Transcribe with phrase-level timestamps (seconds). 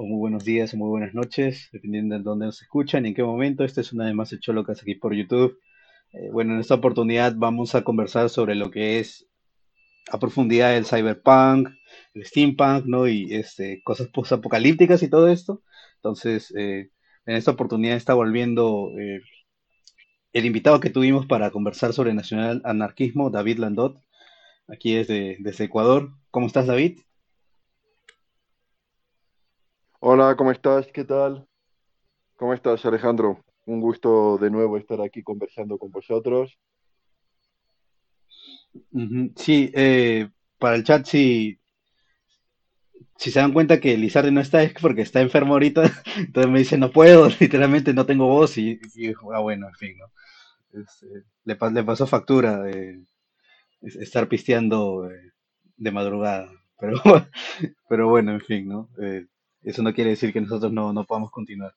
[0.00, 3.14] o muy buenos días, o muy buenas noches, dependiendo de dónde nos escuchan y en
[3.16, 3.64] qué momento.
[3.64, 5.58] Esta es una de más Cholocas aquí por YouTube.
[6.12, 9.26] Eh, bueno, en esta oportunidad vamos a conversar sobre lo que es
[10.12, 11.70] a profundidad el cyberpunk,
[12.14, 13.08] el steampunk, ¿no?
[13.08, 15.62] Y este, cosas post-apocalípticas y todo esto.
[15.96, 16.90] Entonces, eh,
[17.26, 19.20] en esta oportunidad está volviendo eh,
[20.32, 24.00] el invitado que tuvimos para conversar sobre nacional anarquismo, David Landot,
[24.68, 26.12] aquí desde, desde Ecuador.
[26.30, 27.00] ¿Cómo estás, David?
[30.00, 30.86] Hola, ¿cómo estás?
[30.92, 31.44] ¿Qué tal?
[32.36, 33.44] ¿Cómo estás, Alejandro?
[33.66, 36.56] Un gusto de nuevo estar aquí conversando con vosotros.
[39.34, 41.58] Sí, eh, para el chat, si,
[43.16, 45.82] si se dan cuenta que Lizardi no está, es porque está enfermo ahorita.
[46.16, 48.56] Entonces me dice, no puedo, literalmente no tengo voz.
[48.56, 48.80] Y,
[49.34, 50.80] ah, bueno, en fin, ¿no?
[50.80, 51.06] Este,
[51.44, 53.02] le, le, pasó factura de
[53.80, 55.32] estar pisteando eh,
[55.76, 56.48] de madrugada.
[56.80, 57.02] Pero,
[57.88, 58.88] pero bueno, en fin, ¿no?
[59.02, 59.26] Eh,
[59.62, 61.74] eso no quiere decir que nosotros no, no podamos continuar.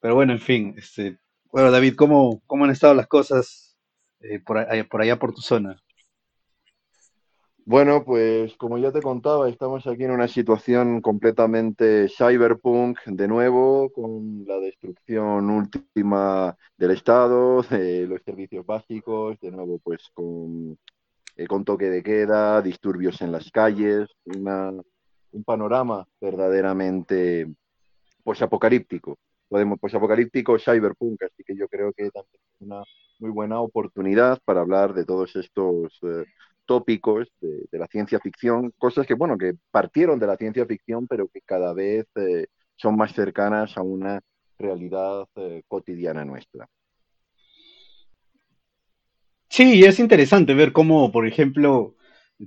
[0.00, 0.74] Pero bueno, en fin.
[0.76, 1.18] Este,
[1.52, 3.76] bueno, David, ¿cómo, cómo han estado las cosas
[4.20, 5.80] eh, por, allá, por tu zona?
[7.64, 13.92] Bueno, pues como ya te contaba, estamos aquí en una situación completamente cyberpunk, de nuevo,
[13.92, 20.78] con la destrucción última del Estado, de los servicios básicos, de nuevo, pues con,
[21.36, 24.08] eh, con toque de queda, disturbios en las calles,
[25.32, 27.48] un panorama verdaderamente
[28.22, 29.18] pues apocalíptico.
[29.48, 32.82] Podemos, pues apocalíptico, cyberpunk, así que yo creo que también es una
[33.18, 36.24] muy buena oportunidad para hablar de todos estos eh,
[36.64, 41.28] tópicos de, la ciencia ficción, cosas que, bueno, que partieron de la ciencia ficción, pero
[41.28, 44.20] que cada vez eh, son más cercanas a una
[44.58, 46.68] realidad eh, cotidiana nuestra.
[49.48, 51.96] Sí, es interesante ver cómo, por ejemplo,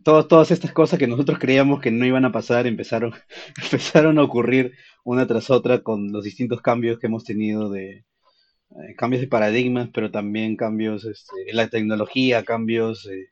[0.02, 3.14] todas, todas estas cosas que nosotros creíamos que no iban a pasar empezaron,
[3.64, 4.74] empezaron a ocurrir
[5.04, 8.06] una tras otra con los distintos cambios que hemos tenido de,
[8.82, 13.28] eh, cambios de paradigmas, pero también cambios este, en la tecnología, cambios eh,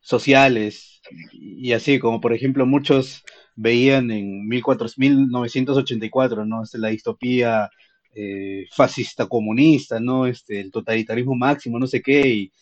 [0.00, 1.02] sociales,
[1.32, 3.22] y así como por ejemplo muchos
[3.56, 6.62] veían en 1984, ¿no?
[6.62, 7.70] Este, la distopía
[8.14, 10.26] eh, fascista comunista, ¿no?
[10.26, 12.52] Este, el totalitarismo máximo, no sé qué, y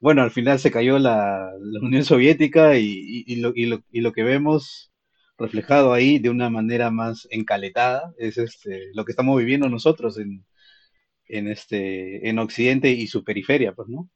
[0.00, 1.50] bueno, al final se cayó la,
[1.82, 4.92] Unión Soviética y, y, lo, y, lo, y lo que vemos
[5.38, 10.44] reflejado ahí de una manera más encaletada es este, lo que estamos viviendo nosotros en,
[11.28, 14.10] en este en Occidente y su periferia, pues, ¿no?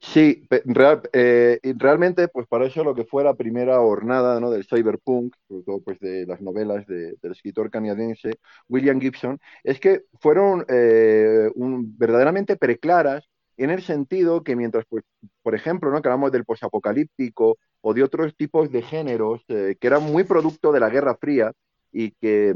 [0.00, 4.50] Sí, real, eh, realmente, pues para eso lo que fue la primera jornada ¿no?
[4.50, 8.38] del cyberpunk, sobre todo pues de las novelas de, del escritor canadiense
[8.68, 15.04] William Gibson, es que fueron eh, verdaderamente preclaras en el sentido que mientras, pues,
[15.42, 16.00] por ejemplo, ¿no?
[16.00, 20.72] que hablamos del posapocalíptico o de otros tipos de géneros eh, que eran muy producto
[20.72, 21.52] de la Guerra Fría
[21.92, 22.54] y que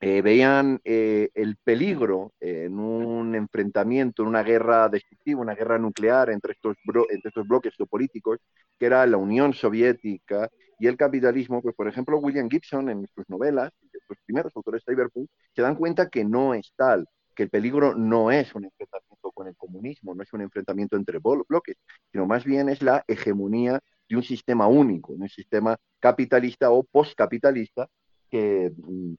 [0.00, 6.30] eh, veían eh, el peligro en un enfrentamiento, en una guerra destructiva, una guerra nuclear
[6.30, 6.76] entre estos,
[7.10, 8.38] entre estos bloques geopolíticos,
[8.78, 10.48] que era la Unión Soviética
[10.78, 13.72] y el capitalismo, pues por ejemplo William Gibson en sus novelas,
[14.06, 17.94] sus primeros autores de cyberpunk, se dan cuenta que no es tal, que el peligro
[17.94, 21.76] no es un enfrentamiento con el comunismo, no es un enfrentamiento entre bloques,
[22.12, 27.88] sino más bien es la hegemonía de un sistema único, un sistema capitalista o postcapitalista
[28.30, 29.14] que mm,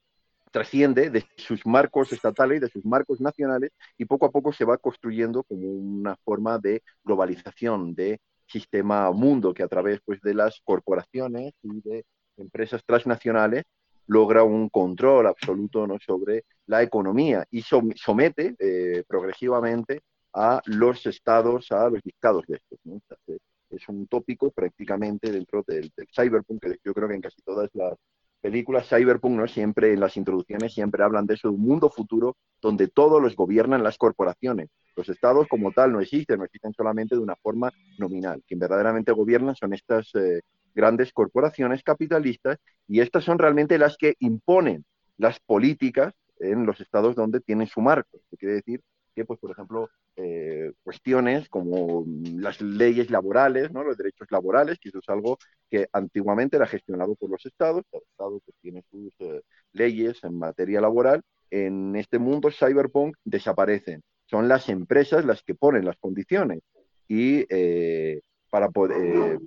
[0.51, 4.77] trasciende de sus marcos estatales, de sus marcos nacionales y poco a poco se va
[4.77, 10.59] construyendo como una forma de globalización de sistema mundo que a través pues, de las
[10.63, 12.05] corporaciones y de
[12.37, 13.63] empresas transnacionales
[14.07, 15.99] logra un control absoluto ¿no?
[15.99, 20.01] sobre la economía y somete eh, progresivamente
[20.33, 22.79] a los estados, a los dictados de estos.
[23.69, 27.93] es un tópico prácticamente dentro del, cyberpunk, que yo creo que en casi todas las
[28.41, 29.47] películas cyberpunk, ¿no?
[29.47, 33.35] Siempre en las introducciones siempre hablan de eso, de un mundo futuro donde todos los
[33.35, 34.69] gobiernan las corporaciones.
[34.95, 38.43] Los estados como tal no existen, no existen solamente de una forma nominal.
[38.47, 40.41] Quien verdaderamente gobiernan son estas eh,
[40.73, 42.57] grandes corporaciones capitalistas
[42.87, 44.85] y estas son realmente las que imponen
[45.17, 48.19] las políticas en los estados donde tienen su marco.
[48.37, 48.81] quiere decir
[49.19, 52.05] que, pues, por ejemplo, eh, cuestiones como
[52.37, 53.83] las leyes laborales, ¿no?
[53.83, 55.37] los derechos laborales, que eso es algo
[55.69, 59.41] que antiguamente era gestionado por los estados, cada estado pues, tiene sus eh,
[59.73, 61.21] leyes en materia laboral,
[61.51, 64.03] en este mundo cyberpunk desaparecen.
[64.25, 66.61] Son las empresas las que ponen las condiciones
[67.09, 69.37] y eh, para poder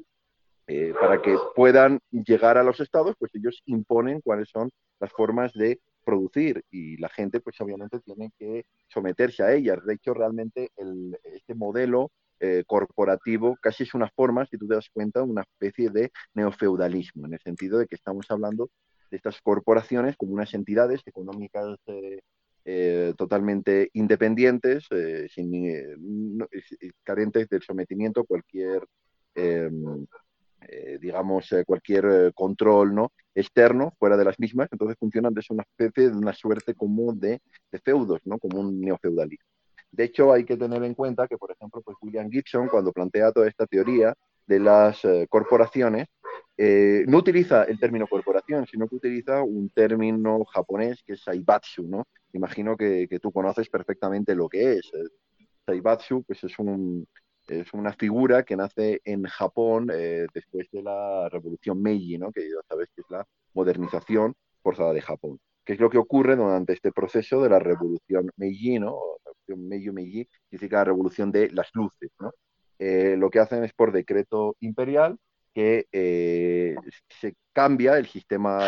[0.66, 4.70] eh, para que puedan llegar a los estados, pues ellos imponen cuáles son
[5.00, 9.84] las formas de producir y la gente pues obviamente tiene que someterse a ellas.
[9.84, 10.70] De hecho, realmente
[11.24, 12.10] este modelo
[12.40, 17.26] eh, corporativo casi es una forma, si tú te das cuenta, una especie de neofeudalismo,
[17.26, 18.70] en el sentido de que estamos hablando
[19.10, 21.76] de estas corporaciones como unas entidades económicas
[22.64, 24.88] eh, totalmente independientes,
[25.28, 25.52] sin,
[27.04, 28.84] carentes del sometimiento a cualquier
[30.68, 33.12] eh, digamos, eh, cualquier eh, control ¿no?
[33.34, 37.40] externo fuera de las mismas, entonces funcionan de una especie de una suerte como de,
[37.84, 38.38] feudos, ¿no?
[38.38, 39.46] como un neofeudalismo.
[39.90, 43.32] De hecho, hay que tener en cuenta que, por ejemplo, pues William Gibson, cuando plantea
[43.32, 44.14] toda esta teoría
[44.46, 46.08] de las corporaciones,
[46.56, 52.06] no utiliza el término corporación, sino que utiliza un término japonés que es Saibatsu, ¿no?
[52.32, 54.90] Imagino que, que tú conoces perfectamente lo que es.
[55.66, 57.06] Saibatsu, pues es un,
[57.48, 62.30] es una figura que nace en Japón eh, después de la revolución Meiji, ¿no?
[62.32, 65.38] que ya sabes que es la modernización forzada de Japón.
[65.64, 68.78] ¿Qué es lo que ocurre durante este proceso de la revolución Meiji?
[68.78, 68.96] ¿no?
[69.24, 72.10] La revolución Meiji-Meiji significa la revolución de las luces.
[72.20, 72.32] ¿no?
[72.78, 75.18] Eh, lo que hacen es por decreto imperial
[75.54, 76.76] que eh,
[77.20, 78.60] se cambia el sistema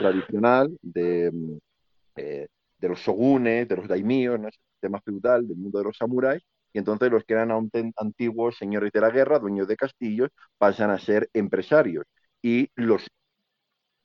[0.00, 1.30] tradicional de,
[2.16, 4.48] de los shogunes, de los daimyos, ¿no?
[4.48, 7.50] el sistema feudal del mundo de los samuráis, y entonces los que eran
[7.96, 12.04] antiguos señores de la guerra, dueños de castillos, pasan a ser empresarios.
[12.42, 13.08] Y los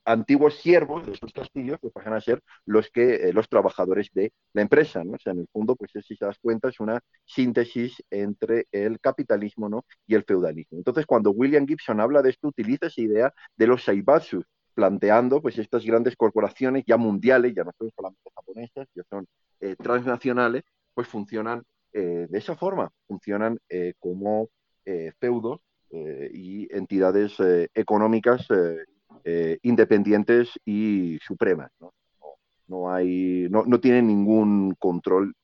[0.05, 4.33] antiguos siervos de esos castillos pues pasan a ser los que eh, los trabajadores de
[4.53, 5.13] la empresa ¿no?
[5.13, 8.99] o sea en el fondo pues si te das cuenta es una síntesis entre el
[8.99, 9.85] capitalismo ¿no?
[10.05, 13.83] y el feudalismo entonces cuando William Gibson habla de esto utiliza esa idea de los
[13.83, 14.43] saibatsu
[14.73, 19.25] planteando pues estas grandes corporaciones ya mundiales ya no son solamente japonesas ya son
[19.61, 20.63] eh, transnacionales
[20.93, 21.63] pues funcionan
[21.93, 24.49] eh, de esa forma funcionan eh, como
[24.83, 25.61] eh, feudos
[25.95, 27.35] y entidades
[27.75, 28.47] económicas
[29.61, 31.69] independientes y supremas.
[32.67, 35.35] No, hay, no, no, tienen ningún control,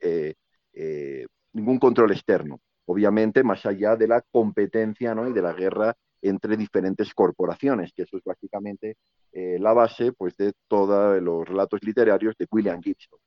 [1.53, 2.59] ningún control externo.
[2.87, 5.29] Obviamente, más allá de la competencia ¿no?
[5.29, 8.97] y de la guerra entre diferentes corporaciones, que eso es básicamente
[9.31, 13.19] la base pues, de todos los relatos literarios de William Gibson,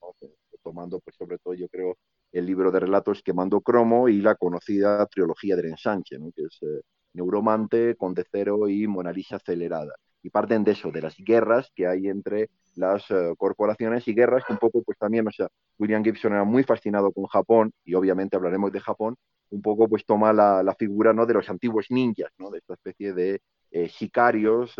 [0.60, 1.96] tomando pues, sobre todo yo creo
[2.32, 6.80] el libro de relatos Quemando Cromo y la conocida trilogía del ensanche, que es eh,
[7.12, 9.94] Neuromante, Conde Cero y Mona Lisa Acelerada.
[10.22, 14.44] Y parten de eso, de las guerras que hay entre las eh, corporaciones y guerras
[14.46, 17.94] que un poco, pues también, o sea, William Gibson era muy fascinado con Japón y
[17.94, 19.16] obviamente hablaremos de Japón,
[19.50, 21.26] un poco pues toma la, figura ¿no?
[21.26, 22.50] de los antiguos ninjas, ¿no?
[22.50, 23.40] de esta especie de
[23.70, 24.74] eh, sicarios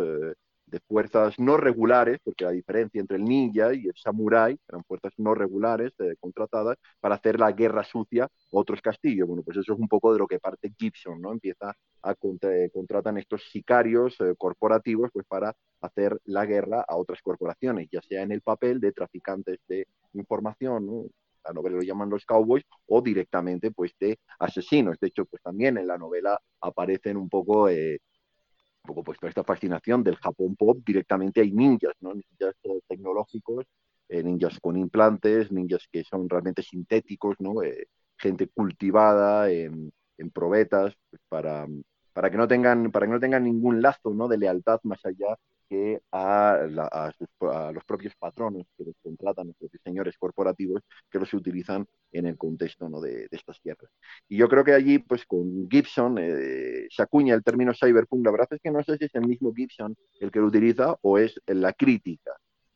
[0.72, 5.12] de fuerzas no regulares, porque la diferencia entre el ninja y el samurái eran fuerzas
[5.18, 9.28] no regulares eh, contratadas para hacer la guerra sucia a otros castillos.
[9.28, 11.30] Bueno, pues eso es un poco de lo que parte Gibson, ¿no?
[11.32, 17.20] Empieza a contratar contratan estos sicarios eh, corporativos pues para hacer la guerra a otras
[17.22, 21.10] corporaciones, ya sea en el papel de traficantes de información,
[21.44, 24.98] la novela lo llaman los cowboys, o directamente pues de asesinos.
[25.00, 28.00] De hecho, pues también en la novela aparecen un poco eh,
[28.84, 32.14] un poco pues toda esta fascinación del Japón pop, directamente hay ninjas, ¿no?
[32.14, 33.66] Ninjas eh, tecnológicos,
[34.08, 37.62] eh, ninjas con implantes, ninjas que son realmente sintéticos, ¿no?
[37.62, 37.86] Eh,
[38.16, 41.66] gente cultivada en, en probetas pues, para,
[42.12, 44.28] para, que no tengan, para que no tengan ningún lazo ¿no?
[44.28, 45.36] de lealtad más allá
[46.12, 46.58] a,
[47.72, 52.36] los propios patrones que los contratan, los propios señores corporativos que los utilizan en el
[52.36, 53.90] contexto de, estas tierras.
[54.28, 58.24] Y yo creo que allí, pues con Gibson, eh, se acuña el término cyberpunk.
[58.24, 60.96] La verdad es que no sé si es el mismo Gibson el que lo utiliza
[61.02, 62.32] o es la crítica,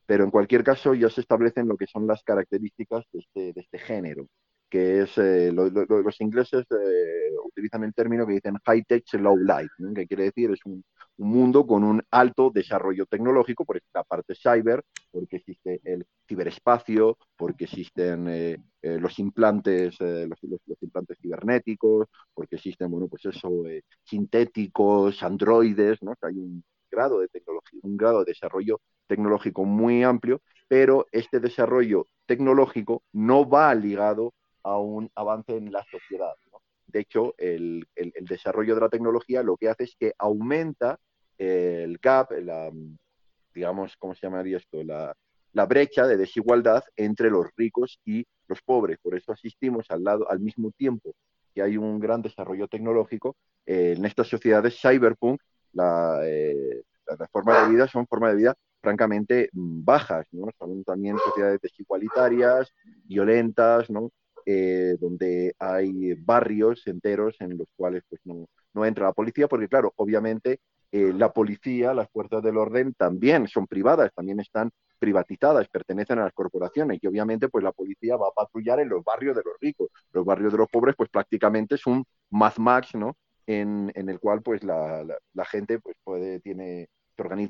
[0.07, 3.79] pero en cualquier caso ya se establecen lo que son las características de este, este
[3.79, 4.27] género.
[4.69, 10.25] Que es, eh, los ingleses eh, utilizan el término que dicen high-tech, low-life, que quiere
[10.25, 10.85] decir es un,
[11.19, 17.65] mundo con un alto desarrollo tecnológico, por esta parte cyber, porque existe el ciberespacio, porque
[17.65, 20.39] existen eh, los implantes, los,
[20.83, 23.51] implantes cibernéticos, porque existen, bueno, pues eso,
[24.05, 26.15] sintéticos, androides, ¿no?
[26.21, 32.09] hay un grado de tecnología, un grado de desarrollo tecnológico muy amplio, pero este desarrollo
[32.27, 34.35] tecnológico no va ligado
[34.67, 36.35] a un avance en la sociedad.
[36.89, 37.87] De hecho, el,
[38.23, 40.99] desarrollo de la tecnología lo que hace es que aumenta
[41.39, 42.71] el gap, la,
[43.55, 44.83] digamos, ¿cómo se llamaría esto?
[44.83, 45.15] La,
[45.67, 48.99] brecha de desigualdad entre los ricos y los pobres.
[49.01, 51.15] Por eso asistimos al, lado, al mismo tiempo
[51.55, 55.41] que hay un gran desarrollo tecnológico, eh, en estas sociedades cyberpunk,
[55.73, 56.83] la, eh,
[57.19, 60.49] las formas de vida son formas de vida francamente bajas, ¿no?
[60.59, 62.71] Son también sociedades desigualitarias,
[63.05, 64.11] violentas, ¿no?
[64.49, 69.93] Eh, donde hay barrios enteros en los cuales pues, no, entra la policía, porque claro,
[69.97, 70.61] obviamente
[70.93, 76.25] eh, la policía, las fuerzas del orden también son privadas, también están privatizadas, pertenecen a
[76.25, 79.55] las corporaciones y obviamente pues la policía va a patrullar en los barrios de los
[79.61, 79.89] ricos.
[80.13, 83.17] Los barrios de los pobres pues prácticamente es un Mad Max, ¿no?
[83.49, 85.05] En, el cual pues la,
[85.51, 86.89] gente pues puede, tiene,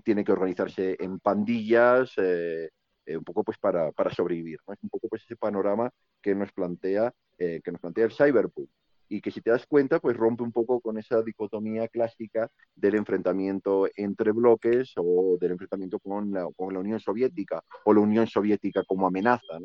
[0.03, 2.71] tiene que organizarse en pandillas, eh,
[3.09, 4.59] un poco pues para, para sobrevivir.
[4.67, 4.75] ¿no?
[4.75, 5.91] Es un poco pues ese panorama
[6.23, 8.69] que nos plantea, eh, que nos plantea el cyberpunk
[9.09, 12.97] y que si te das cuenta, pues rompe un poco con esa dicotomía clásica del
[12.97, 18.27] enfrentamiento entre bloques o del enfrentamiento con la, con la Unión Soviética o la Unión
[18.27, 19.59] Soviética como amenaza.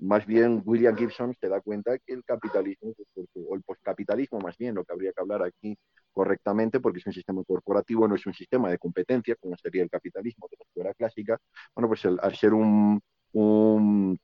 [0.00, 2.92] Más bien William Gibson se da cuenta que el capitalismo,
[3.34, 5.76] o el postcapitalismo más bien, lo que habría que hablar aquí
[6.12, 9.90] correctamente, porque es un sistema corporativo, no es un sistema de competencia, como sería el
[9.90, 11.38] capitalismo de la escuela clásica,
[11.74, 13.00] bueno, pues al ser un,
[13.32, 14.18] un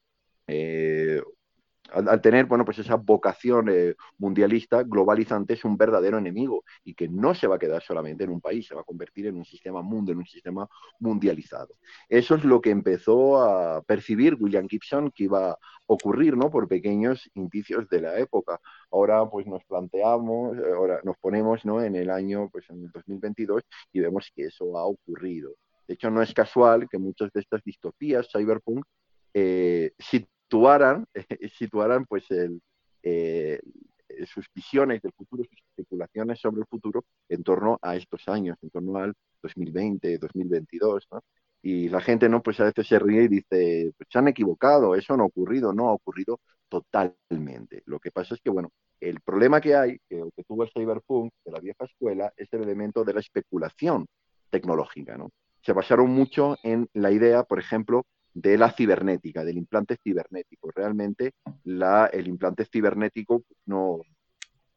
[0.47, 1.21] eh,
[1.93, 7.09] al, tener bueno, pues esa vocación eh, mundialista, globalizante, es un verdadero enemigo y que
[7.09, 9.45] no se va a quedar solamente en un país, se va a convertir en un
[9.45, 11.75] sistema mundo, en un sistema mundializado.
[12.09, 16.51] Eso es lo que empezó a percibir William Gibson que iba a ocurrir, ¿no?
[16.51, 18.61] Por pequeños indicios de la época.
[18.91, 21.83] Ahora, pues nos planteamos, ahora nos ponemos, ¿no?
[21.83, 23.63] En el año, pues en el 2022
[23.93, 25.53] y vemos que eso ha ocurrido.
[25.87, 28.85] De hecho, no es casual que muchas de estas distopías cyberpunk
[29.35, 29.93] eh,
[30.55, 31.07] situaran,
[31.59, 32.61] situaran pues el,
[33.03, 33.59] eh,
[34.27, 38.71] sus visiones del futuro, sus especulaciones sobre el futuro en torno a estos años, en
[38.71, 41.21] torno al 2020, 2022, ¿no?
[41.63, 42.43] Y la gente, ¿no?
[42.43, 45.73] Pues a veces se ríe y dice, pues se han equivocado, eso no ha ocurrido,
[45.73, 47.83] no ha ocurrido totalmente.
[47.87, 48.71] Lo que pasa es que, bueno,
[49.01, 52.63] el problema que hay, que, que tuvo el cyberpunk de la vieja escuela, es el
[52.63, 54.07] elemento de la especulación
[54.51, 55.31] tecnológica, ¿no?
[55.63, 58.05] Se basaron mucho en la idea, por ejemplo,
[58.35, 60.71] de la cibernética, del implante cibernético.
[60.75, 61.33] Realmente
[61.65, 64.03] la, el implante cibernético no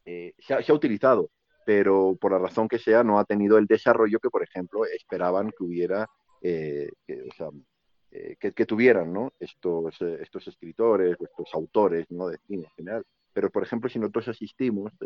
[0.06, 1.32] eh, se, ha, utilizado,
[1.66, 5.50] pero por la razón que sea no ha tenido el desarrollo que, por ejemplo, esperaban
[5.50, 6.08] que hubiera,
[6.42, 7.50] eh, que, o sea,
[8.12, 9.34] eh, que, tuvieran ¿no?
[9.40, 12.28] estos, estos escritores estos autores ¿no?
[12.28, 13.06] de cine en general.
[13.38, 15.06] Pero, por ejemplo, si nosotros asistimos eh,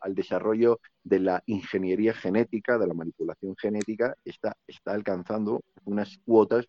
[0.00, 6.64] al desarrollo de la ingeniería genética, de la manipulación genética, está, está alcanzando unas cuotas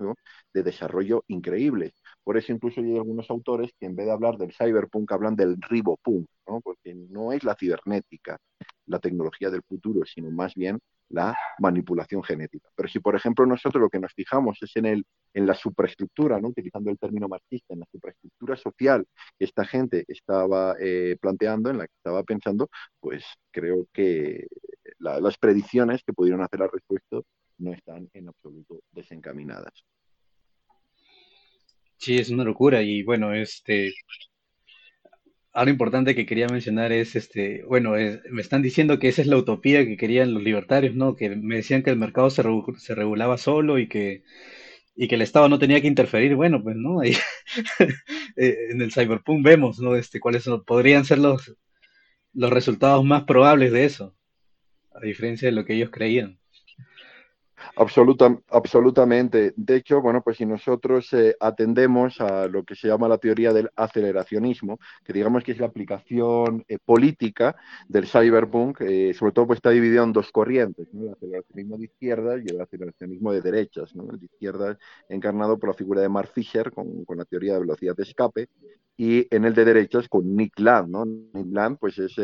[0.55, 1.93] de desarrollo increíbles.
[2.23, 5.57] Por eso incluso hay algunos autores que en vez de hablar del cyberpunk hablan del
[5.61, 6.61] ribopunk, ¿no?
[6.61, 8.37] porque no es la cibernética
[8.87, 12.69] la tecnología del futuro, sino más bien la manipulación genética.
[12.75, 16.37] Pero si, por ejemplo, nosotros lo que nos fijamos es en, el, en la superestructura,
[16.37, 19.05] utilizando el término marxista, en la superestructura social
[19.37, 24.47] que esta gente estaba eh, planteando, en la que estaba pensando, pues creo que
[24.99, 27.25] las predicciones que pudieron hacer al respecto
[27.59, 29.83] no están en absoluto desencaminadas.
[31.97, 33.93] Sí, es una locura y bueno, este,
[35.57, 37.93] algo importante que quería mencionar es, este, bueno,
[38.29, 41.15] me están diciendo que esa es la utopía que querían los libertarios, ¿no?
[41.15, 42.43] Que me decían que el mercado se,
[42.95, 44.23] regulaba solo y que,
[44.95, 46.35] y que el Estado no tenía que interferir.
[46.35, 46.99] Bueno, pues, ¿no?
[47.01, 47.13] Ahí,
[48.37, 49.95] eh, en el cyberpunk vemos, ¿no?
[49.95, 51.55] Este, cuáles podrían ser los,
[52.33, 54.15] los resultados más probables de eso,
[54.93, 56.39] a diferencia de lo que ellos creían.
[57.75, 59.53] Absoluta, absolutamente.
[59.55, 63.53] De hecho, bueno, pues si nosotros eh, atendemos a lo que se llama la teoría
[63.53, 67.55] del aceleracionismo, que digamos que es la aplicación eh, política
[67.87, 72.41] del cyberpunk, eh, sobre todo pues está dividido en dos corrientes, el aceleracionismo de izquierdas
[72.45, 73.93] y el aceleracionismo de derechas.
[73.95, 74.77] El de izquierdas
[75.09, 78.49] encarnado por la figura de Mark Fisher con, con, la teoría de velocidad de escape
[78.95, 80.89] y en el de derechas con Nick Land.
[80.89, 81.05] ¿no?
[81.05, 82.15] Nick Land pues es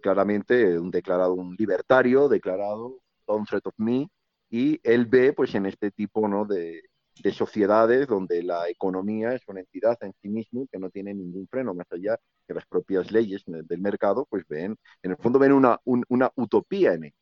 [0.00, 4.08] claramente un declarado un libertario, declarado Don't Threat of Me,
[4.54, 6.44] y él ve pues en este tipo ¿no?
[6.44, 6.80] de,
[7.24, 11.48] de sociedades donde la economía es una entidad en sí mismo que no tiene ningún
[11.48, 15.50] freno más allá que las propias leyes del mercado, pues ven, en el fondo ven
[15.50, 17.16] una, una utopía en ello.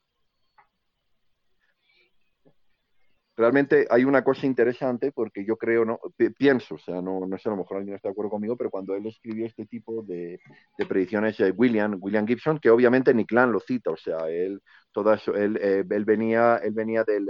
[3.36, 6.00] Realmente hay una cosa interesante porque yo creo, no
[6.36, 8.70] pienso, o sea, no, no sé, a lo mejor alguien está de acuerdo conmigo, pero
[8.70, 10.40] cuando él escribió este tipo de,
[10.88, 14.60] predicciones, eh, William, William Gibson, que obviamente Nicklán lo cita, o sea, él,
[14.92, 17.26] todas, él, eh, él venía, él venía del,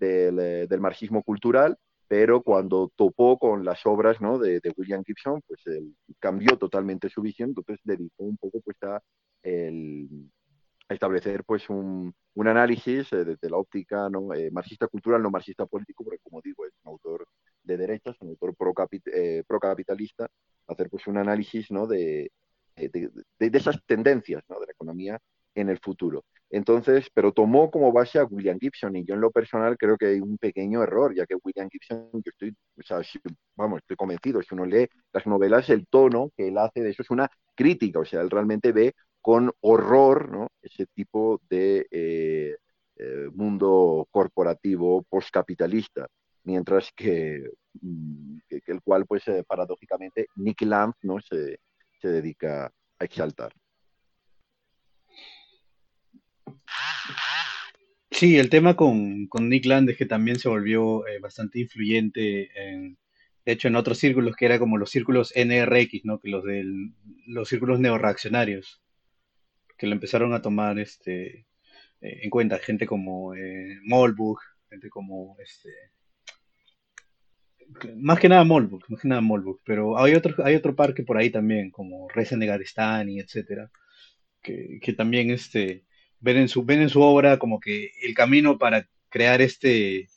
[0.00, 1.76] eh, del, marxismo cultural,
[2.06, 4.38] pero cuando topó con las obras ¿no?
[4.38, 8.76] de, de, William Gibson, pues él cambió totalmente su visión, entonces dedicó un poco pues
[8.82, 9.00] a
[9.42, 10.30] el,
[10.94, 14.32] establecer pues un, un análisis eh, desde la óptica ¿no?
[14.34, 17.26] Eh, marxista cultural, no marxista político, porque como digo, es un autor
[17.62, 21.86] de derechas, un autor eh, pro-capitalista, pro hacer pues un análisis ¿no?
[21.86, 22.30] de,
[22.76, 24.60] de, esas tendencias ¿no?
[24.60, 25.18] de la economía
[25.54, 26.24] en el futuro.
[26.50, 30.06] Entonces, pero tomó como base a William Gibson y yo en lo personal creo que
[30.06, 33.00] hay un pequeño error, ya que William Gibson, yo estoy, o sea,
[33.56, 37.02] vamos, estoy convencido, si uno lee las novelas, el tono que él hace de eso
[37.02, 38.94] es una crítica, o sea, él realmente ve
[39.28, 42.56] con horror ese tipo de eh,
[42.96, 46.08] eh, mundo corporativo postcapitalista,
[46.44, 47.44] mientras que,
[47.78, 51.20] mm, el cual, pues eh, paradójicamente, Nick Lamp ¿no?
[51.20, 51.60] se,
[52.00, 53.52] se dedica a exaltar.
[58.10, 62.96] Sí, el tema con, con Nick Land es que también se volvió bastante influyente en,
[63.44, 66.18] de hecho, en otros círculos que era como los círculos NRX, ¿no?
[66.18, 66.64] Que los de
[67.26, 68.80] los círculos neoreaccionarios
[69.78, 71.46] que lo empezaron a tomar este,
[72.00, 75.70] eh, en cuenta, gente como eh, Molbuk, gente como este,
[77.96, 81.16] más que nada Molbuk, más que nada Molbuk, pero hay otro, hay otro parque por
[81.16, 83.70] ahí también, como Reza Negaristani, etcétera,
[84.42, 85.84] que, que también este,
[86.20, 90.08] ven en su, ven en su obra como que el camino para crear este,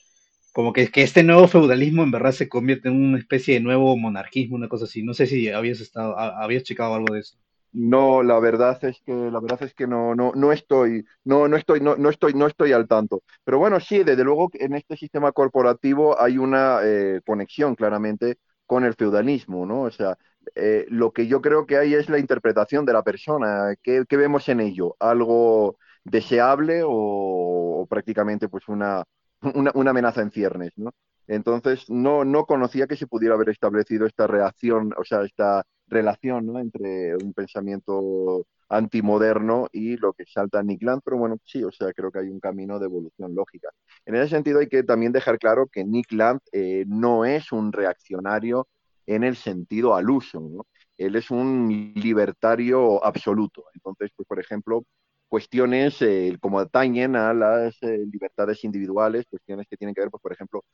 [0.53, 3.96] como que, que este nuevo feudalismo en verdad se convierte en una especie de nuevo
[3.98, 5.03] monarquismo, una cosa así.
[5.03, 7.38] No sé si habías estado, habías checado algo de eso.
[7.74, 11.56] No, la verdad es que la verdad es que no, no, no estoy, no, no
[11.56, 13.24] estoy, no, no estoy, no estoy al tanto.
[13.46, 18.84] Pero bueno, sí, desde luego en este sistema corporativo hay una eh, conexión claramente con
[18.84, 19.84] el feudalismo, ¿no?
[19.84, 20.18] O sea,
[20.55, 23.74] eh, lo que yo creo que hay es la interpretación de la persona.
[23.81, 24.96] ¿Qué, qué vemos en ello?
[25.00, 29.03] ¿Algo deseable o, prácticamente pues una,
[29.42, 30.92] una, una, amenaza en ciernes, ¿no?
[31.27, 36.48] Entonces, no, no conocía que se pudiera haber establecido esta reacción, o sea, esta relación
[36.48, 36.60] ¿no?
[36.60, 41.92] entre un pensamiento antimoderno y lo que salta Nick Land, pero bueno, sí, o sea,
[41.94, 43.70] creo que hay un camino de evolución lógica.
[44.06, 47.74] En ese sentido hay que también dejar claro que Nick Land eh, no es un
[47.74, 48.68] reaccionario
[49.06, 50.66] en el sentido al uso.
[50.98, 53.66] Él es un libertario absoluto.
[53.74, 54.86] Entonces, pues, por ejemplo,
[55.31, 60.22] cuestiones eh, como atañen a las eh, libertades individuales, cuestiones que tienen que ver, pues,
[60.22, 60.65] por ejemplo,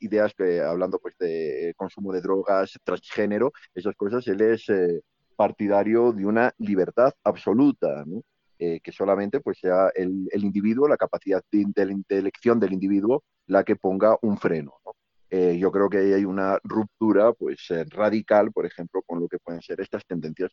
[0.00, 5.02] ideas que, hablando pues, de consumo de drogas, transgénero, esas cosas, él es eh,
[5.36, 8.22] partidario de una libertad absoluta, ¿no?
[8.58, 13.22] Eh, que solamente pues, sea el, el, individuo, la capacidad de, de, elección del individuo,
[13.48, 14.72] la que ponga un freno.
[14.82, 14.92] ¿no?
[15.28, 19.60] Eh, yo creo que hay una ruptura pues, radical, por ejemplo, con lo que pueden
[19.60, 20.52] ser estas tendencias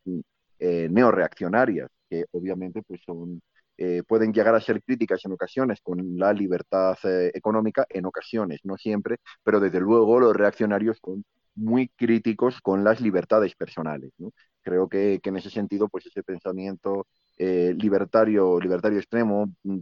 [0.59, 3.41] neoreaccionarias, que obviamente pues, son
[3.77, 8.61] eh, pueden llegar a ser críticas en ocasiones con la libertad eh, económica, en ocasiones,
[8.63, 14.11] no siempre, pero desde luego los reaccionarios son muy críticos con las libertades personales.
[14.61, 17.05] Creo que, que, en ese sentido, pues ese pensamiento
[17.37, 19.79] eh, libertario, libertario extremo, mm,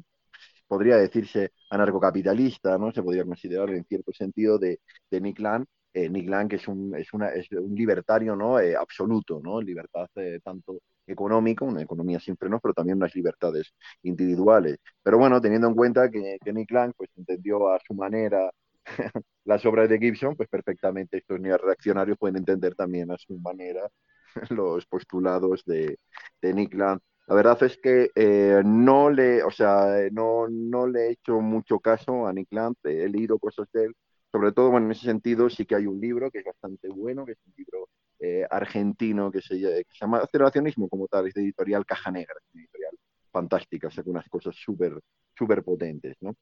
[0.67, 2.91] podría decirse anarcocapitalista, ¿no?
[2.91, 6.67] se podría considerar en cierto sentido de, de Nick Land, eh, Nick Land que es
[6.67, 8.59] un, es una, es un libertario ¿no?
[8.59, 9.61] Eh, absoluto, ¿no?
[9.61, 10.07] libertad
[10.43, 14.77] tanto económica, una economía sin frenos, pero también unas libertades individuales.
[15.03, 18.51] Pero bueno, teniendo en cuenta que, Nick Land pues, entendió a su manera
[19.45, 23.87] las obras de Gibson, pues perfectamente estos reaccionarios pueden entender también a su manera
[24.49, 25.99] los postulados de,
[26.41, 27.01] de Nick Land.
[27.27, 31.79] La verdad es que eh, no le, o sea, no, no le he hecho mucho
[31.79, 33.95] caso a Nick Land, he leído cosas de él,
[34.31, 37.25] sobre todo, bueno, en ese sentido sí que hay un libro que es bastante bueno,
[37.25, 37.89] que es un libro
[38.21, 42.35] eh, argentino que se, que se, llama Aceleracionismo como tal, es de editorial Caja Negra,
[42.39, 42.97] es una editorial
[43.31, 44.99] fantástica, saca unas cosas súper
[45.35, 46.35] súper potentes, ¿no?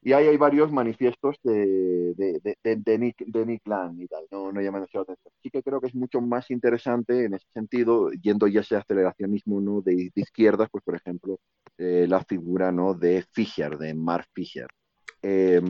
[0.00, 4.52] Y ahí hay varios manifiestos de, de, de, de, Nick, Nick Land y tal, no,
[4.52, 5.32] no llaman la atención.
[5.42, 9.60] Sí que creo que es mucho más interesante en ese sentido, yendo ya ese aceleracionismo
[9.60, 9.80] ¿no?
[9.82, 11.40] de, izquierdas, pues por ejemplo,
[11.78, 12.94] eh, la figura ¿no?
[12.94, 14.68] de Fisher, de Mark Fisher.
[15.20, 15.60] Eh,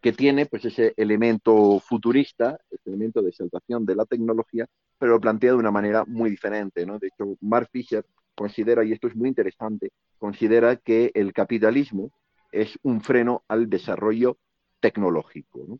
[0.00, 4.66] que tiene pues ese elemento futurista, ese elemento de exaltación de la tecnología,
[4.98, 6.98] pero lo plantea de una manera muy diferente, ¿no?
[6.98, 8.04] De hecho, Mark Fisher
[8.34, 12.12] considera, y esto es muy interesante, considera que el capitalismo
[12.52, 14.38] es un freno al desarrollo
[14.80, 15.78] tecnológico, ¿no?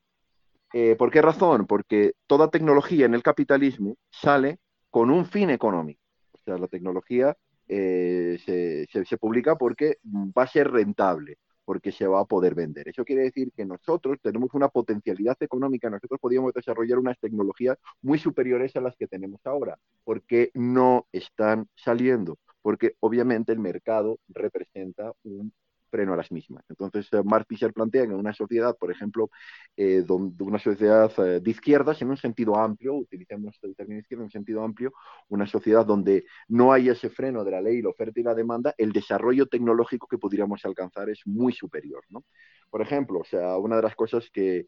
[0.73, 1.67] Eh, ¿Por qué razón?
[1.67, 4.59] Porque toda tecnología en el capitalismo sale
[4.91, 6.03] con un fin económico.
[6.33, 7.37] O sea, la tecnología
[7.69, 12.89] eh, se, se, publica porque va a ser rentable, porque se va a poder vender.
[12.89, 18.19] Eso quiere decir que nosotros tenemos una potencialidad económica, nosotros podríamos desarrollar unas tecnologías muy
[18.19, 25.13] superiores a las que tenemos ahora, porque no están saliendo, porque obviamente el mercado representa
[25.25, 25.53] un
[25.89, 26.65] freno a las mismas.
[26.69, 29.31] Entonces, eh, Mark Fisher plantea en una sociedad, por ejemplo,
[29.77, 34.23] eh, donde una sociedad eh, de izquierdas, en un sentido amplio, utilicemos el término izquierda
[34.23, 34.93] en un sentido amplio,
[35.29, 38.75] una sociedad donde no hay ese freno de la ley, la oferta y la demanda,
[38.79, 42.05] el desarrollo tecnológico que pudiéramos alcanzar es muy superior.
[42.09, 42.25] ¿no?
[42.71, 44.67] Por ejemplo, o sea, una de las cosas que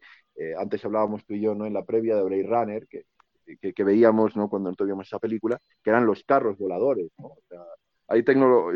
[0.57, 1.65] antes hablábamos tú y yo ¿no?
[1.65, 3.03] en la previa de Blade Runner, que,
[3.73, 4.49] que, veíamos ¿no?
[4.49, 7.11] cuando no esa película, que eran los carros voladores.
[7.17, 7.33] ¿no?
[8.09, 8.23] Hay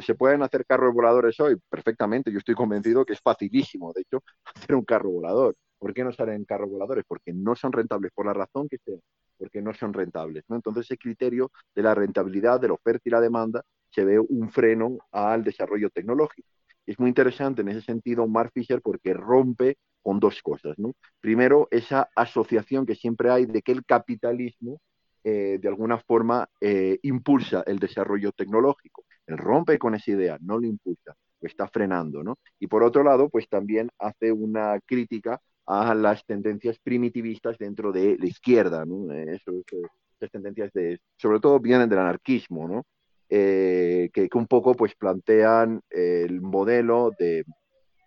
[0.01, 2.31] se pueden hacer carros voladores hoy perfectamente.
[2.31, 4.23] Yo estoy convencido que es facilísimo, de hecho,
[4.55, 5.55] hacer un carro volador.
[5.79, 7.03] ¿Por qué no salen carros voladores?
[7.07, 8.97] Porque no son rentables, por la razón que sea,
[9.37, 10.43] porque no son rentables.
[10.47, 10.55] ¿no?
[10.55, 14.49] Entonces, ese criterio de la rentabilidad, de la oferta y la demanda, se ve un
[14.49, 16.47] freno al desarrollo tecnológico.
[16.85, 20.77] Es muy interesante en ese sentido Mark Fisher porque rompe con dos cosas.
[20.77, 20.93] ¿no?
[21.19, 24.79] Primero, esa asociación que siempre hay de que el capitalismo
[25.25, 29.05] eh, de alguna forma eh, impulsa el desarrollo tecnológico.
[29.27, 32.37] Él rompe con esa idea, no lo impulsa, lo está frenando, ¿no?
[32.59, 38.17] Y por otro lado, pues también hace una crítica a las tendencias primitivistas dentro de
[38.19, 39.13] la izquierda, ¿no?
[39.13, 42.83] esas tendencias de, sobre todo vienen del anarquismo, ¿no?
[43.29, 47.43] Eh, que, un poco pues plantean el modelo de,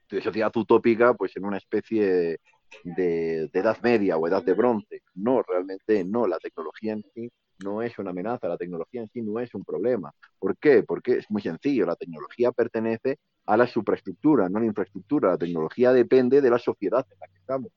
[0.09, 2.41] de, sociedad utópica pues en una especie de,
[2.85, 5.03] de, edad media o edad de bronce.
[5.15, 7.31] No, realmente no, la tecnología en sí
[7.65, 10.13] no es una amenaza, la tecnología en sí no es un problema.
[10.39, 10.83] ¿Por qué?
[10.83, 15.31] Porque es muy sencillo, la tecnología pertenece a la supraestructura, no a la infraestructura.
[15.31, 17.73] La tecnología depende de la sociedad en la que estamos.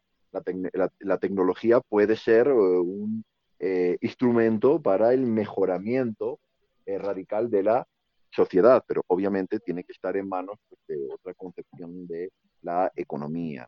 [1.00, 3.24] La, tecnología puede ser eh, un
[3.60, 6.40] eh, instrumento para el mejoramiento
[6.86, 7.88] eh, radical de la
[8.32, 13.68] sociedad, pero obviamente tiene que estar en manos pues, de otra concepción de la economía.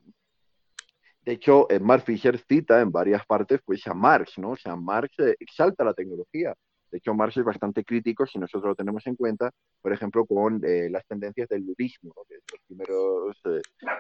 [1.23, 4.51] De hecho, eh, Mark Fisher cita en varias partes pues, a Marx, ¿no?
[4.51, 6.53] O sea, Marx eh, exalta la tecnología.
[6.91, 10.59] De hecho, Marx es bastante crítico, si nosotros lo tenemos en cuenta, por ejemplo, con
[10.65, 12.23] eh, las tendencias del ludismo, ¿no?
[12.67, 13.41] primeros,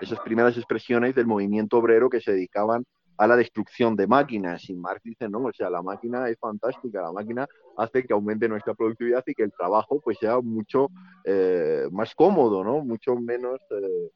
[0.01, 2.83] esas primeras expresiones del movimiento obrero que se dedicaban
[3.17, 4.67] a la destrucción de máquinas.
[4.69, 8.49] Y Marx dice, no, o sea, la máquina es fantástica, la máquina hace que aumente
[8.49, 10.89] nuestra productividad y que el trabajo pues sea mucho
[11.91, 12.83] más cómodo, ¿no?
[12.83, 14.09] Mucho menos eh,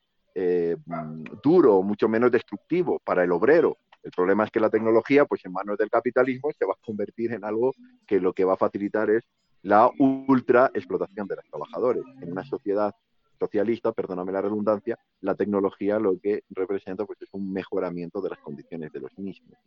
[1.43, 3.77] duro, mucho menos destructivo para el obrero.
[4.03, 7.33] El problema es que la tecnología, pues en manos del capitalismo, se va a convertir
[7.33, 7.73] en algo
[8.05, 9.23] que lo que va a facilitar es
[9.63, 12.03] la ultra explotación de los trabajadores.
[12.21, 12.93] En una sociedad
[13.39, 18.39] socialista, perdóname la redundancia, la tecnología lo que representa pues es un mejoramiento de las
[18.39, 19.57] condiciones de los mismos.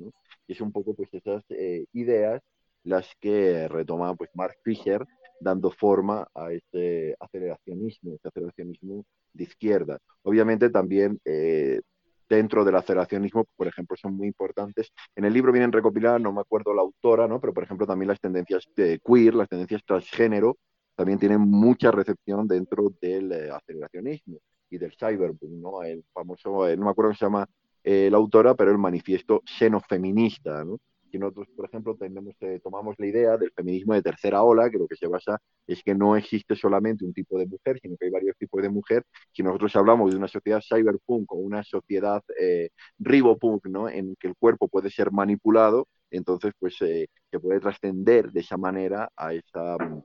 [0.46, 2.42] Y es un poco pues esas eh, ideas
[2.85, 5.04] las que retoma pues Mark Fisher
[5.40, 9.98] dando forma a este aceleracionismo, este aceleracionismo de izquierda.
[10.22, 11.81] Obviamente también eh,
[12.29, 14.92] dentro del aceleracionismo, por ejemplo, son muy importantes.
[15.16, 17.40] En el libro vienen recopiladas, no me acuerdo la autora, ¿no?
[17.40, 20.57] pero por ejemplo también las tendencias de queer, las tendencias transgénero,
[20.94, 25.83] también tienen mucha recepción dentro del eh, aceleracionismo y del cyberpunk, ¿no?
[25.83, 27.48] El famoso, eh, no me acuerdo cómo se llama
[27.85, 30.79] la autora, pero el manifiesto xenofeminista, ¿no?
[31.09, 34.79] Que nosotros, por ejemplo, tenemos, eh, tomamos la idea del feminismo de tercera ola, que
[34.79, 38.07] lo que se basa es que no existe solamente un tipo de mujer, sino que
[38.07, 39.05] hay varios tipos de mujer.
[39.33, 43.88] Si nosotros hablamos de una sociedad cyberpunk o una sociedad eh, ribopunk, ¿no?
[43.88, 48.57] en que el cuerpo puede ser manipulado, entonces pues eh, se puede trascender de esa
[48.57, 50.03] manera a esa mm,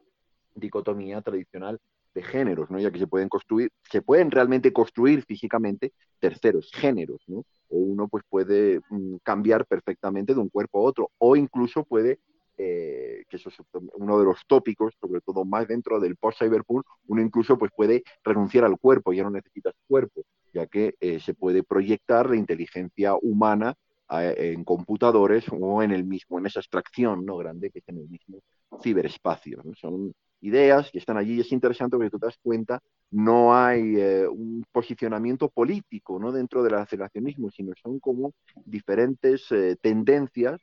[0.56, 1.80] dicotomía tradicional
[2.13, 2.80] de géneros, ¿no?
[2.80, 7.39] ya que se pueden construir, se pueden realmente construir físicamente terceros géneros, ¿no?
[7.69, 12.19] o uno pues puede mm, cambiar perfectamente de un cuerpo a otro, o incluso puede,
[12.58, 13.56] eh, que eso es
[13.95, 18.63] uno de los tópicos, sobre todo más dentro del post-cyberpunk, uno incluso pues puede renunciar
[18.65, 20.21] al cuerpo, ya no necesitas cuerpo,
[20.54, 23.76] ya que eh, se puede proyectar la inteligencia humana
[24.10, 27.38] en computadores o en el mismo, en esa abstracción ¿no?
[27.38, 28.41] grande que es en el mismo
[28.82, 29.63] ciberespacio.
[29.76, 30.13] Son
[30.44, 34.64] ideas que están allí y es interesante porque te das cuenta, no hay eh, un
[34.72, 36.32] posicionamiento político ¿no?
[36.32, 38.34] dentro del aceleracionismo, sino son como
[38.66, 40.60] diferentes eh, tendencias,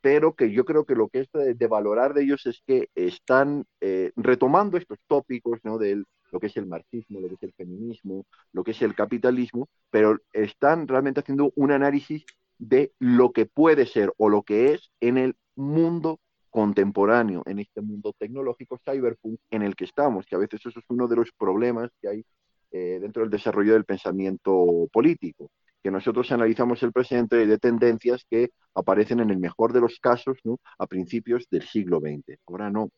[0.00, 3.64] pero que yo creo que lo que es de, valorar de ellos es que están
[3.80, 5.76] eh, retomando estos tópicos ¿no?
[5.78, 8.94] de lo que es el marxismo, lo que es el feminismo, lo que es el
[8.94, 12.24] capitalismo, pero están realmente haciendo un análisis
[12.58, 16.20] de lo que puede ser o lo que es en el mundo
[16.56, 20.86] contemporáneo, en este mundo tecnológico cyberpunk en el que estamos, que a veces eso es
[20.88, 22.24] uno de los problemas que hay
[22.70, 25.50] eh, dentro del desarrollo del pensamiento político,
[25.82, 30.38] que nosotros analizamos el presente de tendencias que aparecen en el mejor de los casos
[30.44, 30.58] ¿no?
[30.78, 32.38] a principios del siglo XX.
[32.46, 32.88] Ahora no,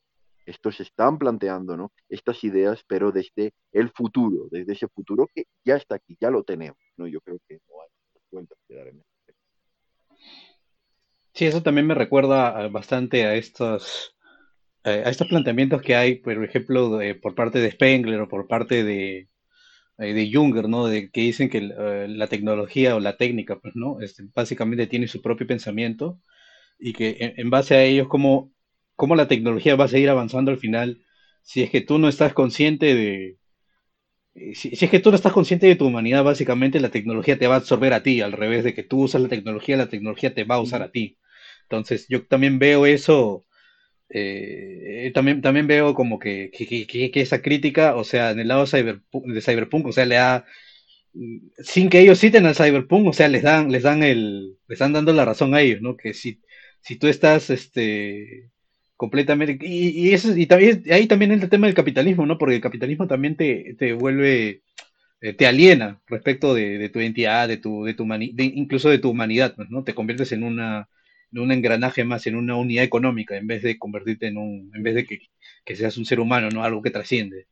[0.45, 1.91] estos están planteando ¿no?
[2.07, 6.43] estas ideas, pero desde el futuro, desde ese futuro que ya está aquí, ya lo
[6.43, 6.79] tenemos.
[6.95, 7.07] ¿no?
[7.07, 7.89] Yo creo que no hay
[8.29, 9.03] cuenta que dar en
[11.39, 14.13] Sí, eso también me recuerda bastante a estos,
[14.83, 19.29] a estos planteamientos que hay, por ejemplo, por parte de Spengler o por parte de,
[19.99, 20.87] eh, de Junger, ¿no?
[20.87, 24.01] De que dicen que eh, la tecnología o la técnica, pues, ¿no?
[24.01, 26.19] Este, básicamente tiene su propio pensamiento
[26.79, 28.53] y que en, base a ellos, cómo,
[28.95, 31.01] cómo la tecnología va a seguir avanzando al final,
[31.43, 33.37] si es que tú no estás consciente de,
[34.35, 37.39] eh, si, si, es que tú no estás consciente de tu humanidad, básicamente la tecnología
[37.39, 39.89] te va a absorber a ti, al revés de que tú usas la tecnología, la
[39.89, 41.17] tecnología te va a usar a ti.
[41.69, 43.45] Entonces, yo también veo eso
[44.09, 49.41] eh, también, también veo como que, que, esa crítica, o sea, en el lado de
[49.41, 50.45] Cyberpunk, o sea, le da,
[51.59, 54.93] sin que ellos citen al Cyberpunk, o sea, les dan, les dan el, les están
[54.93, 55.97] dando la razón a ellos, ¿no?
[55.97, 56.41] Que si,
[56.81, 58.51] si tú estás, este,
[58.95, 62.37] completamente, y, eso, y también, ahí también entra el tema del capitalismo, ¿no?
[62.37, 64.63] Porque el capitalismo también te, te vuelve,
[65.21, 69.55] eh, te aliena respecto de, tu identidad, de tu, de tu incluso de tu humanidad,
[69.55, 69.83] pues, ¿no?
[69.83, 70.89] Te conviertes en una,
[71.31, 74.83] en un engranaje más, en una unidad económica, en vez de convertirte en un, en
[74.83, 76.63] vez de que, seas un ser humano, ¿no?
[76.63, 77.47] Algo que trasciende.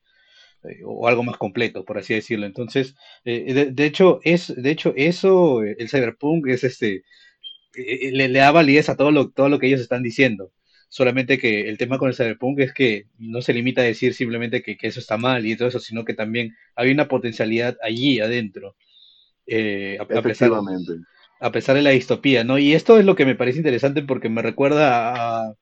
[0.63, 2.45] Eh, o algo más completo, por así decirlo.
[2.45, 7.03] Entonces, eh, de, hecho, es, de hecho, eso, el cyberpunk es este,
[7.77, 10.51] eh, le, da validez a todo lo, todo lo que ellos están diciendo.
[10.89, 14.63] Solamente que el tema con el cyberpunk es que no se limita a decir simplemente
[14.63, 18.75] que, eso está mal y todo eso, sino que también hay una potencialidad allí adentro.
[19.45, 20.51] Eh, a pesar
[21.39, 22.57] de la distopía, ¿no?
[22.57, 25.53] Y esto es lo que me parece interesante porque me recuerda a,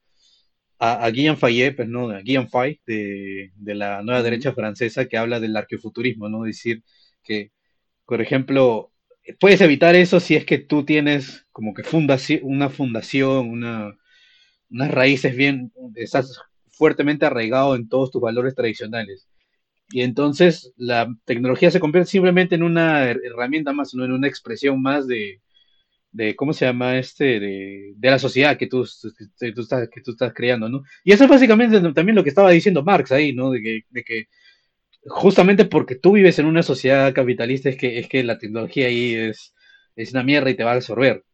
[0.79, 2.09] a, Guillaume Fayet, pues, ¿no?
[2.09, 6.43] A Guillaume Fay, de, la nueva derecha francesa, que habla del arqueofuturismo, ¿no?
[6.43, 6.83] Decir
[7.23, 7.51] que,
[8.05, 8.91] por ejemplo,
[9.39, 13.95] puedes evitar eso si es que tú tienes como que fundación, una fundación, una,
[14.69, 16.39] unas raíces bien, estás
[16.71, 19.27] fuertemente arraigado en todos tus valores tradicionales.
[19.89, 24.81] Y entonces la tecnología se convierte simplemente en una herramienta más, no en una expresión
[24.81, 25.41] más de,
[26.15, 27.39] de ¿cómo se llama este?
[27.39, 28.85] De, de la sociedad que tú,
[29.53, 30.83] tú, estás, que tú estás creando, ¿no?
[31.03, 33.51] Y eso es básicamente también lo que estaba diciendo Marx ahí, ¿no?
[33.51, 34.27] De que, de que
[35.07, 39.13] justamente porque tú vives en una sociedad capitalista es que, es que la tecnología ahí
[39.13, 39.53] es,
[39.95, 41.25] es una mierda y te va a absorber.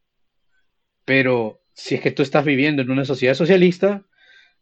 [1.04, 4.04] Pero si es que tú estás viviendo en una sociedad socialista,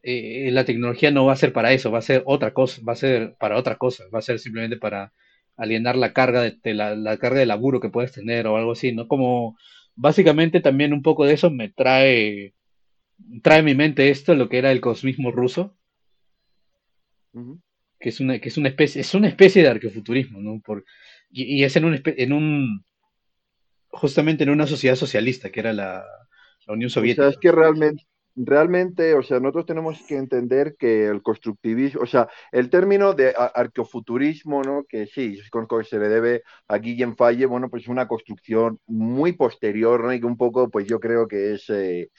[0.02, 2.92] eh, la tecnología no va a ser para eso, va a ser otra cosa, va
[2.92, 5.12] a ser para otra cosa, va a ser simplemente para
[5.56, 8.92] alienar la carga de, la, la, carga de laburo que puedes tener o algo así,
[8.92, 9.08] ¿no?
[9.08, 9.56] Como
[10.00, 12.54] básicamente también un poco de eso me trae,
[13.42, 15.76] trae a mi mente esto, lo que era el cosmismo ruso,
[17.98, 20.60] que, es una, que es una especie, es una especie de arqueofuturismo, ¿no?
[20.60, 20.86] Por,
[21.30, 22.84] y, es en un, en un,
[23.90, 26.04] justamente en una sociedad socialista, que era la,
[26.66, 27.22] Unión Soviética.
[27.22, 28.04] O sea, es que realmente,
[28.46, 33.34] realmente, o sea, nosotros tenemos que entender que el constructivismo, o sea, el término de
[33.36, 34.84] arqueofuturismo, ¿no?
[34.88, 38.80] Que sí, con que se le debe a Guillem Falle, bueno, pues es una construcción
[38.86, 40.12] muy posterior, ¿no?
[40.12, 42.10] Y que un poco, pues yo creo que es eh,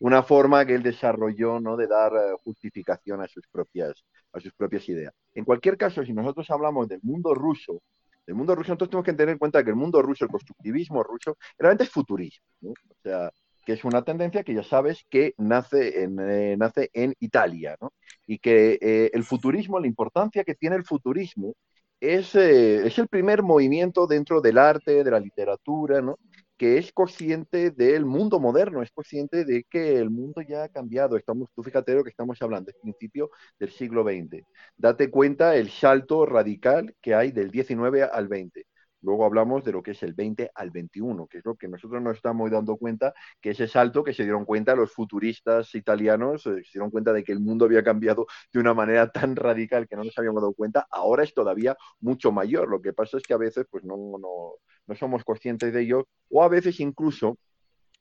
[0.00, 1.76] una forma que él desarrolló, ¿no?
[1.76, 5.14] De dar eh, justificación a sus propias, a sus propias ideas.
[5.34, 7.82] En cualquier caso, si nosotros hablamos del mundo ruso,
[8.26, 11.02] del mundo ruso, entonces tenemos que tener en cuenta que el mundo ruso, el constructivismo
[11.02, 12.70] ruso, realmente es futurismo, ¿no?
[12.70, 13.30] O sea,
[13.70, 17.92] que es una tendencia que ya sabes que nace en, eh, nace en Italia, ¿no?
[18.26, 21.54] Y que eh, el futurismo, la importancia que tiene el futurismo,
[22.00, 26.18] es, eh, es el primer movimiento dentro del arte, de la literatura, ¿no?
[26.56, 31.16] que es consciente del mundo moderno, es consciente de que el mundo ya ha cambiado.
[31.16, 34.44] Estamos, tú fíjate lo que estamos hablando, es principio del siglo XX.
[34.76, 38.66] Date cuenta el salto radical que hay del 19 al 20.
[39.02, 42.02] Luego hablamos de lo que es el 20 al 21, que es lo que nosotros
[42.02, 46.62] nos estamos dando cuenta, que ese salto que se dieron cuenta los futuristas italianos, eh,
[46.64, 49.96] se dieron cuenta de que el mundo había cambiado de una manera tan radical que
[49.96, 52.68] no nos habíamos dado cuenta, ahora es todavía mucho mayor.
[52.68, 54.54] Lo que pasa es que a veces pues no, no,
[54.86, 57.38] no somos conscientes de ello o a veces incluso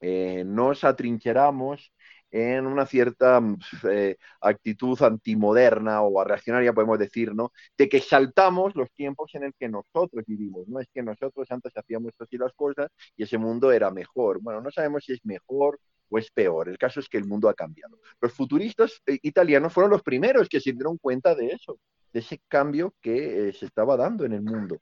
[0.02, 1.92] eh, nos atrincheramos
[2.32, 3.58] en una cierta mm,
[3.90, 7.52] eh, actitud antimoderna o reaccionaria, podemos decir, ¿no?
[7.78, 10.80] De que saltamos los tiempos en el que nosotros vivimos, ¿no?
[10.80, 14.40] Es que nosotros antes hacíamos así las cosas y ese mundo era mejor.
[14.42, 16.70] Bueno, no sabemos si es mejor o es peor.
[16.70, 18.00] El caso es que el mundo ha cambiado.
[18.22, 21.80] Los futuristas eh, italianos fueron los primeros que se dieron cuenta de eso,
[22.14, 24.80] de ese cambio que eh, se estaba dando en el mundo.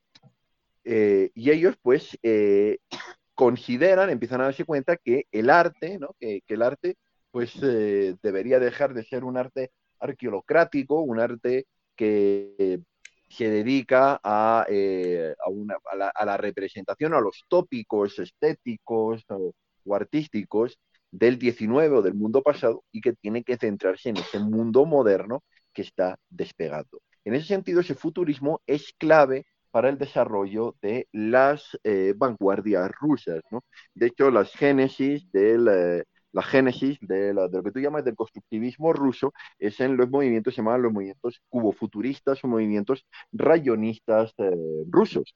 [0.86, 2.18] y ellos, pues,
[3.36, 6.16] consideran, empiezan a darse cuenta que el arte, ¿no?
[6.20, 6.96] que, que el arte
[7.32, 12.80] pues eh, debería dejar de ser un arte arqueolocrático, un arte que
[13.30, 15.34] se dedica a, eh,
[16.16, 19.54] a, la, representación, a los tópicos estéticos o,
[19.94, 20.78] artísticos
[21.12, 25.44] del 19 o del mundo pasado y que tiene que centrarse en ese mundo moderno
[25.74, 27.02] que está despegando.
[27.24, 33.42] En ese sentido, ese futurismo es clave para el desarrollo de las eh, vanguardias rusas.
[33.94, 36.04] De hecho, las génesis del, eh,
[36.38, 40.84] la génesis de, lo que tú llamas del constructivismo ruso es en los movimientos, llaman
[40.84, 44.52] los movimientos cubofuturistas o movimientos rayonistas eh,
[44.88, 45.36] rusos,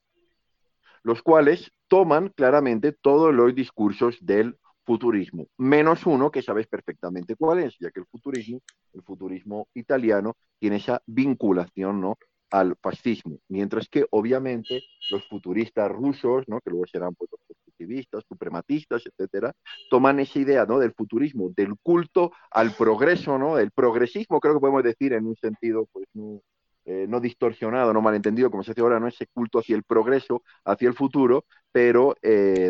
[1.02, 7.64] los cuales toman claramente todos los discursos del futurismo, menos uno que sabes perfectamente cuál
[7.64, 8.60] es, ya que el futurismo,
[8.94, 12.20] el futurismo italiano, tiene esa vinculación ¿no?
[12.52, 16.60] Al fascismo, mientras que obviamente los futuristas rusos, ¿no?
[16.60, 19.54] que luego serán pues, los positivistas, suprematistas, etcétera,
[19.90, 20.78] toman esa idea ¿no?
[20.78, 23.58] del futurismo, del culto al progreso, ¿no?
[23.58, 26.42] el progresismo, creo que podemos decir en un sentido pues, no,
[26.86, 30.44] eh, no distorsionado, no malentendido, como se hace ahora, no ese culto hacia el progreso,
[30.66, 32.70] hacia el futuro, pero eh,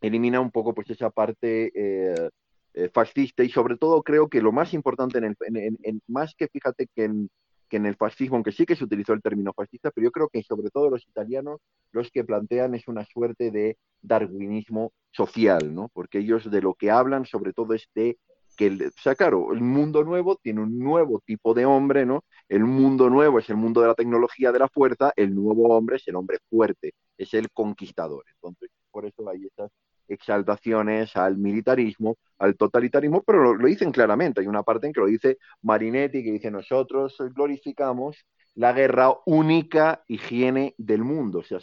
[0.00, 4.74] elimina un poco pues, esa parte eh, fascista y sobre todo creo que lo más
[4.74, 5.36] importante, en
[5.82, 7.30] el, más que fíjate que en
[7.68, 10.28] que en el fascismo, aunque sí que se utilizó el término fascista, pero yo creo
[10.28, 11.60] que sobre todo los italianos
[11.92, 15.88] los que plantean es una suerte de darwinismo social, ¿no?
[15.92, 18.18] Porque ellos de lo que hablan sobre todo es de
[18.56, 22.24] que, o sea, claro, el mundo nuevo tiene un nuevo tipo de hombre, ¿no?
[22.48, 25.96] El mundo nuevo es el mundo de la tecnología, de la fuerza, el nuevo hombre
[25.96, 28.24] es el hombre fuerte, es el conquistador.
[28.34, 29.70] Entonces, por eso hay estas
[30.08, 34.40] exaltaciones al militarismo, al totalitarismo, pero lo, dicen claramente.
[34.40, 40.04] Hay una parte en que lo dice Marinetti, que dice nosotros glorificamos la guerra única
[40.06, 41.40] higiene del mundo.
[41.40, 41.58] O sea,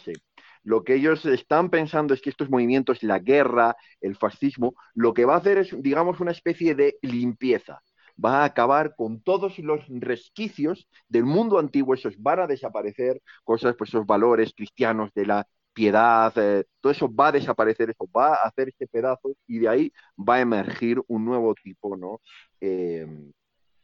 [0.64, 5.24] lo que ellos están pensando es que estos movimientos, la guerra, el fascismo, lo que
[5.24, 7.82] va a hacer es, digamos, una especie de limpieza.
[8.22, 13.74] Va a acabar con todos los resquicios del mundo antiguo, esos van a desaparecer, cosas,
[13.76, 18.34] pues esos valores cristianos de la piedad, eh, todo eso va a desaparecer, eso va
[18.34, 22.20] a hacer este pedazo y de ahí va a emergir un nuevo tipo ¿no?
[22.60, 23.06] Eh,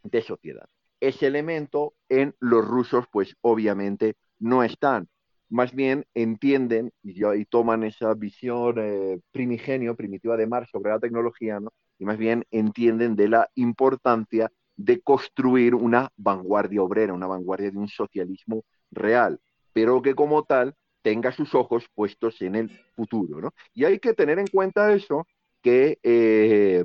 [0.03, 0.67] de sociedad.
[1.01, 5.09] Ese elemento en los rusos, pues obviamente no están.
[5.51, 10.99] Más bien entienden y, y toman esa visión eh, primigenio, primitiva de Marx sobre la
[10.99, 11.71] tecnología, ¿no?
[11.99, 17.79] y más bien entienden de la importancia de construir una vanguardia obrera, una vanguardia de
[17.79, 19.41] un socialismo real,
[19.73, 20.75] pero que como tal
[21.09, 23.41] tenga sus ojos puestos en el futuro.
[23.41, 23.55] ¿no?
[23.73, 25.27] Y hay que tener en cuenta eso,
[25.63, 26.85] que eh,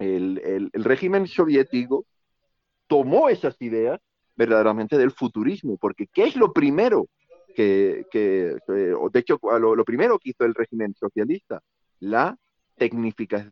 [0.00, 2.04] el, régimen soviético
[2.88, 4.00] tomó esas ideas
[4.34, 7.06] verdaderamente del futurismo, porque ¿qué es lo primero
[7.54, 11.62] que, que de hecho, lo, primero que hizo el régimen socialista?
[12.00, 12.36] La,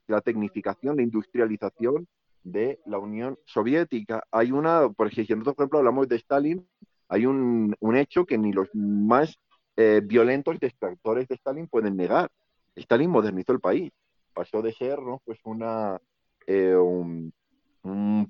[0.08, 2.08] la tecnificación, la industrialización
[2.42, 4.24] de la Unión Soviética.
[4.32, 6.66] Hay una, por ejemplo, por ejemplo hablamos de Stalin,
[7.08, 9.38] hay un hecho que ni los más
[9.80, 12.30] eh, violentos detractores de Stalin pueden negar.
[12.76, 13.90] Stalin modernizó el país,
[14.34, 15.22] pasó de ser ¿no?
[15.24, 15.98] pues una,
[16.46, 17.32] eh, un,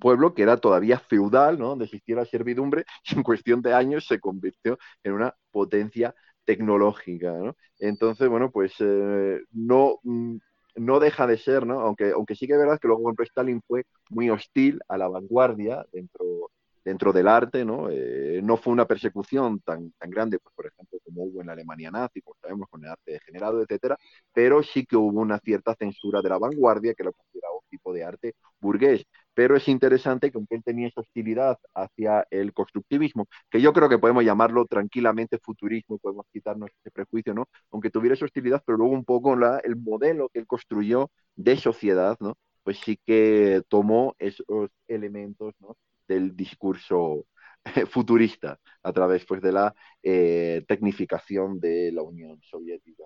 [0.01, 1.71] pueblo que era todavía feudal, ¿no?
[1.71, 7.33] donde existía servidumbre, y en cuestión de años se convirtió en una potencia tecnológica.
[7.33, 7.57] ¿no?
[7.81, 10.37] Entonces, bueno, pues eh, no, mm,
[10.77, 11.81] no deja de ser, ¿no?
[11.81, 15.85] aunque, aunque sí que es verdad que luego Stalin fue muy hostil a la vanguardia
[15.93, 16.53] dentro
[16.85, 17.89] dentro del arte, ¿no?
[17.91, 21.53] Eh, no fue una persecución tan, tan grande, pues, por ejemplo, como hubo en la
[21.55, 23.97] Alemania nazi, como sabemos, con el arte degenerado, etcétera,
[24.33, 27.93] pero sí que hubo una cierta censura de la vanguardia que lo consideraba un tipo
[27.93, 29.05] de arte burgués.
[29.35, 33.89] Pero es interesante que aunque él tenía esa hostilidad hacia el constructivismo, que yo creo
[33.89, 37.47] que podemos llamarlo tranquilamente futurismo, podemos quitarnos ese prejuicio, ¿no?
[37.71, 41.57] Aunque tuviera esa hostilidad, pero luego un poco la, el modelo que él construyó de
[41.57, 42.37] sociedad, ¿no?
[42.63, 45.77] Pues sí que tomó esos elementos, ¿no?
[46.11, 47.27] Del discurso
[47.91, 53.05] futurista a través pues, de la eh, tecnificación de la Unión Soviética.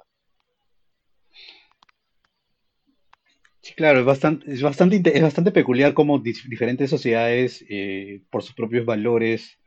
[3.60, 8.54] Sí, claro, es bastante, es bastante, es bastante peculiar cómo diferentes sociedades, eh, por sus
[8.54, 9.58] propios valores,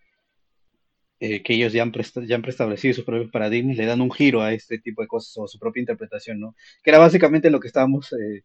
[1.19, 1.91] eh, que ellos ya han,
[2.27, 5.35] ya han preestablecido sus propios paradigmas, le dan un giro a este tipo de cosas
[5.37, 6.55] o su propia interpretación, ¿no?
[6.83, 8.43] Que era básicamente lo que estábamos eh,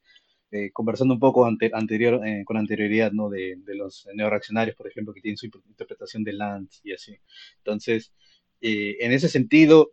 [0.73, 3.31] conversando un poco anterior, eh, con anterioridad, ¿no?
[3.31, 7.17] De, los neoreaccionarios, por ejemplo, que tienen su interpretación de Lanz y así.
[7.59, 8.13] Entonces,
[8.61, 9.93] eh, en ese sentido,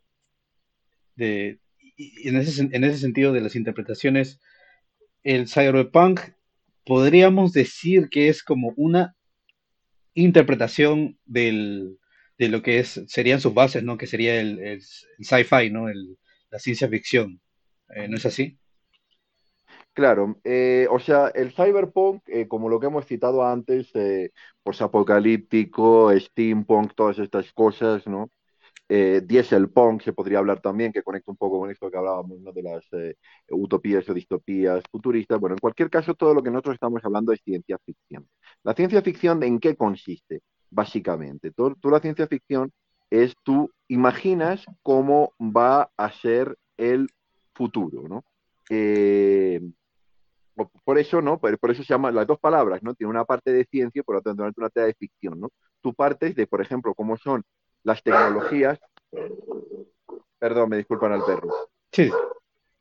[1.16, 1.60] de,
[1.98, 4.40] en, ese, en ese sentido de las interpretaciones,
[5.24, 6.22] el cyberpunk
[6.86, 9.16] podríamos decir que es como una
[10.14, 12.00] interpretación del,
[12.38, 13.98] de lo que es, serían sus bases, ¿no?
[13.98, 14.82] Que sería el,
[15.20, 15.88] sci-fi, ¿no?
[16.52, 17.42] la ciencia ficción.
[18.08, 18.59] ¿No es así?
[20.00, 24.32] Claro, eh, o sea, el cyberpunk, eh, como lo que hemos citado antes, eh,
[24.64, 28.30] posapocalíptico, steampunk, todas estas cosas, ¿no?
[28.90, 32.54] Eh, dieselpunk se podría hablar también, que conecta un poco con esto que hablábamos, ¿no?
[32.54, 32.86] De las
[33.52, 35.40] utopías o distopías futuristas.
[35.40, 38.28] Bueno, en cualquier caso, todo lo que nosotros estamos hablando es ciencia ficción.
[38.64, 40.42] La ciencia ficción, ¿en qué consiste?
[40.72, 42.72] Básicamente, toda la ciencia ficción
[43.10, 47.10] es tú imaginas cómo va a ser el
[47.54, 48.24] futuro, ¿no?
[48.70, 49.60] Eh,
[50.68, 51.40] por eso, ¿no?
[51.40, 52.94] Por, por, eso se llama las dos palabras, ¿no?
[52.94, 55.50] Tiene una parte de ciencia y por lo tanto una parte de ficción, ¿no?
[55.82, 57.44] Tú partes de, por ejemplo, cómo son
[57.84, 58.80] las tecnologías.
[60.38, 61.50] Perdón, me disculpan al perro.
[61.92, 62.12] Sí.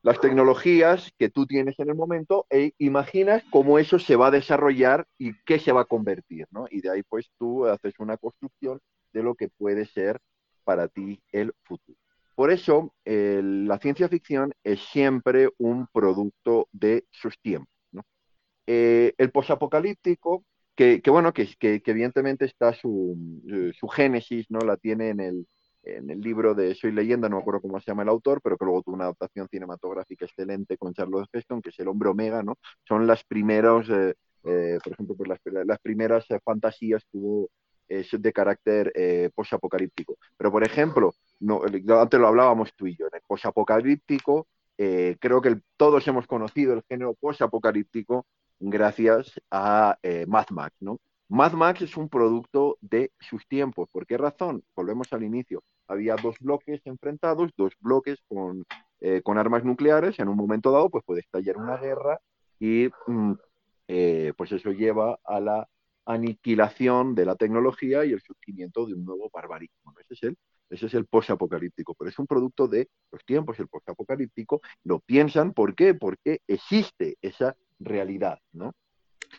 [0.02, 4.30] Las tecnologías que tú tienes en el momento e imaginas cómo eso se va a
[4.30, 6.66] desarrollar y qué se va a convertir, ¿no?
[6.70, 8.80] Y de ahí pues tú haces una construcción
[9.12, 10.20] de lo que puede ser
[10.64, 11.98] para ti el futuro.
[12.38, 17.74] Por eso, eh, la ciencia ficción es siempre un producto de sus tiempos.
[18.64, 20.44] Eh, el posapocalíptico,
[20.76, 23.16] que, que, bueno, que, evidentemente está su,
[23.76, 24.60] su génesis, ¿no?
[24.60, 25.48] La tiene en el,
[25.82, 28.56] en el libro de Soy leyenda, no me acuerdo cómo se llama el autor, pero
[28.56, 32.44] que luego tuvo una adaptación cinematográfica excelente con Charles Heston, que es El hombre omega,
[32.44, 32.54] ¿no?
[32.86, 34.14] Son las primeros, eh,
[34.44, 37.50] eh, por ejemplo, pues las, las primeras eh, fantasías que hubo
[37.88, 40.16] de carácter eh, posapocalíptico.
[40.36, 44.46] Pero, por ejemplo, antes lo hablábamos tú y yo, en el posapocalíptico,
[44.78, 48.26] eh, creo que todos hemos conocido el género posapocalíptico
[48.60, 51.00] gracias a eh, Mad Max, ¿no?
[51.28, 53.88] Mad Max es un producto de sus tiempos.
[53.90, 54.62] ¿Por qué razón?
[54.74, 55.62] Volvemos al inicio.
[55.88, 58.64] Había dos bloques enfrentados, dos bloques con,
[59.00, 60.18] eh, armas nucleares.
[60.20, 62.20] En un momento dado, pues puede estallar una guerra
[62.58, 63.32] y mm,
[64.36, 65.68] pues eso lleva a la
[66.08, 69.92] aniquilación de la tecnología y el surgimiento de un nuevo barbarismo.
[69.92, 70.00] ¿no?
[70.00, 70.36] Ese es el,
[70.70, 75.74] ese es el pero es un producto de los tiempos, el posapocalíptico, lo piensan, ¿por
[75.74, 75.94] qué?
[75.94, 78.72] Porque existe esa realidad, ¿no?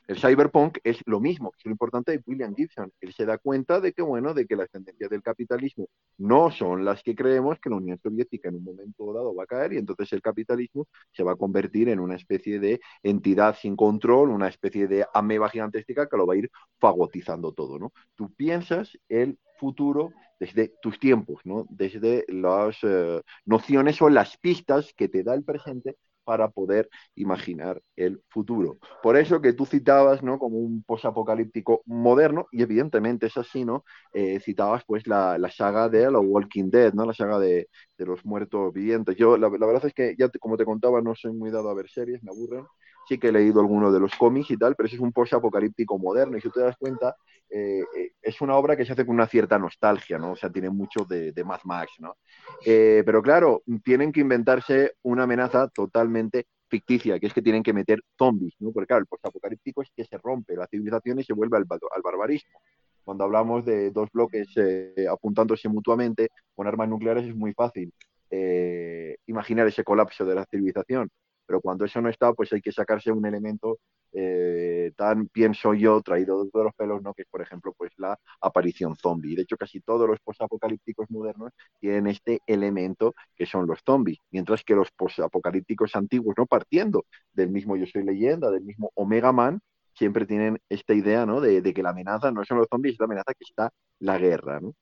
[0.08, 2.92] El cyberpunk es lo mismo, es lo importante de William Gibson.
[3.02, 5.88] Él se da cuenta de que, bueno, de que las tendencias del capitalismo
[6.18, 9.48] no son las que creemos, que la Unión Soviética en un momento dado va a
[9.48, 13.76] caer y entonces el capitalismo se va a convertir en una especie de entidad sin
[13.76, 17.92] control, una especie de ameba gigantesca que lo va a ir fagotizando todo, ¿no?
[18.16, 21.66] Tú piensas el futuro desde tus tiempos, ¿no?
[21.70, 25.98] Desde las eh, nociones o las pistas que te da el presente
[26.30, 28.78] para poder imaginar el futuro.
[29.02, 30.38] Por eso que tú citabas, ¿no?
[30.38, 33.84] Como un posapocalíptico moderno, y evidentemente es así, ¿no?
[34.14, 37.04] Eh, citabas pues la, la, saga de la Walking Dead, ¿no?
[37.04, 37.68] La saga de,
[37.98, 39.16] de los muertos vivientes.
[39.18, 41.68] Yo, la, la, verdad es que ya, te, como te contaba, no soy muy dado
[41.70, 42.64] a ver series, me aburren.
[43.10, 45.98] Sí que he leído algunos de los cómics y tal, pero ese es un posapocalíptico
[45.98, 47.16] moderno, y si te das cuenta,
[47.50, 47.84] eh,
[48.22, 50.34] es una obra que se hace con una cierta nostalgia, ¿no?
[50.34, 52.18] O sea, tiene mucho de, de Mad Max, ¿no?
[52.64, 57.74] Eh, pero claro, tienen que inventarse una amenaza totalmente ficticia, que es que tienen que
[57.74, 58.72] meter zombies, ¿no?
[58.72, 61.66] Porque claro, el postapocalíptico es que se rompe la civilización y se vuelve al,
[62.04, 62.62] barbarismo.
[63.04, 67.92] Cuando hablamos de dos bloques eh, apuntándose mutuamente con armas nucleares es muy fácil
[68.30, 71.10] eh, imaginar ese colapso de la civilización
[71.50, 73.80] pero cuando eso no está, pues hay que sacarse un elemento
[74.12, 77.16] eh, tan, pienso yo, traído de los pelos, ¿no?
[77.16, 79.36] que es, por ejemplo, pues la aparición zombie.
[79.36, 84.64] De hecho, casi todos los posapocalípticos modernos tienen este elemento que son los zombies, mientras
[84.64, 89.60] que los posapocalípticos antiguos, no partiendo del mismo Yo Soy Leyenda, del mismo Omega Man,
[89.96, 91.42] siempre tienen esta idea ¿no?
[91.42, 94.60] de, que la amenaza no son los zombies, es la amenaza que está la guerra.
[94.60, 94.76] ¿no?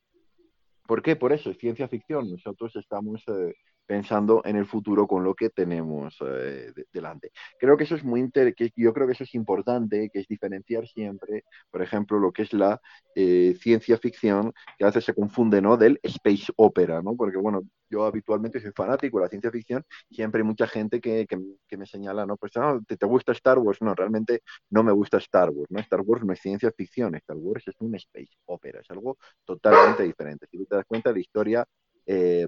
[0.86, 1.16] ¿Por qué?
[1.16, 2.30] Por eso, es ciencia ficción.
[2.30, 3.56] Nosotros estamos eh,
[3.88, 7.32] pensando en el futuro con lo que tenemos eh, de, delante.
[7.58, 10.88] Creo que eso es muy inter yo creo que eso es importante, que es diferenciar
[10.88, 12.80] siempre, por ejemplo, lo que es la
[13.16, 15.78] eh, ciencia ficción, que a veces se confunde, ¿no?
[15.78, 17.16] Del space opera, ¿no?
[17.16, 21.26] Porque, bueno, yo habitualmente soy fanático de la ciencia ficción, siempre hay mucha gente que,
[21.26, 22.36] que, me señala, ¿no?
[22.38, 23.82] Pues, no, ¿te, ¿te, gusta Star Wars?
[23.82, 25.80] No, realmente no me gusta Star Wars, ¿no?
[25.80, 30.04] Star Wars no es ciencia ficción, Star Wars es un space opera, es algo totalmente
[30.04, 30.48] diferente.
[30.52, 31.66] Si tú te das cuenta, la historia...
[32.06, 32.48] Eh,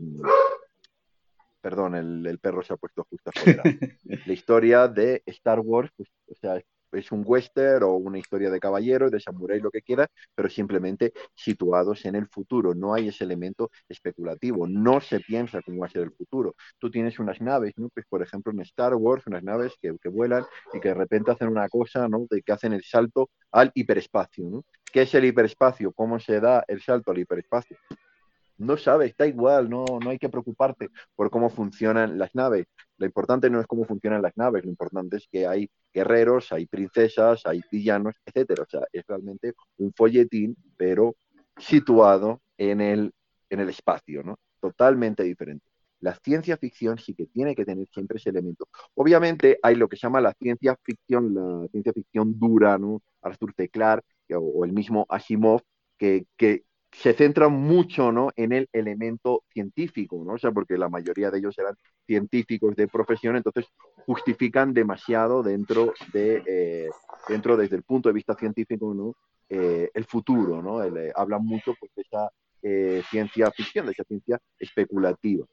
[1.62, 3.64] perdón, el, el, perro se ha puesto justo afuera.
[4.26, 8.60] la historia de Star Wars, pues, o sea, es un western o una historia de
[8.60, 12.74] caballero, de samurái, lo que quiera, pero simplemente situados en el futuro.
[12.74, 16.56] No hay ese elemento especulativo, no se piensa cómo va a ser el futuro.
[16.80, 17.90] Tú tienes unas naves, ¿no?
[17.90, 21.32] Pues, por ejemplo, en Star Wars, unas naves que, que vuelan y que de repente
[21.32, 22.26] hacen una cosa, ¿no?
[22.30, 24.66] De que hacen el salto al hiperespacio, ¿no?
[24.92, 25.92] ¿Qué es el hiperespacio?
[25.92, 27.78] ¿Cómo se da el salto al hiperespacio?
[28.60, 32.66] No sabes, está igual, no, no hay que preocuparte por cómo funcionan las naves.
[32.98, 36.66] Lo importante no es cómo funcionan las naves, lo importante es que hay guerreros, hay
[36.66, 38.64] princesas, hay villanos, etcétera.
[38.64, 41.16] O sea, es realmente un folletín, pero
[41.58, 43.14] situado en el,
[43.50, 44.38] en el espacio, ¿no?
[44.60, 45.66] Totalmente diferente.
[46.02, 48.68] la ciencia ficción sí que tiene que tener siempre ese elemento.
[48.96, 53.02] Obviamente hay lo que se llama la ciencia ficción, la ciencia ficción dura, ¿no?
[53.22, 53.70] Arthur C.
[53.70, 54.06] Clarke
[54.36, 55.62] o, el mismo Asimov,
[55.98, 58.32] que, que se centran mucho ¿no?
[58.36, 60.34] en el elemento científico, ¿no?
[60.34, 61.76] O sea, porque la mayoría de ellos eran
[62.06, 63.68] científicos de profesión, entonces
[64.06, 66.90] justifican demasiado dentro de, eh,
[67.28, 69.16] dentro desde el punto de vista científico, ¿no?
[69.50, 70.84] Eh, el futuro, ¿no?
[70.84, 72.30] Eh, hablan mucho pues, de esa
[73.10, 75.46] ciencia ficción, de esa ciencia especulativa.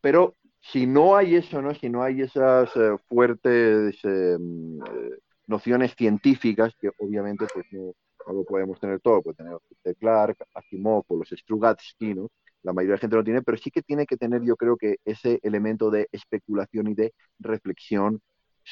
[0.00, 1.74] Pero si no hay eso, ¿no?
[1.74, 2.70] Si no hay esas
[3.08, 4.00] fuertes
[5.48, 7.92] nociones científicas, que obviamente pues no,
[8.28, 9.58] no lo podemos tener todo, puede tener
[9.98, 12.14] Clark, Asimov los Strugatsky.
[12.62, 14.76] La mayoría de la gente no tiene, pero sí que tiene que tener, yo creo
[14.76, 18.20] que ese elemento de especulación y de reflexión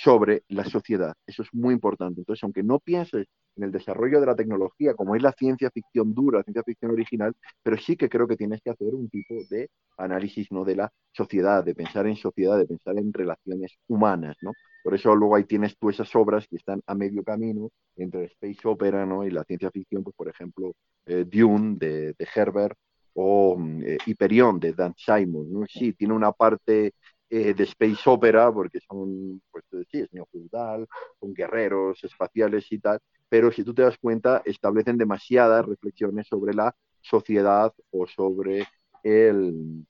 [0.02, 1.14] sobre la sociedad.
[1.26, 2.20] Eso es muy importante.
[2.20, 3.26] Entonces, aunque no pienses
[3.56, 6.90] en el desarrollo de la tecnología, como es la ciencia ficción dura, la ciencia ficción
[6.90, 10.64] original, pero sí que creo que tienes que hacer un tipo de análisis ¿no?
[10.64, 14.36] de la sociedad, de pensar en sociedad, de pensar en relaciones humanas.
[14.42, 14.52] ¿no?
[14.84, 18.26] Por eso luego ahí tienes tú esas obras que están a medio camino entre el
[18.26, 19.24] space opera ¿no?
[19.24, 20.74] y la ciencia ficción, pues por ejemplo,
[21.06, 22.76] eh, Dune de, Herbert
[23.14, 25.50] o mm, eh, Hyperion de Dan Simon.
[25.50, 25.66] ¿no?
[25.66, 26.92] Sí, tiene una parte
[27.30, 30.86] eh, de space opera, porque son, pues sí, es feudal,
[31.20, 36.54] son guerreros espaciales y tal, pero si tú te das cuenta, establecen demasiadas reflexiones sobre
[36.54, 38.66] la sociedad o sobre
[39.02, 39.84] el,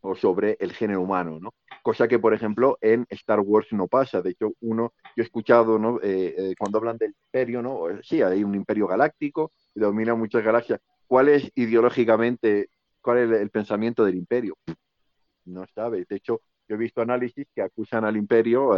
[0.00, 1.54] o sobre el género humano, ¿no?
[1.82, 4.22] Cosa que, por ejemplo, en Star Wars no pasa.
[4.22, 6.00] De hecho, uno, yo he escuchado, ¿no?
[6.02, 7.86] Eh, eh, cuando hablan del imperio, ¿no?
[8.02, 10.80] Sí, hay un imperio galáctico y domina muchas galaxias.
[11.06, 12.68] ¿Cuál es ideológicamente,
[13.00, 14.56] cuál es el pensamiento del imperio?
[15.44, 16.06] No sabes.
[16.08, 18.72] De hecho, yo he visto análisis que acusan al imperio,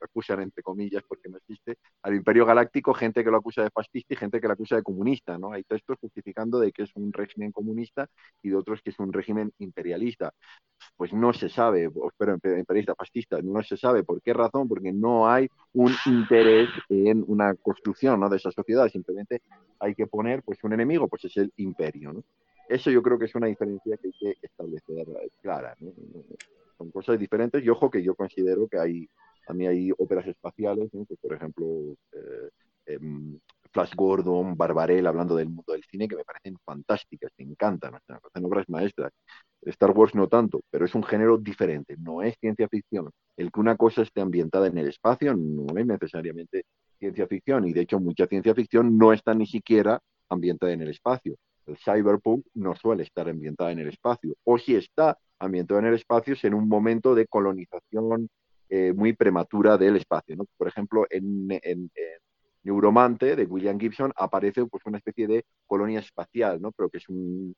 [0.00, 4.14] acusan entre comillas porque no existe, al imperio galáctico, gente que lo acusa de fascista
[4.14, 5.52] y gente que lo acusa de comunista, ¿no?
[5.52, 8.08] Hay textos justificando de que es un régimen comunista
[8.42, 10.32] y de otros que es un régimen imperialista.
[10.96, 15.30] Pues no se sabe, pero imperialista, fascista, no se sabe por qué razón, porque no
[15.30, 18.28] hay un interés en una construcción ¿no?
[18.28, 19.42] de esa sociedad, simplemente
[19.78, 22.24] hay que poner pues un enemigo, pues es el imperio.
[22.68, 25.06] Eso yo creo que es una diferencia que hay que establecer
[25.40, 25.76] clara.
[26.76, 29.08] Son cosas diferentes y ojo que yo considero que hay
[29.46, 31.66] también hay óperas espaciales, por ejemplo
[32.12, 32.50] eh,
[32.86, 33.38] em,
[33.72, 38.20] Flash Gordon, Barbarella, hablando del mundo del cine, que me parecen fantásticas, me encantan, me
[38.20, 39.12] parecen obras maestras.
[39.62, 43.10] Star Wars no tanto, pero es un género diferente, no es ciencia ficción.
[43.36, 46.64] El que una cosa esté ambientada en el espacio no es necesariamente
[46.98, 50.90] ciencia ficción, y de hecho mucha ciencia ficción no está ni siquiera ambientada en el
[50.90, 51.36] espacio.
[51.66, 55.94] El cyberpunk no suele estar ambientada en el espacio, o si está, ambientado en el
[55.94, 58.28] espacio en un momento de colonización
[58.68, 60.36] eh, muy prematura del espacio.
[60.36, 60.44] ¿no?
[60.56, 61.90] Por ejemplo, en,
[62.64, 66.70] Neuromante de William Gibson aparece pues, una especie de colonia espacial, ¿no?
[66.72, 67.54] pero que es un,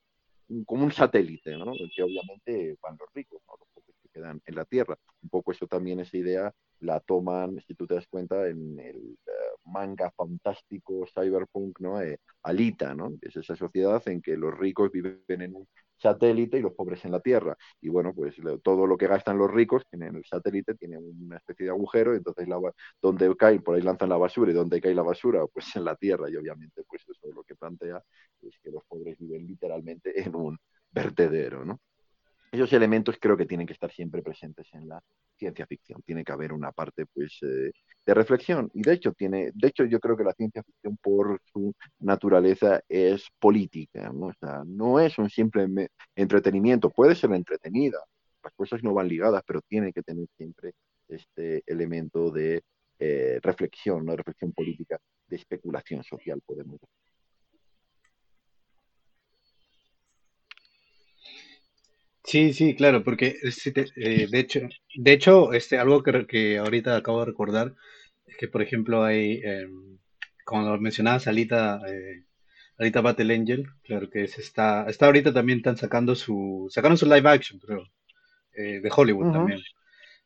[0.65, 1.73] como un satélite, ¿no?
[1.95, 3.55] que obviamente van los ricos, ¿no?
[3.59, 4.97] los que quedan en la Tierra.
[5.23, 9.19] Un poco eso también, esa idea la toman, si tú te das cuenta, en el
[9.27, 9.31] eh,
[9.65, 12.01] manga fantástico cyberpunk, ¿no?
[12.01, 13.13] Eh, Alita, ¿no?
[13.23, 17.13] Es esa sociedad en que los ricos viven en un satélite y los pobres en
[17.13, 17.57] la Tierra.
[17.81, 21.67] Y bueno, pues todo lo que gastan los ricos en el satélite tiene una especie
[21.67, 22.61] de agujero, entonces la,
[23.01, 25.97] donde cae, por ahí lanzan la basura, y donde cae la basura, pues en la
[25.97, 28.03] Tierra, y obviamente pues eso es lo que plantea
[28.43, 30.59] es que los pobres viven literalmente en un
[30.91, 31.81] vertedero, ¿no?
[32.55, 35.03] Esos elementos creo que tienen que estar siempre presentes en la
[35.37, 36.01] ciencia ficción.
[36.03, 37.73] Tiene que haber una parte, pues, eh,
[38.07, 38.71] de reflexión.
[38.73, 42.81] Y de hecho, tiene, de hecho, yo creo que la ciencia ficción, por su naturaleza,
[42.89, 44.13] es política.
[44.15, 44.27] ¿no?
[44.27, 45.67] O sea, no es un simple
[46.15, 46.91] entretenimiento.
[46.91, 47.99] Puede ser entretenida.
[48.45, 50.75] Las cosas no van ligadas, pero tiene que tener siempre
[51.09, 52.63] este elemento de
[53.01, 54.15] eh, reflexión, ¿no?
[54.15, 57.14] reflexión política, de especulación social, podemos decir.
[62.25, 63.37] Sí, sí, claro, porque
[63.97, 64.61] eh, de hecho,
[64.97, 67.75] de hecho, este, algo que, que ahorita acabo de recordar
[68.27, 69.69] es que, por ejemplo, hay, eh,
[70.45, 72.25] como mencionabas, Alita, eh,
[72.79, 77.05] Alita Battle Angel, claro que es, está, está ahorita también están sacando su, sacaron su
[77.05, 77.85] live action, creo,
[78.55, 79.61] eh, de Hollywood también.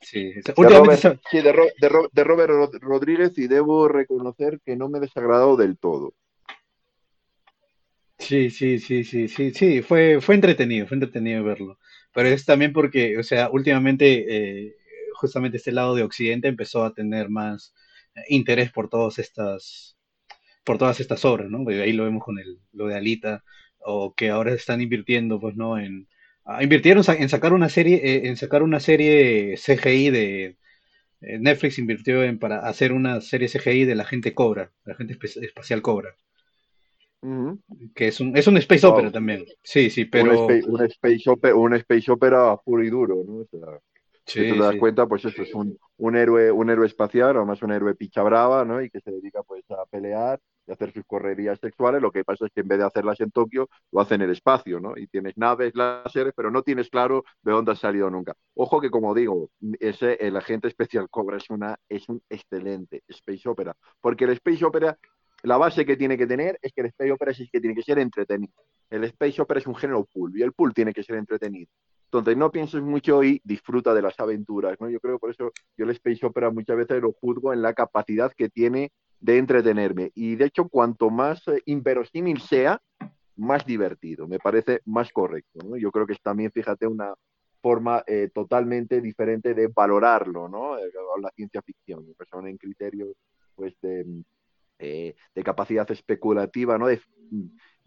[0.00, 1.70] Sí, de Robert, sí, de,
[2.12, 6.14] de Robert Rodríguez y debo reconocer que no me he desagradado del todo.
[8.18, 11.78] Sí, sí, sí, sí, sí, sí, fue, fue entretenido, fue entretenido verlo.
[12.18, 14.74] Pero es también porque, o sea, últimamente, eh,
[15.14, 17.72] justamente este lado de Occidente empezó a tener más
[18.16, 19.96] eh, interés por todas estas,
[20.64, 21.64] por todas estas obras, ¿no?
[21.68, 23.44] Ahí lo vemos con el, lo de Alita,
[23.78, 25.78] o que ahora están invirtiendo, pues, ¿no?
[25.78, 26.08] En,
[26.44, 30.56] ah, invirtieron en sacar una serie, eh, en sacar una serie CGI de,
[31.20, 35.82] Netflix invirtió en para hacer una serie CGI de la gente Cobra, la gente espacial
[35.82, 36.16] Cobra.
[37.94, 39.44] Que es un, es un space opera también.
[39.62, 43.38] Sí, sí, Un pero space, un space opera, un space opera puro y duro, ¿no?
[43.38, 43.78] O sea,
[44.24, 44.78] si te das sí.
[44.78, 48.64] cuenta, pues eso es un, un héroe, un héroe espacial, además un héroe picha brava,
[48.64, 48.82] ¿no?
[48.82, 52.02] Y que se dedica pues a pelear y a hacer sus correrías sexuales.
[52.02, 54.32] Lo que pasa es que en vez de hacerlas en Tokio, lo hacen en el
[54.34, 54.92] espacio, ¿no?
[54.96, 58.34] Y tienes naves, láseres, pero no tienes claro de dónde ha salido nunca.
[58.54, 59.50] Ojo que, como digo,
[59.80, 64.64] ese, el agente especial Cobra es una, es un excelente space opera, porque el space
[64.64, 64.98] opera,
[65.42, 67.82] la base que tiene que tener es que el space opera es que tiene que
[67.82, 68.54] ser entretenido.
[68.90, 71.70] El space opera es un género pool y el pool tiene que ser entretenido.
[72.06, 74.88] Entonces no pienses mucho y disfruta de las aventuras, ¿no?
[74.88, 78.32] Yo creo por eso yo el space opera muchas veces lo juzgo en la capacidad
[78.32, 80.10] que tiene de entretenerme.
[80.14, 82.80] Y de hecho, cuanto más eh, inverosímil sea,
[83.36, 85.76] más divertido, me parece más correcto, ¿no?
[85.76, 87.14] Yo creo que es también, fíjate, una
[87.60, 90.78] forma eh, totalmente diferente de valorarlo, ¿no?
[90.78, 93.10] Eh, la ciencia ficción, son en criterios,
[93.54, 94.04] pues, de,
[94.78, 96.86] eh, de capacidad especulativa, ¿no?
[96.86, 97.00] De,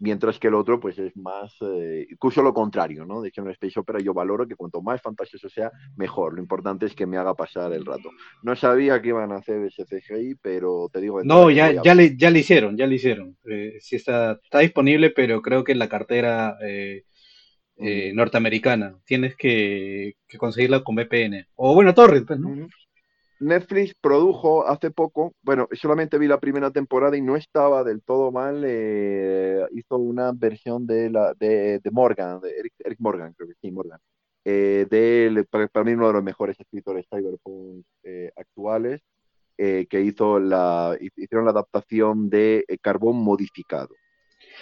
[0.02, 3.22] mientras que el otro, pues, es más, eh, incluso lo contrario, ¿no?
[3.22, 6.34] De hecho, en el Space Opera yo valoro que cuanto más fantasioso sea, mejor.
[6.34, 8.10] Lo importante es que me haga pasar el rato.
[8.42, 12.16] No sabía que iban a hacer ese CGI, pero te digo, No, ya, ya le,
[12.16, 13.36] ya le hicieron, ya le hicieron.
[13.48, 17.04] Eh, sí está, está disponible, pero creo que en la cartera eh,
[17.76, 21.46] eh, norteamericana tienes que, que conseguirla con VPN.
[21.54, 22.66] O bueno, Torrent, pues, ¿no?
[23.42, 28.30] Netflix produjo hace poco, bueno, solamente vi la primera temporada y no estaba del todo
[28.32, 28.62] mal.
[28.66, 33.54] eh, hizo una versión de la de, de Morgan, de Eric, Eric Morgan, creo que
[33.60, 33.98] sí, Morgan.
[34.44, 39.00] eh, de para, para mí uno de los mejores escritores cyberpunk eh, actuales,
[39.56, 43.94] que hizo la, hicieron la adaptación de Carbón Modificado.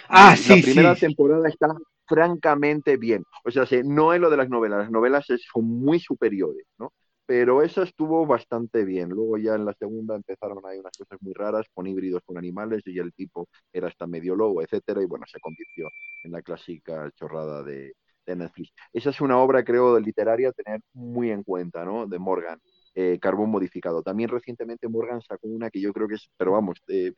[0.09, 1.01] Ah, Y la sí, primera sí.
[1.01, 1.67] temporada está
[2.07, 3.23] francamente bien.
[3.45, 6.91] O sea, se- no es lo de las novelas, las novelas son muy superiores, ¿no?
[7.31, 9.07] Pero esa estuvo bastante bien.
[9.07, 12.81] Luego ya en la segunda empezaron ahí unas cosas muy raras con híbridos con animales
[12.85, 15.87] y el tipo era hasta medio lobo, etcétera, y bueno, se convirtió
[16.25, 17.93] en la clásica chorrada de,
[18.27, 18.73] Netflix.
[18.91, 22.05] Esa es una obra, creo, literaria a tener muy en cuenta, ¿no?
[22.05, 22.59] De Morgan,
[22.95, 24.03] eh, Carbón Modificado.
[24.03, 27.13] También recientemente Morgan sacó una que yo creo que es, pero vamos, eh,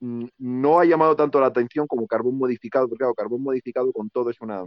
[0.00, 4.08] mm, no ha llamado tanto la atención como Carbón Modificado, porque claro, Carbón Modificado con
[4.10, 4.64] todo es una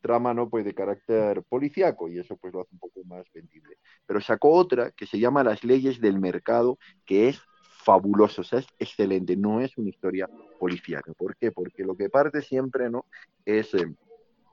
[0.00, 3.76] trama no pues de carácter policíaco y eso pues lo hace un poco más vendible.
[4.06, 7.40] Pero sacó otra que se llama Las leyes del mercado, que es
[7.82, 10.28] fabuloso, o sea, es excelente, no es una historia
[10.58, 11.12] policíaca.
[11.14, 11.52] ¿Por qué?
[11.52, 13.06] Porque lo que parte siempre, ¿no?
[13.44, 13.94] Es, eh,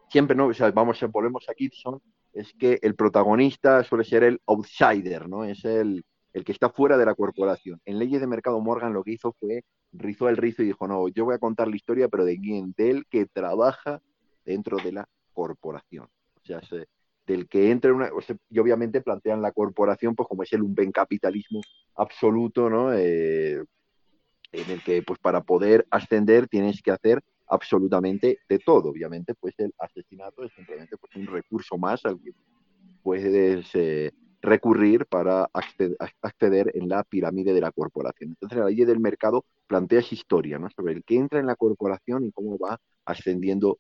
[0.10, 0.48] siempre, ¿no?
[0.48, 2.02] O sea, vamos, volvemos a Gibson,
[2.34, 5.44] es que el protagonista suele ser el outsider, ¿no?
[5.44, 7.82] Es el, el que está fuera de la corporación.
[7.86, 11.08] En Leyes de Mercado Morgan lo que hizo fue rizó el rizo y dijo, no,
[11.08, 14.02] yo voy a contar la historia, pero de quién, del que trabaja
[14.46, 16.06] dentro de la corporación.
[16.06, 16.88] O sea, se,
[17.28, 18.10] del que entra en una,
[18.50, 21.62] y obviamente plantean la corporación pues como es el un capitalismo
[21.96, 22.92] absoluto, ¿no?
[22.92, 23.64] Eh,
[24.52, 28.90] en el que pues para poder ascender tienes que hacer absolutamente de todo.
[28.90, 32.32] Obviamente pues el asesinato es simplemente pues un recurso más al que
[33.04, 34.12] puedes eh,
[34.42, 38.30] recurrir para acceder, acceder, en la pirámide de la corporación.
[38.30, 40.68] Entonces la ley del mercado plantea esa historia ¿no?
[40.72, 43.78] sobre el que entra en la corporación y cómo va ascendiendo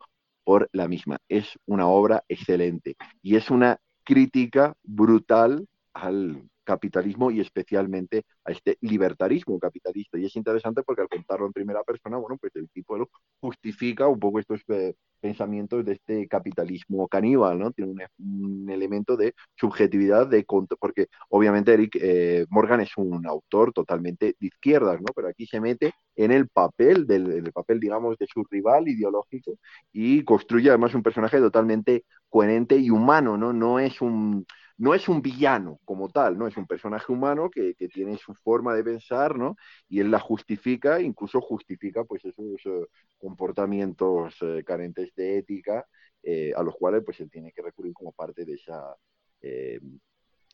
[0.47, 1.17] por la misma.
[1.27, 8.77] Es una obra excelente y es una crítica brutal al capitalismo y especialmente a este
[8.81, 10.19] libertarismo capitalista.
[10.19, 12.97] Y es interesante porque al contarlo en primera persona, bueno, pues el tipo
[13.39, 17.71] justifica un poco estos eh, pensamientos de este capitalismo caníbal, ¿no?
[17.71, 20.45] Tiene un, elemento de subjetividad, de
[20.79, 25.07] porque obviamente Eric eh, Morgan es un autor totalmente de izquierdas, ¿no?
[25.15, 29.53] Pero aquí se mete en el papel, del el papel, digamos, de su rival ideológico
[29.93, 33.53] y construye además un personaje totalmente coherente y humano, ¿no?
[33.53, 34.45] No es un
[34.77, 36.47] no es un villano como tal, ¿no?
[36.47, 39.55] Es un personaje humano que, tiene su forma de pensar, ¿no?
[39.89, 42.85] Y él la justifica, incluso justifica, pues, esos uh,
[43.17, 45.85] comportamientos uh, carentes de ética,
[46.21, 48.95] eh, a los cuales, pues, él tiene que recurrir como parte de esa,
[49.41, 49.79] eh,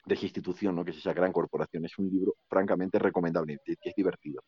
[0.05, 0.85] de esa institución, ¿no?
[0.85, 1.83] Que es esa gran corporación.
[1.83, 4.41] Es un libro francamente recomendable, que es divertido.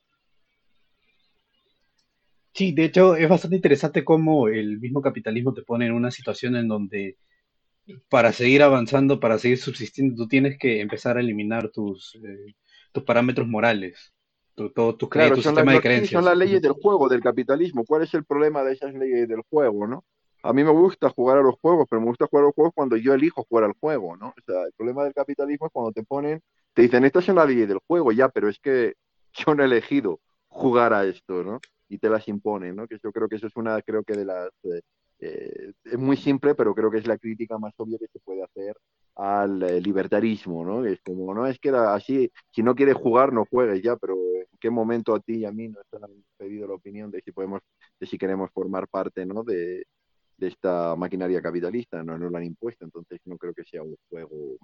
[2.54, 6.56] Sí, de hecho, es bastante interesante cómo el mismo capitalismo te pone en una situación
[6.56, 7.18] en donde
[8.10, 12.56] para seguir avanzando, para seguir subsistiendo, tú tienes que empezar a eliminar tus, eh,
[12.92, 14.14] tus parámetros morales,
[14.56, 16.12] tu, todo tu, claro, tu sistema las, de creencias.
[16.12, 17.84] Son las leyes del juego, del capitalismo.
[17.86, 20.04] ¿Cuál es el problema de esas leyes del juego, no?
[20.42, 22.74] A mí me gusta jugar a los juegos, pero me gusta jugar a los juegos
[22.76, 24.28] cuando yo elijo jugar al juego, ¿no?
[24.28, 26.42] O sea, el problema del capitalismo es cuando te ponen,
[26.74, 28.94] te dicen, estas son las leyes del juego, ya, pero es que
[29.34, 31.60] yo no he elegido jugar a esto, ¿no?
[31.90, 32.88] Y te las imponen, ¿no?
[32.88, 34.50] Que yo creo que eso es una, creo que de las...
[34.64, 34.82] Eh,
[35.20, 38.44] eh, es muy simple, pero creo que es la crítica más obvia que se puede
[38.44, 38.78] hacer
[39.16, 40.86] al eh, libertarismo, ¿no?
[40.86, 44.58] Es como, no es que así, si no quieres jugar, no juegues ya, pero ¿en
[44.60, 47.62] qué momento a ti y a mí nos han pedido la opinión de si podemos,
[48.00, 49.44] de si queremos formar parte, ¿no?
[49.44, 49.86] De,
[50.38, 53.96] de esta maquinaria capitalista, no nos lo han impuesto, entonces no creo que sea un
[54.10, 54.58] juego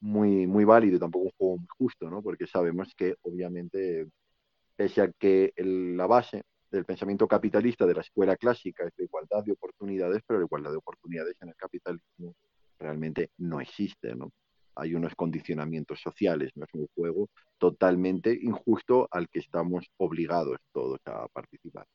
[0.00, 2.22] muy, muy válido, tampoco un juego muy justo, ¿no?
[2.22, 4.08] Porque sabemos que obviamente,
[4.76, 6.42] pese a que la base
[6.72, 10.70] del pensamiento capitalista de la escuela clásica es la igualdad de oportunidades, pero la igualdad
[10.70, 12.34] de oportunidades en el capitalismo
[12.78, 14.32] realmente no existe, ¿no?
[14.74, 20.98] Hay unos condicionamientos sociales, no es un juego totalmente injusto al que estamos obligados todos
[21.04, 21.86] a participar.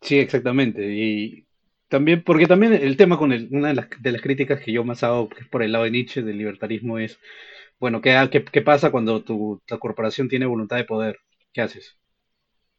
[0.00, 0.82] Sí, exactamente.
[0.90, 1.46] Y
[1.88, 5.28] también, porque también el tema con el, una de las, críticas que yo más hago,
[5.38, 7.18] es por el lado de Nietzsche, del libertarismo, es,
[7.78, 11.18] bueno, ¿qué, qué, pasa cuando tu, la corporación tiene voluntad de poder?
[11.56, 11.96] ¿Qué haces?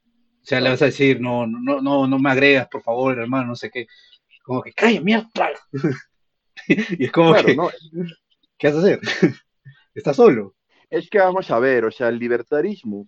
[0.05, 3.47] O sea, le vas a decir, no, no, no, no me agregas, por favor, hermano,
[3.47, 3.87] no sé qué.
[4.43, 5.49] Como que, calla, mierda.
[6.67, 7.57] y es como que,
[8.55, 8.99] ¿qué vas a hacer?
[9.95, 10.53] Estás solo.
[10.91, 13.07] Es que vamos a ver, o sea, el libertarismo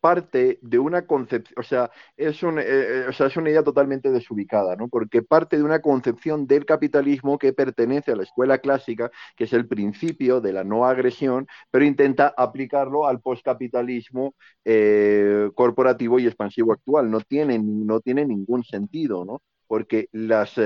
[0.00, 3.62] parte de una concepción, o sea, es un, eh, eh, o sea, es una idea
[3.62, 4.88] totalmente desubicada, ¿no?
[4.88, 9.52] Porque parte de una concepción del capitalismo que pertenece a la escuela clásica, que es
[9.52, 16.72] el principio de la no agresión, pero intenta aplicarlo al postcapitalismo eh, corporativo y expansivo
[16.72, 17.10] actual.
[17.10, 19.40] No tiene, no tiene ningún sentido, ¿no?
[19.66, 20.56] Porque las,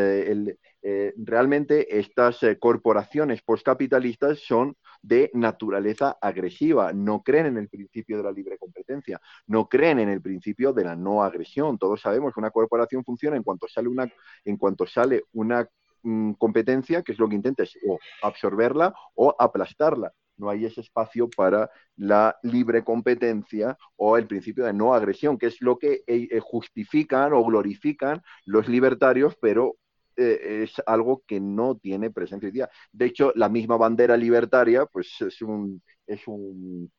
[1.17, 8.33] realmente estas corporaciones postcapitalistas son de naturaleza agresiva, no creen en el principio de la
[8.33, 11.79] libre competencia, no creen en el principio de la no agresión.
[11.79, 14.11] Todos sabemos que una corporación funciona en cuanto sale una,
[14.45, 15.69] en cuanto sale una
[16.03, 20.13] mm, competencia, que es lo que intenta es o absorberla o aplastarla.
[20.39, 25.47] No hay ese espacio para la libre competencia o el principio de no agresión, que
[25.47, 29.77] es lo que eh, eh, justifican o glorifican los libertarios, pero
[30.17, 32.71] eh, es algo que no tiene presencia hoy día.
[32.93, 36.91] De hecho, la misma bandera libertaria, pues es un, es un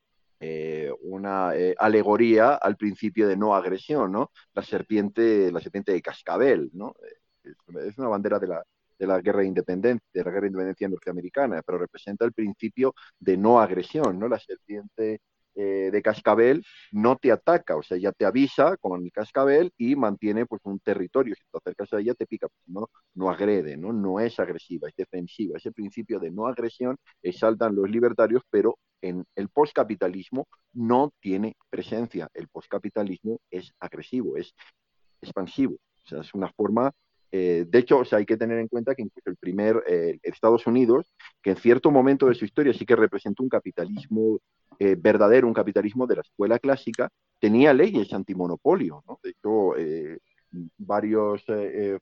[1.01, 4.31] una alegoría al principio de no agresión, ¿no?
[4.53, 6.95] La serpiente, la serpiente de cascabel, ¿no?
[7.43, 8.63] Es una bandera de la,
[8.99, 12.93] de la guerra de independencia, de la guerra de independencia norteamericana, pero representa el principio
[13.19, 14.27] de no agresión, ¿no?
[14.27, 15.21] La serpiente
[15.55, 19.95] eh, de cascabel no te ataca, o sea, ya te avisa con el cascabel y
[19.95, 21.35] mantiene pues un territorio.
[21.35, 23.91] Si te acercas a ella, te pica, pues, no, no agrede, ¿no?
[23.91, 25.57] no es agresiva, es defensiva.
[25.57, 32.29] Ese principio de no agresión exaltan los libertarios, pero en el postcapitalismo no tiene presencia.
[32.33, 34.53] El postcapitalismo es agresivo, es
[35.21, 35.75] expansivo.
[35.75, 36.91] O sea, es una forma
[37.31, 41.13] eh, de hecho, hay que tener en cuenta que incluso el primer eh, Estados Unidos,
[41.41, 44.39] que en cierto momento de su historia sí que representó un capitalismo
[44.79, 47.09] eh, verdadero, un capitalismo de la escuela clásica,
[47.39, 49.03] tenía leyes antimonopolio.
[49.07, 49.19] ¿no?
[49.23, 49.73] De hecho,
[50.77, 51.45] varios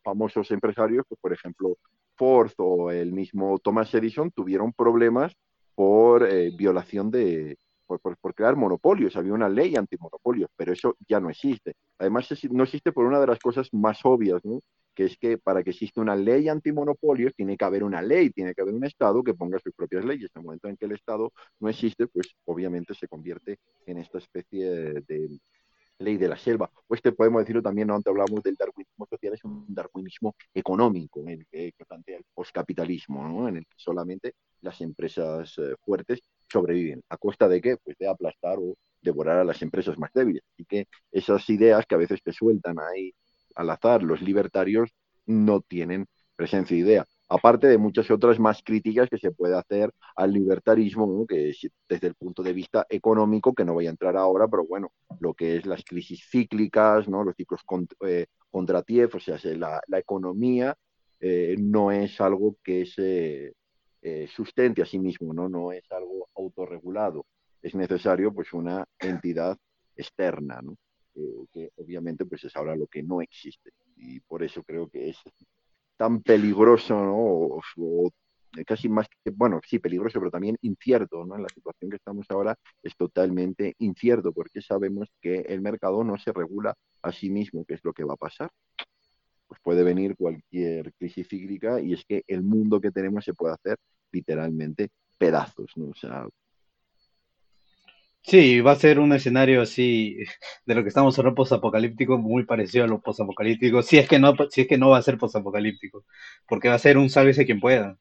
[0.03, 1.77] famosos empresarios, pues, por ejemplo,
[2.15, 5.33] Ford o el mismo Thomas Edison, tuvieron problemas
[5.75, 9.15] por violación de, por, por, crear monopolios.
[9.15, 11.75] Había una ley antimonopolios, pero eso ya no existe.
[11.99, 14.61] Además, no existe por una de las cosas más obvias, ¿no?
[14.97, 18.55] Que es que para que exista una ley antimonopolios tiene que haber una ley, tiene
[18.55, 20.31] que haber un Estado que ponga sus propias leyes.
[20.33, 24.17] En el momento en que el Estado no existe, pues obviamente se convierte en esta
[24.17, 24.67] especie
[25.05, 25.39] de,
[25.99, 26.71] ley de la selva.
[26.87, 27.93] O este podemos decirlo también, ¿no?
[27.93, 33.47] antes hablamos del darwinismo social, es un darwinismo económico, en el que, plantea el postcapitalismo,
[33.49, 36.21] en el que solamente las empresas eh, fuertes
[36.51, 37.03] sobreviven.
[37.09, 37.77] ¿A costa de qué?
[37.77, 40.41] Pues de aplastar o devorar a las empresas más débiles.
[40.55, 43.13] Así que esas ideas que a veces te sueltan ahí
[43.57, 44.03] al azar.
[44.03, 44.91] Los libertarios
[45.25, 47.05] no tienen presencia de idea.
[47.29, 52.07] Aparte de muchas otras más críticas que se puede hacer al libertarismo, que es desde
[52.07, 55.57] el punto de vista económico, que no voy a entrar ahora, pero bueno, lo que
[55.57, 57.23] es las crisis cíclicas, ¿no?
[57.25, 57.61] los ciclos
[58.05, 60.73] eh, contra o sea, la, la economía
[61.19, 63.53] eh, no es algo que se
[64.01, 65.49] eh, sustente a sí mismo, ¿no?
[65.49, 67.25] no es algo autorregulado.
[67.61, 69.57] Es necesario pues una entidad
[69.97, 70.77] externa, ¿no?
[71.51, 73.71] Que obviamente pues es ahora lo que no existe.
[73.95, 75.17] Y por eso creo que es
[75.97, 77.15] tan peligroso, ¿no?
[77.17, 78.11] O,
[78.65, 81.35] casi más que, bueno, sí, peligroso, pero también incierto, ¿no?
[81.35, 86.17] En la situación que estamos ahora es totalmente incierto, porque sabemos que el mercado no
[86.17, 88.49] se regula a sí mismo, qué es lo que va a pasar.
[89.47, 93.53] Pues puede venir cualquier crisis cíclica y es que el mundo que tenemos se puede
[93.53, 93.77] hacer
[94.11, 95.89] literalmente pedazos, ¿no?
[95.89, 96.27] O sea,
[98.27, 100.17] Sí, va a ser un escenario así
[100.65, 103.81] de lo que estamos hablando posapocalíptico, muy parecido a lo posapocalíptico.
[103.81, 106.03] Si es que no, si es que no va a ser posapocalíptico,
[106.45, 107.97] porque va a ser un sálvese quien pueda.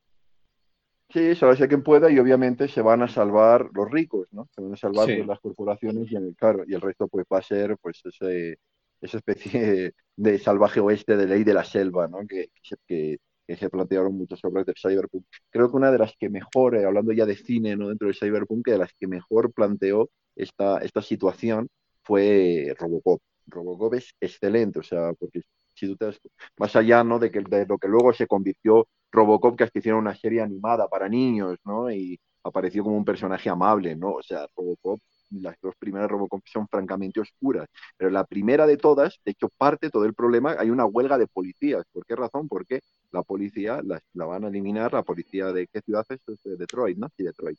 [1.10, 4.48] Sí, sálvese quien pueda y obviamente se van a salvar los ricos, ¿no?
[4.52, 7.38] Se van a salvar pues, las corporaciones y el, claro, y el resto pues va
[7.38, 8.58] a ser pues ese,
[9.00, 12.26] esa especie de salvaje oeste de ley de la selva, ¿no?
[12.26, 12.50] Que,
[12.88, 15.24] que, que se plantearon muchas obras del cyberpunk.
[15.50, 17.88] Creo que una de las que mejor, eh, hablando ya de cine, ¿no?
[17.88, 21.68] Dentro del cyberpunk, de las que mejor planteó esta, esta situación
[22.02, 23.20] fue Robocop.
[23.46, 25.42] Robocop es excelente, o sea, porque
[25.74, 26.20] si tú te das,
[26.58, 27.18] más allá, ¿no?
[27.18, 30.40] De, que, de lo que luego se convirtió Robocop, que es que hicieron una serie
[30.42, 31.90] animada para niños, ¿no?
[31.90, 34.14] Y apareció como un personaje amable, ¿no?
[34.14, 35.00] O sea, Robocop
[35.30, 39.90] las dos primeras Robocop son francamente oscuras, pero la primera de todas, de hecho, parte
[39.90, 41.84] todo el problema, hay una huelga de policías.
[41.92, 42.48] ¿Por qué razón?
[42.48, 42.80] Porque
[43.12, 47.08] la policía la, van a eliminar, la policía de qué ciudad es, de Detroit, ¿no?
[47.16, 47.58] Sí, Detroit.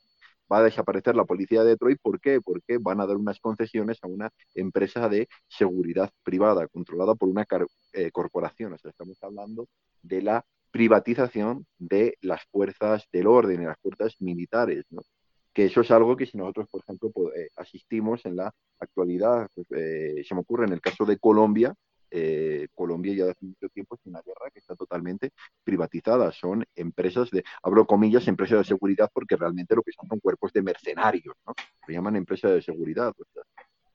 [0.51, 2.39] Va a desaparecer la policía de Detroit, ¿por qué?
[2.41, 7.45] Porque van a dar unas concesiones a una empresa de seguridad privada, controlada por una
[7.93, 8.73] eh, corporación.
[8.73, 9.67] O sea, estamos hablando
[10.01, 15.01] de la privatización de las fuerzas del orden, de las fuerzas militares, ¿no?
[15.57, 19.65] Que eso es algo que si nosotros, por ejemplo, eh, asistimos en la actualidad, pues,
[19.71, 21.73] eh, se me ocurre en el caso de Colombia,
[22.11, 25.31] eh, Colombia ya hace mucho tiempo es una guerra que está totalmente
[25.63, 26.31] privatizada.
[26.31, 30.53] Son empresas de, abro comillas, empresas de seguridad porque realmente lo que son son cuerpos
[30.53, 31.55] de mercenarios, ¿no?
[31.87, 33.11] Se llaman empresas de seguridad.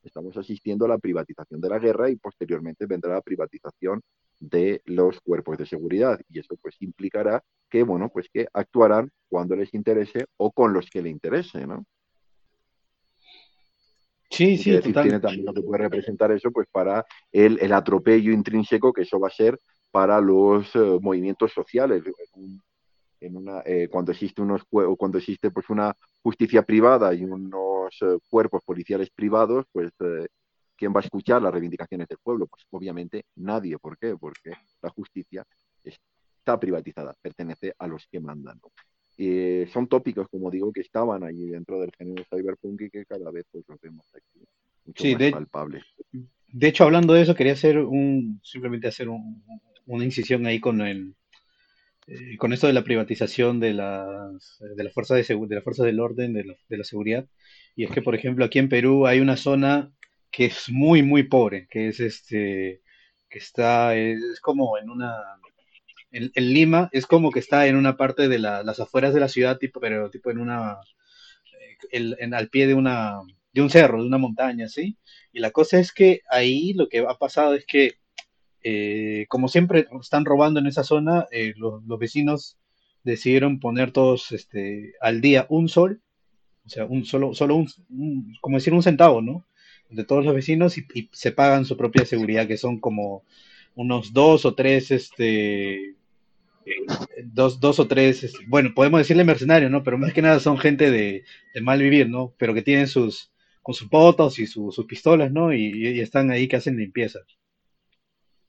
[0.02, 4.00] Estamos asistiendo a la privatización de la guerra y posteriormente vendrá la privatización
[4.40, 6.20] de los cuerpos de seguridad.
[6.28, 7.42] Y eso pues implicará
[7.72, 11.86] que bueno pues que actuarán cuando les interese o con los que le interese no
[14.28, 18.92] sí sí tiene también lo que puede representar eso pues para el, el atropello intrínseco
[18.92, 19.58] que eso va a ser
[19.90, 22.02] para los eh, movimientos sociales
[23.22, 28.18] en una, eh, cuando existe unos cuando existe pues una justicia privada y unos eh,
[28.28, 29.92] cuerpos policiales privados pues
[30.82, 32.48] ¿Quién va a escuchar las reivindicaciones del pueblo?
[32.48, 33.78] Pues obviamente nadie.
[33.78, 34.16] ¿Por qué?
[34.16, 34.50] Porque
[34.82, 35.44] la justicia
[35.84, 38.58] está privatizada, pertenece a los que mandan.
[39.16, 43.30] Eh, son tópicos, como digo, que estaban allí dentro del género cyberpunk y que cada
[43.30, 44.44] vez pues, los vemos aquí
[44.84, 45.84] mucho más de, palpables.
[46.48, 51.14] De hecho, hablando de eso, quería hacer un, simplemente hacer una incisión ahí con el,
[52.06, 55.84] eh, con esto de la privatización de las, de la fuerza de, de la fuerza
[55.84, 57.26] del orden, de la, de la seguridad.
[57.76, 59.92] Y es que, por ejemplo, aquí en Perú hay una zona
[60.30, 62.82] que es muy, muy pobre, que es este,
[63.28, 65.14] que está, es, como en una,
[66.12, 69.58] en, Lima, es como que está en una parte de las afueras de la ciudad,
[69.58, 70.78] tipo, pero tipo en una,
[71.92, 73.20] eh, en, al pie de una,
[73.52, 74.98] de un cerro, de una montaña, ¿sí?
[75.32, 77.94] Y la cosa es que ahí lo que ha pasado es que,
[78.62, 82.58] eh, como siempre están robando en esa zona, eh, los, vecinos
[83.04, 86.00] decidieron poner todos este, al día un sol,
[86.64, 87.68] o sea, un solo, solo un
[88.40, 89.44] como decir un centavo, ¿no?
[89.92, 93.24] de todos los vecinos y, se pagan su propia seguridad, que son como
[93.74, 95.94] unos dos o tres, este,
[97.24, 99.82] dos, dos o tres, este, bueno, podemos decirle mercenarios, ¿no?
[99.82, 101.24] Pero más que nada son gente de,
[101.62, 102.34] mal vivir, ¿no?
[102.38, 103.30] Pero que tienen sus,
[103.62, 105.52] con sus potos y sus pistolas, ¿no?
[105.52, 107.20] y, están ahí que hacen limpieza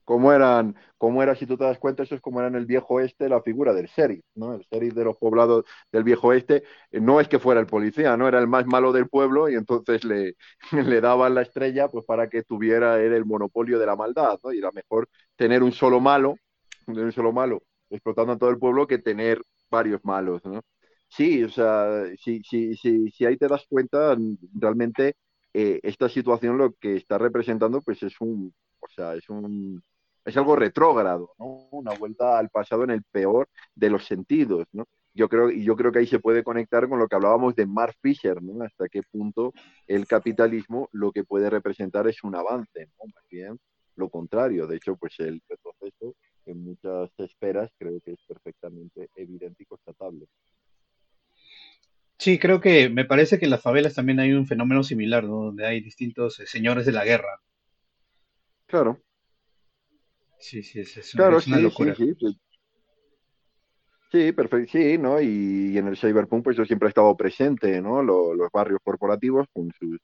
[0.03, 2.65] cómo eran, cómo era, si tú te das cuenta, eso es como era en el
[2.65, 4.53] viejo oeste la figura del sheriff, ¿no?
[4.55, 8.17] El sheriff de los poblados del viejo oeste eh, no es que fuera el policía,
[8.17, 10.35] no era el más malo del pueblo y entonces le,
[10.71, 14.53] le daban la estrella pues para que tuviera él el monopolio de la maldad, ¿no?
[14.53, 16.35] Y era mejor tener un solo malo,
[16.87, 20.61] un solo malo explotando a todo el pueblo que tener varios malos, ¿no?
[21.07, 24.17] Sí, o sea, si, si, si, si ahí te das cuenta,
[24.59, 25.15] realmente
[25.53, 29.83] eh, esta situación lo que está representando pues es un, o sea, es un,
[30.25, 31.67] es algo retrógrado, ¿no?
[31.71, 34.87] Una vuelta al pasado en el peor de los sentidos, ¿no?
[35.15, 37.67] Yo creo, y yo creo que ahí se puede conectar con lo que hablábamos de
[37.67, 38.63] Mark Fisher, ¿no?
[38.63, 39.53] Hasta qué punto
[39.87, 43.11] el capitalismo lo que puede representar es un avance, ¿no?
[43.13, 43.59] Más bien
[43.95, 44.65] lo contrario.
[44.65, 46.15] De hecho, pues el retroceso
[46.45, 50.27] en muchas esferas creo que es perfectamente evidente y constatable.
[52.17, 55.43] Sí, creo que me parece que en las favelas también hay un fenómeno similar, ¿no?
[55.43, 57.41] Donde hay distintos eh, señores de la guerra.
[58.65, 58.99] Claro,
[60.43, 61.95] Sí, sí, es, es Claro, es una sí, locura.
[61.95, 62.39] sí, sí.
[64.11, 65.19] Sí, perfecto, sí, ¿no?
[65.19, 68.03] Y, en el cyberpunk pues yo siempre he estado presente, ¿no?
[68.03, 69.97] Lo- los barrios corporativos con sus,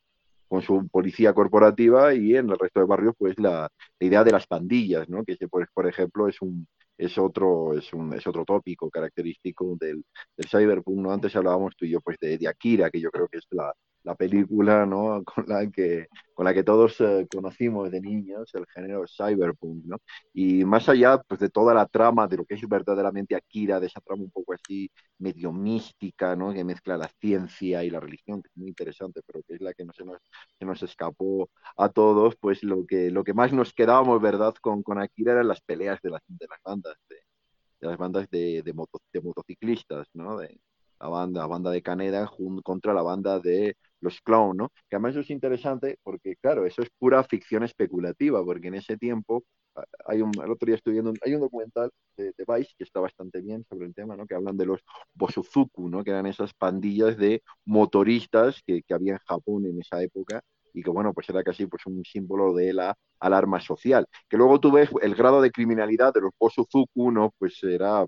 [0.47, 3.69] con su policía corporativa y en el resto de barrios pues la,
[3.99, 5.23] la idea de las pandillas, ¿no?
[5.25, 6.67] Que pues, por ejemplo es un
[6.97, 10.03] es otro es un es otro tópico característico del,
[10.37, 11.11] del cyberpunk, ¿no?
[11.11, 13.73] Antes hablábamos tú y yo pues de, de Akira, que yo creo que es la,
[14.03, 15.23] la película ¿no?
[15.25, 19.85] con, la que, con la que todos eh, conocimos de niños, el género cyberpunk.
[19.85, 19.97] ¿no?
[20.33, 23.87] Y más allá pues, de toda la trama, de lo que es verdaderamente Akira, de
[23.87, 26.53] esa trama un poco así medio mística, ¿no?
[26.53, 29.73] que mezcla la ciencia y la religión, que es muy interesante, pero que es la
[29.73, 30.17] que no se nos,
[30.57, 34.53] se nos escapó a todos, pues lo que, lo que más nos quedábamos ¿verdad?
[34.61, 36.95] Con, con Akira eran las peleas de las, de las bandas.
[37.09, 37.15] De,
[37.81, 40.37] de las bandas de, de, moto, de motociclistas, ¿no?
[40.37, 40.59] De,
[40.99, 42.29] la banda, la banda de Caneda
[42.63, 44.69] contra la banda de los clown, ¿no?
[44.89, 48.97] Que además eso es interesante porque, claro, eso es pura ficción especulativa, porque en ese
[48.97, 49.43] tiempo,
[50.05, 52.99] hay un, el otro día estoy viendo, hay un documental de, de, Vice que está
[52.99, 54.25] bastante bien sobre el tema, ¿no?
[54.25, 54.81] Que hablan de los
[55.13, 56.03] Bosuzuku, ¿no?
[56.03, 60.41] Que eran esas pandillas de motoristas que, que había en Japón en esa época
[60.73, 64.07] y que bueno, pues era casi pues un símbolo de la alarma social.
[64.29, 67.33] Que luego tú ves el grado de criminalidad de los Bosuzuku, ¿no?
[67.37, 68.05] Pues era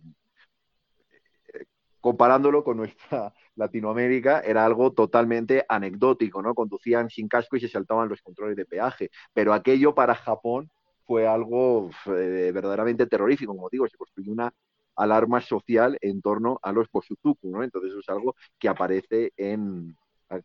[2.02, 6.54] comparándolo con nuestra Latinoamérica, era algo totalmente anecdótico, ¿no?
[6.54, 9.10] Conducían sin casco y se saltaban los controles de peaje.
[9.34, 10.70] Pero aquello para Japón
[11.06, 14.54] fue algo eh, verdaderamente terrorífico, como digo, se construyó una
[14.96, 17.64] alarma social en torno a los Bosuzuku, ¿no?
[17.64, 19.96] Entonces eso es algo que aparece en,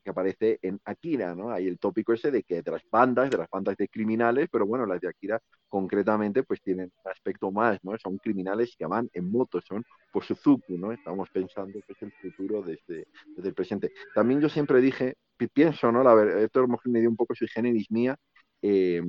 [0.03, 1.51] que aparece en Akira, ¿no?
[1.51, 4.67] Hay el tópico ese de que de las bandas, de las bandas de criminales, pero
[4.67, 7.97] bueno, las de Akira concretamente pues tienen un aspecto más, ¿no?
[7.99, 10.93] Son criminales que van en moto, son por Suzuku, ¿no?
[10.93, 13.07] Estamos pensando que es el futuro desde,
[13.37, 13.93] desde el presente.
[14.15, 15.15] También yo siempre dije,
[15.53, 16.03] pienso, ¿no?
[16.03, 18.17] La verdad, esto a lo mejor me dio un poco su géneris mía,
[18.63, 19.03] eh,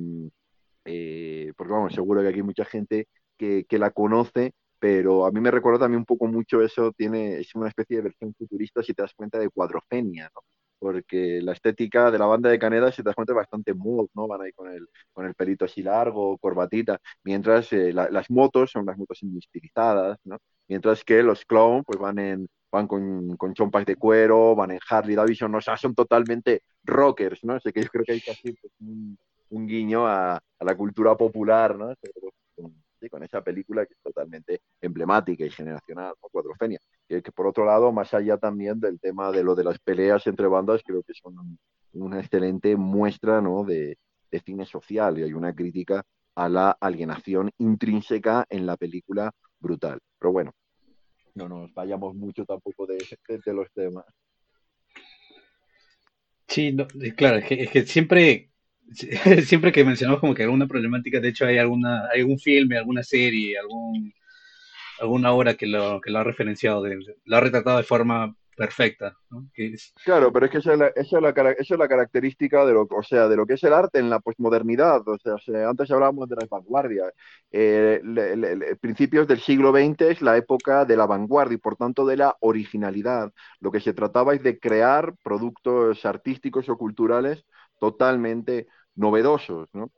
[0.84, 5.32] eh, porque vamos, seguro que aquí hay mucha gente que, que la conoce, pero a
[5.32, 8.82] mí me recuerda también un poco mucho eso, tiene, es una especie de versión futurista
[8.82, 10.42] si te das cuenta de cuadrofenia, ¿no?
[10.78, 14.26] Porque la estética de la banda de Caneda, si te bastante mood, ¿no?
[14.26, 18.70] Van ahí con el, con el pelito así largo, corbatita, mientras eh, la, las motos
[18.70, 20.38] son las motos estilizadas, ¿no?
[20.68, 24.80] Mientras que los clown, pues van en van con, con chompas de cuero, van en
[24.88, 27.54] Harley Davidson, o sea, son totalmente rockers, ¿no?
[27.54, 29.18] Así que yo creo que hay casi pues, un,
[29.50, 31.94] un, guiño a, a, la cultura popular, ¿no?
[33.10, 36.28] Con esa película que es totalmente emblemática y generacional, ¿no?
[36.28, 36.80] Cuadrofenia.
[37.08, 40.26] Que, que, por otro lado, más allá también del tema de lo de las peleas
[40.26, 41.58] entre bandas, creo que son un,
[41.92, 43.64] una excelente muestra ¿no?
[43.64, 43.98] de,
[44.44, 49.98] cine social y hay una crítica a la alienación intrínseca en la película brutal.
[50.18, 50.52] Pero bueno,
[51.34, 52.98] no nos vayamos mucho tampoco de,
[53.44, 54.04] de, los temas.
[56.46, 56.86] Sí, no,
[57.16, 58.50] claro, es que, es que siempre
[59.44, 63.58] siempre que mencionamos como que alguna problemática, de hecho hay alguna, algún filme, alguna serie,
[63.58, 64.12] algún,
[65.00, 69.16] alguna obra que lo, que lo ha referenciado, lo ha retratado de forma perfecta.
[70.04, 71.18] Claro, pero es que esa es, la, esa,
[71.58, 74.18] es la, característica de lo, o sea, de lo que es el arte en la
[74.18, 75.06] posmodernidad.
[75.06, 75.36] O sea,
[75.68, 77.12] antes hablábamos de las vanguardias.
[77.52, 78.02] Eh,
[78.80, 82.36] principios del siglo XX es la época de la vanguardia y por tanto de la
[82.40, 83.32] originalidad.
[83.60, 87.44] Lo que se trataba es de crear productos artísticos o culturales
[87.78, 88.66] totalmente
[88.98, 89.90] novedosos, ¿no?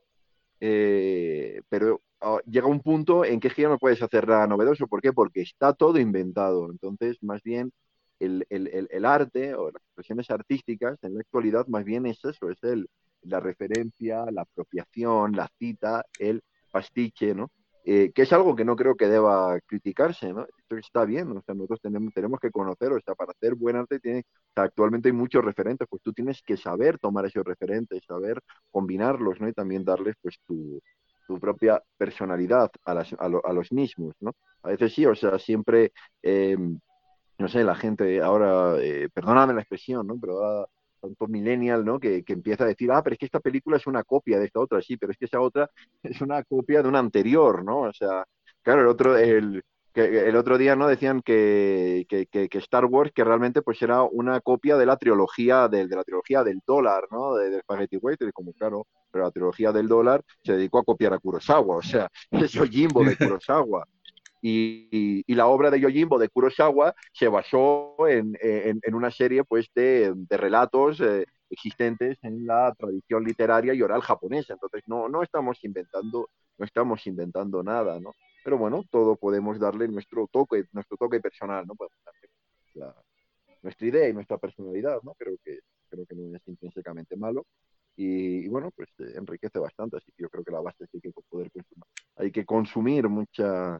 [0.59, 4.47] Eh, pero uh, llega un punto en que es que ya no puedes hacer nada
[4.47, 4.87] novedoso.
[4.87, 5.11] ¿Por qué?
[5.13, 6.69] Porque está todo inventado.
[6.71, 7.71] Entonces, más bien,
[8.19, 12.49] el, el, el, arte o las expresiones artísticas en la actualidad, más bien es eso,
[12.49, 12.87] es el,
[13.23, 17.51] la referencia, la apropiación, la cita, el pastiche, ¿no?
[17.83, 20.45] Eh, que es algo que no creo que deba criticarse, ¿no?
[20.45, 23.75] Esto está bien, o sea, nosotros tenemos, tenemos que conocer, o sea, para hacer buen
[23.75, 27.43] arte tiene, o sea, actualmente hay muchos referentes, pues tú tienes que saber tomar esos
[27.43, 29.47] referentes, saber combinarlos, ¿no?
[29.49, 30.79] Y también darles, pues, tu,
[31.27, 34.33] tu propia personalidad a, las, a, lo, a, los mismos, ¿no?
[34.63, 36.57] A veces sí, o sea, siempre, eh,
[37.37, 40.17] no sé, la gente ahora, eh, perdóname la expresión, ¿no?
[40.19, 40.67] Pero ahora
[41.01, 41.99] tanto millennial, ¿no?
[41.99, 44.45] Que, que, empieza a decir, ah, pero es que esta película es una copia de
[44.45, 45.69] esta otra, sí, pero es que esa otra
[46.03, 47.81] es una copia de una anterior, ¿no?
[47.81, 48.25] O sea,
[48.61, 50.87] claro, el otro, el, que, el otro día, ¿no?
[50.87, 55.67] Decían que, que, que, Star Wars, que realmente pues era una copia de la trilogía,
[55.67, 57.35] de, de la trilogía del dólar, ¿no?
[57.35, 61.13] De, de Spaghetti Western, como claro, pero la trilogía del dólar se dedicó a copiar
[61.13, 63.85] a Kurosawa, o sea, es Yojimbo de Kurosawa.
[64.41, 69.11] Y, y, y, la obra de Yojimbo de Kurosawa se basó en, en, en una
[69.11, 74.53] serie pues de, de relatos eh, existentes en la tradición literaria y oral japonesa.
[74.53, 78.13] Entonces no, no estamos inventando, no estamos inventando nada, ¿no?
[78.43, 81.75] Pero bueno, todo podemos darle nuestro toque, nuestro toque personal, ¿no?
[81.75, 82.29] Podemos darle
[82.73, 82.95] la,
[83.61, 85.13] nuestra idea y nuestra personalidad, ¿no?
[85.15, 87.45] Creo que, creo que no es intrínsecamente malo.
[87.95, 90.89] Y, y, bueno, pues eh, enriquece bastante, así que yo creo que la base es
[90.89, 91.85] que hay que poder consumir,
[92.15, 93.79] hay que consumir mucha,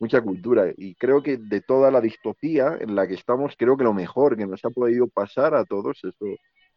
[0.00, 0.72] mucha cultura.
[0.76, 4.36] Y creo que de toda la distopía en la que estamos, creo que lo mejor
[4.36, 6.26] que nos ha podido pasar a todos, eso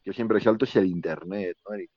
[0.04, 1.58] que siempre resalto, es el Internet.
[1.68, 1.76] ¿no?
[1.76, 1.90] Es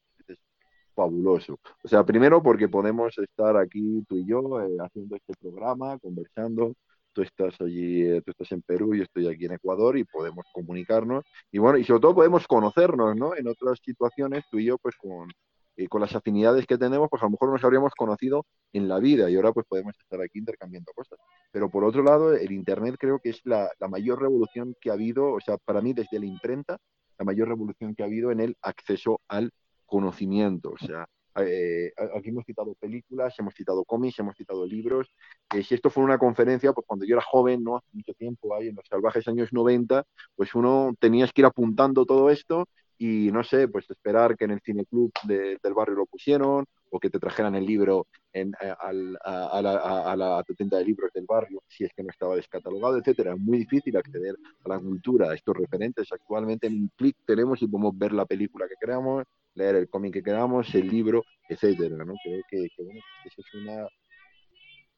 [0.95, 1.59] fabuloso.
[1.85, 6.75] O sea, primero porque podemos estar aquí tú y yo eh, haciendo este programa, conversando.
[7.13, 10.47] Tú estás allí, eh, tú estás en Perú, yo estoy aquí en Ecuador y podemos
[10.53, 11.25] comunicarnos.
[11.51, 13.35] Y bueno, y sobre todo podemos conocernos, ¿no?
[13.37, 15.29] En otras situaciones, tú y yo, pues con,
[15.77, 18.99] eh, con las afinidades que tenemos, pues a lo mejor nos habríamos conocido en la
[18.99, 21.19] vida y ahora pues podemos estar aquí intercambiando cosas.
[21.53, 24.95] Pero por otro lado, el Internet creo que es la, la, mayor revolución que ha
[24.95, 26.79] habido, o sea, para mí desde la imprenta,
[27.19, 29.51] la mayor revolución que ha habido en el acceso al
[29.87, 30.71] conocimiento.
[30.71, 31.07] O sea,
[31.39, 35.09] eh, aquí hemos citado películas, hemos citado cómics, hemos citado libros.
[35.55, 37.77] Eh, si esto fuera una conferencia, pues cuando yo era joven, ¿no?
[37.77, 40.05] Hace mucho tiempo, ahí en los salvajes años 90,
[40.35, 42.67] pues uno tenías que ir apuntando todo esto
[42.99, 46.99] y no sé, pues esperar que en el cineclub de, del barrio lo pusieron o
[46.99, 51.27] que te trajeran el libro en, a, a, la, a, la, tienda de libros del
[51.27, 53.33] barrio si es que no estaba descatalogado, etcétera.
[53.33, 56.11] Es muy difícil acceder a la cultura, a estos referentes.
[56.13, 59.25] Actualmente en un clic tenemos y podemos ver la película que queramos,
[59.55, 62.05] leer el cómic que queramos, el libro, etcétera.
[62.05, 62.15] ¿no?
[62.23, 63.87] Creo que, que bueno, eso es una,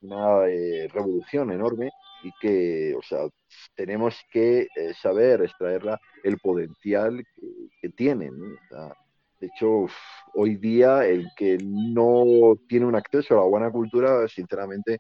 [0.03, 1.91] una eh, revolución enorme
[2.23, 3.21] y que, o sea,
[3.75, 7.89] tenemos que eh, saber extraerla el potencial que, que
[8.69, 8.95] sea,
[9.41, 9.87] de hecho,
[10.35, 14.99] hoy día el que no tiene un acceso a la buena cultura, sinceramente,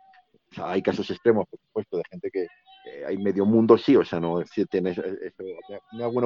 [0.51, 4.05] o hay casos extremos, por supuesto, de gente que eh, hay medio mundo sí, o
[4.05, 4.97] sea, no si tienes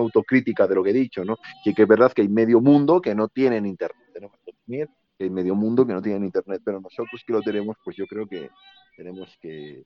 [0.00, 1.36] autocrítica de lo que he dicho, ¿no?
[1.64, 4.52] Sí que es verdad que hay medio mundo que no tienen internet, tenemos que
[5.22, 8.06] que hay medio mundo que no tienen internet, pero nosotros que lo tenemos, pues yo
[8.08, 8.50] creo que
[8.96, 9.84] tenemos que,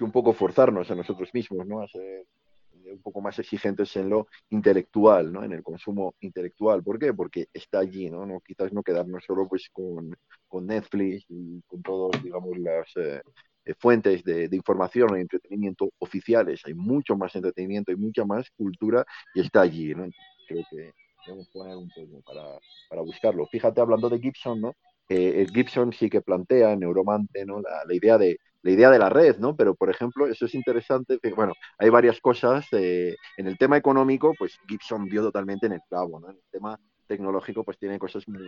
[0.00, 1.82] un poco forzarnos a nosotros mismos, ¿no?
[1.82, 2.24] A ser
[2.72, 5.42] un poco más exigentes en lo intelectual, ¿no?
[5.44, 6.82] En el consumo intelectual.
[6.82, 7.12] ¿Por qué?
[7.12, 8.40] Porque está allí, ¿no?
[8.40, 10.16] quizás no quedarnos solo pues con,
[10.48, 13.20] con Netflix y con todos, digamos, las eh,
[13.78, 16.62] fuentes de, de, información y entretenimiento oficiales.
[16.64, 19.04] Hay mucho más entretenimiento, hay mucha más cultura
[19.34, 20.08] y está allí, ¿no?
[20.48, 20.92] Creo que
[21.30, 22.22] debemos poner un poco
[22.88, 23.46] para, buscarlo.
[23.46, 24.74] Fíjate, hablando de Gibson, ¿no?
[25.08, 27.60] Eh, Gibson sí que plantea, Neuromante, ¿no?
[27.60, 29.56] La, idea de la idea de la red, ¿no?
[29.56, 32.66] Pero, por ejemplo, eso es interesante, bueno, hay varias cosas.
[32.72, 36.30] Eh, en el tema económico, pues Gibson dio totalmente en el clavo, ¿no?
[36.30, 38.46] En el tema tecnológico, pues tiene cosas muy,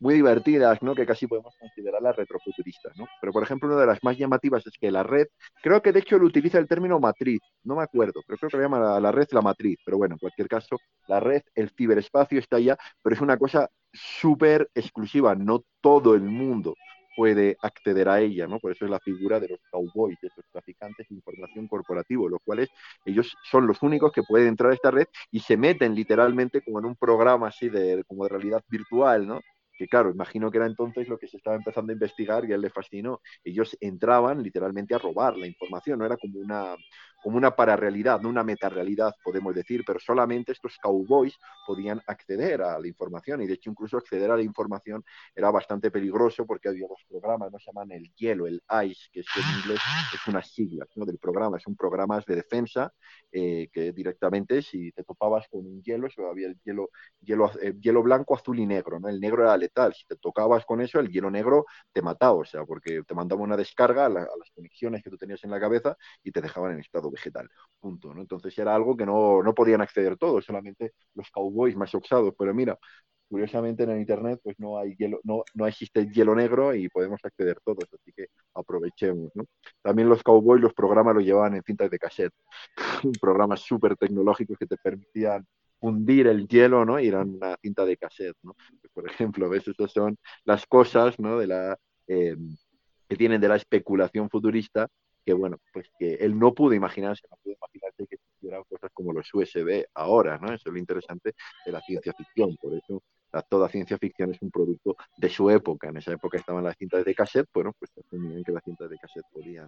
[0.00, 0.94] muy divertidas, ¿no?
[0.94, 3.06] Que casi podemos considerarlas retrofuturistas, ¿no?
[3.20, 5.26] Pero, por ejemplo, una de las más llamativas es que la red,
[5.62, 8.56] creo que de hecho lo utiliza el término matriz, no me acuerdo, pero creo que
[8.56, 10.76] lo llama la, red la matriz, pero bueno, en cualquier caso,
[11.08, 16.22] la red, el ciberespacio está allá, pero es una cosa súper exclusiva, no todo el
[16.22, 16.74] mundo
[17.16, 18.58] puede acceder a ella, ¿no?
[18.58, 22.40] Por eso es la figura de los cowboys, de los traficantes de información corporativo, los
[22.44, 22.68] cuales
[23.06, 26.78] ellos son los únicos que pueden entrar a esta red y se meten literalmente como
[26.78, 29.40] en un programa así de, como de realidad virtual, ¿no?
[29.76, 32.54] Que claro, imagino que era entonces lo que se estaba empezando a investigar y a
[32.56, 33.20] él le fascinó.
[33.44, 36.74] Ellos entraban literalmente a robar la información, no era como una,
[37.22, 41.36] como una pararrealidad, no una metarealidad, podemos decir, pero solamente estos cowboys
[41.66, 45.04] podían acceder a la información y de hecho incluso acceder a la información
[45.34, 49.20] era bastante peligroso porque había los programas, no se llaman el hielo, el ICE, que
[49.20, 49.80] es en inglés
[50.14, 52.92] es una sigla del programa, son programas de defensa
[53.30, 56.90] eh, que directamente si te topabas con un hielo, eso había el hielo,
[57.20, 59.08] hielo, eh, hielo blanco, azul y negro, ¿no?
[59.08, 62.44] El negro era letal, si te tocabas con eso, el hielo negro te mataba, o
[62.44, 65.60] sea, porque te mandaba una descarga la, a las conexiones que tú tenías en la
[65.60, 67.48] cabeza y te dejaban en estado vegetal.
[67.80, 68.20] Punto, ¿no?
[68.20, 72.34] Entonces era algo que no, no podían acceder todos, solamente los cowboys más oxados.
[72.38, 72.78] Pero mira,
[73.28, 76.88] curiosamente en el internet pues no hay hielo, no, no existe el hielo negro y
[76.88, 79.44] podemos acceder todos, así que aprovechemos, ¿no?
[79.82, 82.34] También los cowboys los programas los llevaban en cintas de cassette,
[83.20, 85.46] programas súper tecnológicos que te permitían
[85.80, 86.98] fundir el hielo, ¿no?
[87.00, 88.54] Y eran una cinta de cassette, ¿no?
[88.92, 91.38] Por ejemplo, ves, estas son las cosas, ¿no?
[91.38, 91.78] De la
[92.08, 92.36] eh,
[93.08, 94.88] que tienen de la especulación futurista
[95.26, 99.12] que bueno, pues que él no pudo imaginarse, no pudo imaginarse que existieran cosas como
[99.12, 100.46] los USB ahora, ¿no?
[100.54, 101.34] Eso es lo interesante
[101.66, 103.02] de la ciencia ficción, por eso
[103.32, 106.76] la, toda ciencia ficción es un producto de su época, en esa época estaban las
[106.76, 109.66] cintas de cassette, bueno, pues asumían que las cintas de cassette podían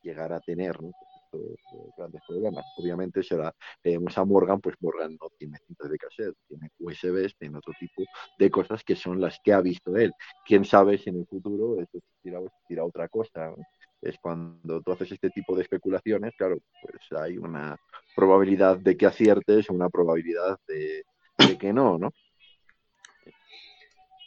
[0.00, 0.92] llegar a tener, ¿no?
[1.32, 2.64] Pues estos grandes problemas.
[2.76, 3.52] Obviamente será,
[3.82, 8.04] tenemos a Morgan, pues Morgan no tiene cintas de cassette, tiene USBs, tiene otro tipo
[8.38, 10.12] de cosas que son las que ha visto él.
[10.46, 13.54] Quién sabe si en el futuro eso existirá o existirá otra cosa.
[14.02, 17.76] Es cuando tú haces este tipo de especulaciones, claro, pues hay una
[18.16, 21.04] probabilidad de que aciertes, una probabilidad de,
[21.38, 22.12] de que no, ¿no?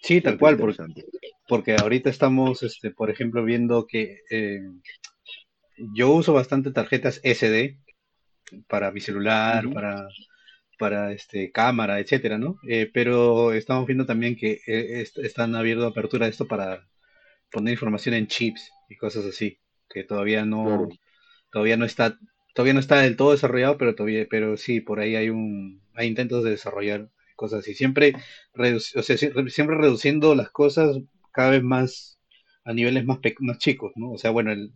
[0.01, 0.83] Sí, tal cual, porque,
[1.47, 4.61] porque ahorita estamos, este, por ejemplo, viendo que eh,
[5.95, 7.79] yo uso bastante tarjetas SD
[8.67, 9.73] para mi celular, uh -huh.
[9.73, 10.07] para,
[10.77, 12.59] para este, cámara, etcétera, ¿no?
[12.67, 16.85] Eh, pero estamos viendo también que eh, est están abierto apertura de esto para
[17.51, 19.62] poner información en chips y cosas así
[19.93, 20.89] que todavía no, claro.
[21.51, 22.17] todavía no está,
[22.53, 26.07] todavía no está del todo desarrollado, pero todavía, pero sí, por ahí hay un, hay
[26.07, 27.73] intentos de desarrollar cosas así.
[27.75, 28.13] Siempre,
[28.53, 30.97] redu o sea, siempre reduciendo las cosas
[31.31, 32.19] cada vez más
[32.65, 34.11] a niveles más, más chicos, ¿no?
[34.11, 34.73] O sea, bueno, el,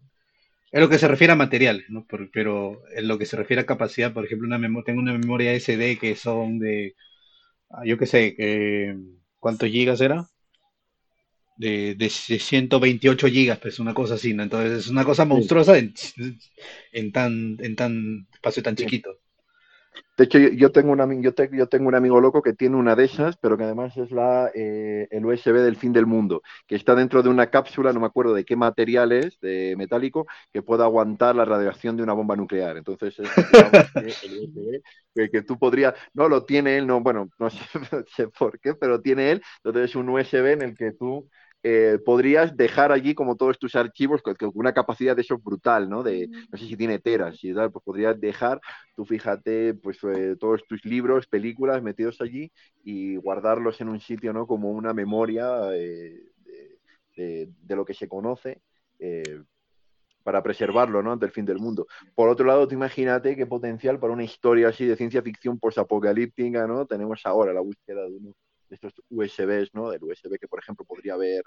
[0.71, 2.05] en lo que se refiere a materiales, ¿no?
[2.09, 5.53] Pero, pero en lo que se refiere a capacidad, por ejemplo, una tengo una memoria
[5.53, 6.95] SD que son de,
[7.85, 8.95] yo qué sé, eh,
[9.39, 10.27] ¿cuántos gigas era?
[11.57, 14.43] De, de 128 gigas, pues una cosa así, ¿no?
[14.43, 15.93] Entonces es una cosa monstruosa en,
[16.91, 19.19] en tan, en tan espacio tan chiquito.
[20.17, 23.05] De hecho, yo, tengo un yo, yo, tengo un amigo loco que tiene una de
[23.05, 26.95] esas, pero que además es la, eh, el USB del fin del mundo, que está
[26.95, 30.85] dentro de una cápsula, no me acuerdo de qué material es, de metálico, que pueda
[30.85, 32.77] aguantar la radiación de una bomba nuclear.
[32.77, 34.81] Entonces, es el USB
[35.13, 37.59] que, que, tú podrías, no lo tiene él, no, bueno, no sé,
[37.91, 41.29] no sé por qué, pero tiene él, entonces es un USB en el que tú
[41.63, 46.03] eh, podrías dejar allí como todos tus archivos con, una capacidad de eso brutal, ¿no?
[46.03, 48.61] De, no sé si tiene teras y tal, pues podrías dejar,
[48.95, 52.51] tú fíjate, pues eh, todos tus libros, películas metidos allí
[52.83, 54.45] y guardarlos en un sitio, ¿no?
[54.45, 56.21] Como una memoria eh,
[57.15, 58.61] de, de, lo que se conoce
[60.23, 61.13] para preservarlo, ¿no?
[61.13, 61.87] Ante el fin del mundo.
[62.13, 66.67] Por otro lado, tú imagínate qué potencial para una historia así de ciencia ficción posapocalíptica,
[66.67, 66.85] ¿no?
[66.85, 68.33] Tenemos ahora la búsqueda de uno
[68.69, 69.91] estos USBs, ¿no?
[69.93, 71.43] El USB que, por ejemplo, podría haber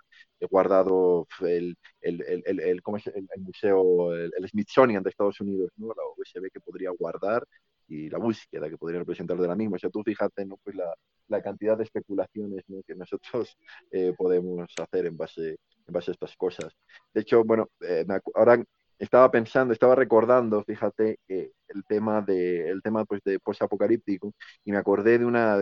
[0.50, 3.06] guardado el, el, el, el ¿cómo es?
[3.06, 5.88] el museo, el, Smithsonian de Estados Unidos, ¿no?
[5.88, 7.44] La USB que podría guardar
[7.88, 9.76] y la búsqueda que podría representar de la misma.
[9.76, 10.56] O sea, tú fíjate, ¿no?
[10.62, 10.94] Pues la,
[11.30, 12.82] la cantidad de especulaciones ¿no?
[12.86, 13.56] que nosotros
[13.90, 16.72] eh, podemos hacer en base, en base a estas cosas.
[17.14, 18.62] De hecho, bueno, eh, ahora
[19.00, 24.32] estaba pensando, estaba recordando, fíjate, eh, el tema de, el tema pues de posapocalíptico
[24.64, 25.58] y me acordé de una,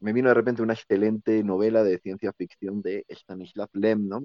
[0.00, 4.24] me vino de repente una excelente novela de ciencia ficción de Stanislav Lem, ¿no?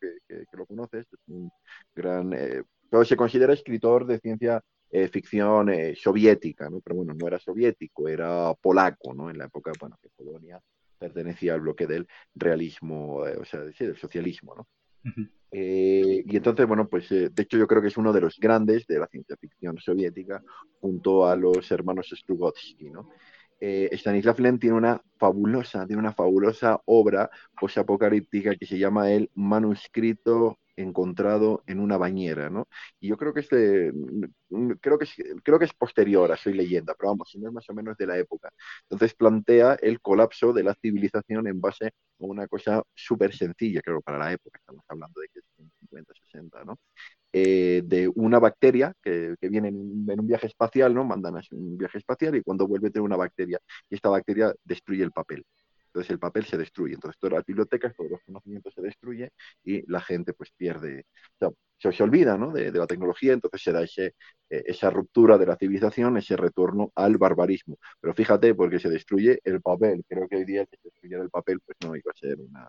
[0.00, 1.50] Que, que, lo conoces, es un
[1.94, 2.62] gran, eh,
[3.04, 6.80] se considera escritor de ciencia eh, ficción eh, soviética, ¿no?
[6.80, 9.28] Pero bueno, no era soviético, era polaco, ¿no?
[9.28, 10.58] En la época, bueno, que Polonia
[10.98, 14.66] pertenecía al bloque del realismo, o sea, del socialismo, ¿no?
[15.50, 18.98] Y entonces, bueno, pues de hecho yo creo que es uno de los grandes de
[18.98, 20.42] la ciencia ficción soviética
[20.80, 23.08] junto a los hermanos Strugatsky, ¿no?
[23.60, 29.30] eh, Stanislav Lem tiene una fabulosa, tiene una fabulosa obra posapocalíptica que se llama El
[29.34, 32.68] manuscrito encontrado en una bañera, ¿no?
[33.00, 33.92] Y yo creo que este,
[34.80, 37.54] creo que es, creo que es posterior a Soy leyenda, pero vamos, si no es
[37.54, 38.50] más o menos de la época.
[38.82, 44.00] Entonces plantea el colapso de la civilización en base a una cosa súper sencilla, creo,
[44.00, 45.44] para la época, estamos hablando de que es
[45.80, 46.78] 50, 60, ¿no?
[47.32, 51.04] Eh, de una bacteria que, viene en en un, viaje espacial, ¿no?
[51.04, 53.58] Mandan a un viaje espacial y cuando vuelve tiene una bacteria
[53.90, 55.44] y esta bacteria destruye el papel.
[55.94, 56.94] Entonces el papel se destruye.
[56.94, 59.30] Entonces todas las bibliotecas, todos los conocimientos se destruyen
[59.62, 62.50] y la gente pues pierde, o sea, se, se, olvida ¿no?
[62.50, 64.06] de, de, la tecnología, entonces se da ese,
[64.50, 67.78] eh, esa ruptura de la civilización, ese retorno al barbarismo.
[68.00, 70.04] Pero fíjate, porque se destruye el papel.
[70.08, 72.68] Creo que hoy día que se destruyera el papel pues no iba a ser una,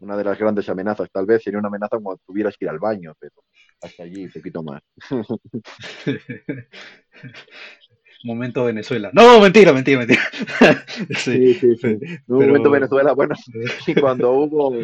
[0.00, 1.08] una de las grandes amenazas.
[1.10, 3.44] Tal vez sería una amenaza cuando tuvieras que ir al baño, pero
[3.80, 4.82] hasta allí, un poquito más.
[8.24, 9.10] momento Venezuela.
[9.12, 10.22] No, mentira, mentira, mentira.
[11.18, 11.98] sí, sí, sí.
[12.00, 12.40] Pero...
[12.40, 13.34] momento Venezuela, bueno,
[13.86, 14.74] y cuando hubo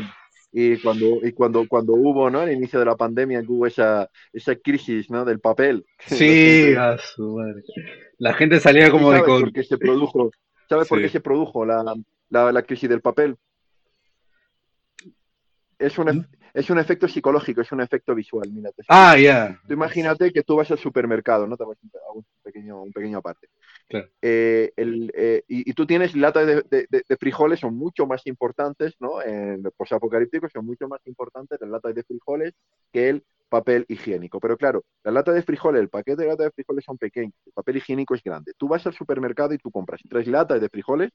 [0.57, 2.41] y cuando y cuando cuando hubo, ¿no?
[2.41, 5.25] Al inicio de la pandemia hubo esa esa crisis, ¿no?
[5.25, 5.85] Del papel.
[6.07, 7.63] Sí, a su madre.
[8.19, 10.31] La gente salía como ¿Sabes de por qué se produjo?
[10.69, 10.89] ¿Sabes sí.
[10.91, 11.83] por qué se produjo la,
[12.31, 13.37] la, la crisis del papel?
[15.79, 18.49] Es un, es un efecto psicológico, es un efecto visual.
[18.53, 19.21] Mira, ah, ya.
[19.21, 19.61] Yeah.
[19.67, 21.57] Tú imagínate que tú vas al supermercado, ¿no?
[21.57, 23.49] Te vas a un pequeño, un pequeño aparte.
[23.89, 24.09] Claro.
[24.23, 28.25] Eh, el, eh, y, y, tú tienes latas de, de, de, frijoles, son mucho más
[28.27, 29.21] importantes, ¿no?
[29.21, 32.55] En posapocalípticos son mucho más importantes las latas de frijoles
[32.93, 34.39] que el papel higiénico.
[34.39, 37.53] Pero claro, la lata de frijoles, el paquete de lata de frijoles son pequeños, el
[37.53, 38.53] papel higiénico es grande.
[38.57, 41.11] Tú vas al supermercado y tú compras tres latas de frijoles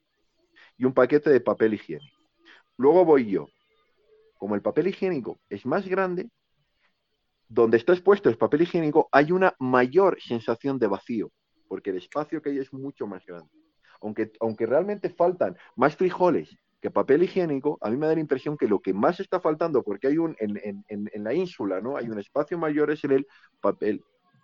[0.78, 2.18] y un paquete de papel higiénico.
[2.78, 3.48] Luego voy yo,
[4.40, 6.30] como el papel higiénico es más grande,
[7.48, 11.32] donde está expuesto el papel higiénico hay una mayor sensación de vacío,
[11.68, 13.52] porque el espacio que hay es mucho más grande.
[14.02, 18.56] Aunque, aunque realmente faltan más frijoles que papel higiénico, a mí me da la impresión
[18.56, 21.98] que lo que más está faltando, porque hay un, en, en, en la ínsula, ¿no?
[21.98, 23.28] Hay un espacio mayor, es el
[23.60, 24.02] papel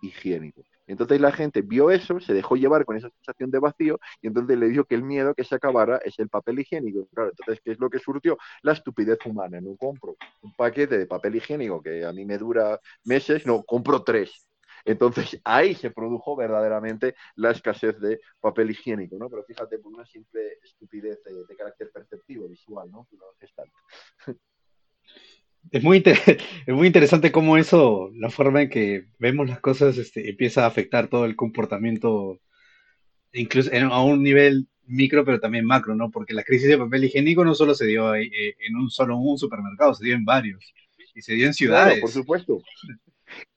[0.08, 0.64] higiénico.
[0.88, 4.58] Entonces la gente vio eso, se dejó llevar con esa sensación de vacío y entonces
[4.58, 7.08] le dio que el miedo que se acabara es el papel higiénico.
[7.14, 8.38] Claro, entonces, ¿qué es lo que surtió?
[8.62, 9.60] La estupidez humana.
[9.62, 14.04] No compro un paquete de papel higiénico que a mí me dura meses, no, compro
[14.04, 14.48] tres.
[14.86, 19.30] Entonces ahí se produjo verdaderamente la escasez de papel higiénico, ¿no?
[19.30, 23.08] Pero fíjate, por una simple estupidez de, de carácter perceptivo, visual, ¿no?
[25.72, 26.04] Es muy,
[26.68, 30.68] es muy interesante cómo eso, la forma en que vemos las cosas, este, empieza a
[30.68, 32.40] afectar todo el comportamiento,
[33.34, 36.12] incluso en, a un nivel micro, pero también macro, ¿no?
[36.12, 39.18] Porque la crisis de papel higiénico no solo se dio ahí, eh, en un solo
[39.18, 40.74] un supermercado, se dio en varios.
[41.14, 41.94] Y se dio en ciudades.
[41.94, 42.62] Claro, por supuesto.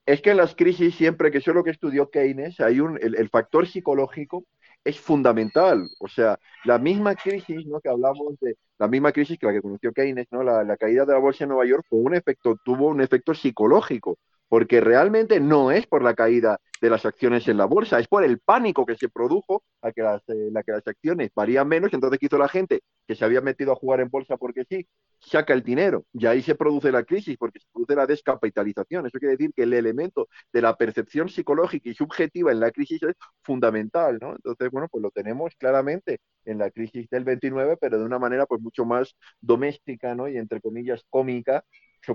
[0.06, 3.16] Es que en las crisis, siempre que es lo que estudió Keynes, hay un, el,
[3.16, 4.46] el factor psicológico
[4.84, 5.88] es fundamental.
[5.98, 7.80] O sea, la misma crisis, ¿no?
[7.80, 10.42] Que hablamos de la misma crisis que la que conoció Keynes, ¿no?
[10.42, 13.34] La, la caída de la bolsa en Nueva York fue un efecto, tuvo un efecto
[13.34, 14.18] psicológico,
[14.48, 18.24] porque realmente no es por la caída de las acciones en la bolsa, es por
[18.24, 21.92] el pánico que se produjo a que las, eh, la que las acciones varían menos,
[21.92, 22.82] entonces ¿qué hizo la gente?
[23.06, 24.86] Que se había metido a jugar en bolsa porque sí,
[25.20, 29.06] saca el dinero y ahí se produce la crisis porque se produce la descapitalización.
[29.06, 33.02] Eso quiere decir que el elemento de la percepción psicológica y subjetiva en la crisis
[33.02, 34.32] es fundamental, ¿no?
[34.32, 38.46] Entonces, bueno, pues lo tenemos claramente en la crisis del 29, pero de una manera
[38.46, 40.28] pues mucho más doméstica, ¿no?
[40.28, 41.64] Y entre comillas cómica,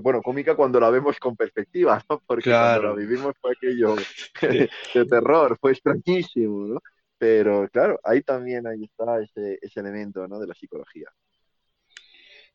[0.01, 2.21] bueno, cómica cuando la vemos con perspectiva, ¿no?
[2.25, 3.95] Porque cuando la vivimos fue aquello
[4.93, 6.81] de terror, fue extrañísimo, ¿no?
[7.17, 10.39] Pero claro, ahí también ahí está ese, ese elemento, ¿no?
[10.39, 11.09] De la psicología.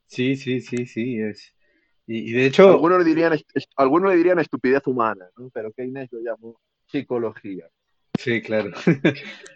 [0.06, 1.55] Sí, sí, sí, sí, es.
[2.06, 2.70] Y, de hecho.
[2.70, 3.39] Algunos le dirían,
[3.77, 5.51] algunos le dirían estupidez humana, ¿no?
[5.51, 7.69] Pero Keynes lo llamó psicología.
[8.19, 8.73] Sí, claro.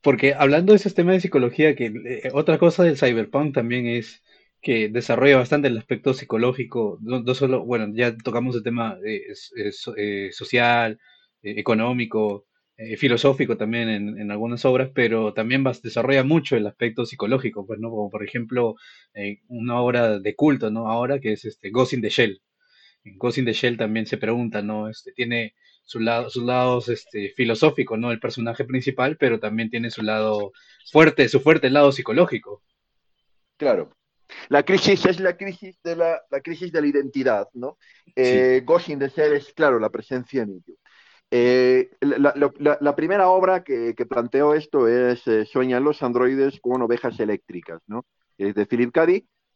[0.00, 4.22] Porque hablando de esos temas de psicología, que eh, otra cosa del cyberpunk también es
[4.62, 9.22] que desarrolla bastante el aspecto psicológico, no, solo, bueno, ya tocamos el tema eh,
[9.96, 10.98] eh, social,
[11.42, 12.46] económico,
[12.96, 17.90] filosófico también en, algunas obras, pero también desarrolla mucho el aspecto psicológico, pues, ¿no?
[17.90, 18.76] Como por ejemplo
[19.48, 20.88] una obra de culto, ¿no?
[20.88, 22.40] Ahora que es este Ghost in the Shell.
[23.04, 24.88] En Ghost in the Shell también se pregunta, ¿no?
[24.88, 25.54] Este, tiene
[25.84, 28.12] su lado, sus lados este, filosóficos, ¿no?
[28.12, 30.52] El personaje principal, pero también tiene su lado
[30.90, 32.62] fuerte, su fuerte lado psicológico.
[33.56, 33.90] Claro.
[34.48, 37.78] La crisis es la crisis de la, crisis de la identidad, ¿no?
[38.14, 40.74] Eh, Ghost in the Shell es, claro, la presencia en ello.
[41.32, 47.80] Eh, la, primera obra que, planteó esto es eh, Sueñan los androides con ovejas eléctricas,
[47.86, 48.04] ¿no?
[48.36, 49.06] Es de Philip K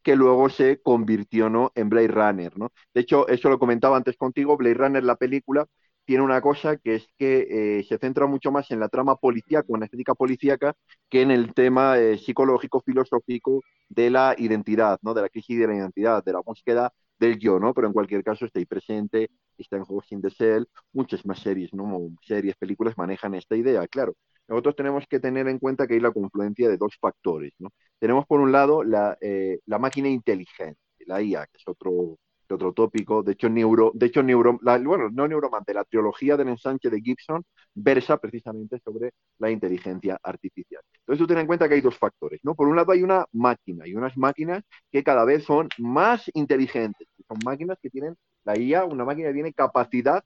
[0.05, 1.73] que luego se convirtió ¿no?
[1.75, 2.57] en Blade Runner.
[2.57, 2.71] ¿no?
[2.93, 5.67] De hecho, eso lo comentaba antes contigo, Blade Runner, la película,
[6.05, 9.67] tiene una cosa que es que eh, se centra mucho más en la trama policíaca,
[9.73, 10.75] en la estética policíaca,
[11.11, 15.15] que en el tema eh, psicológico, filosófico de la identidad, ¿no?
[15.15, 17.73] De la crisis de la identidad, de la búsqueda del yo, ¿no?
[17.75, 21.39] Pero en cualquier caso está ahí presente, está en Ghost in the Shell, muchas más
[21.41, 22.11] series, ¿no?
[22.23, 24.15] Series, películas manejan esta idea, claro.
[24.49, 27.71] Nosotros tenemos que tener en cuenta que hay la confluencia de dos factores, ¿no?
[27.99, 32.19] Tenemos por un lado la, eh, la máquina inteligente, la IA, que es otro
[32.51, 33.23] otro tópico.
[33.23, 37.43] De hecho, Neuro, de hecho Neuro, bueno, no Neuromante, la trilogía del ensanche de Gibson
[37.75, 40.83] versa precisamente sobre la inteligencia artificial.
[41.01, 42.55] Entonces, tú ten en cuenta que hay dos factores, ¿no?
[42.55, 47.09] Por un lado hay una máquina y unas máquinas que cada vez son más inteligentes.
[47.29, 50.23] Son máquinas que tienen, la IA, una máquina que tiene capacidad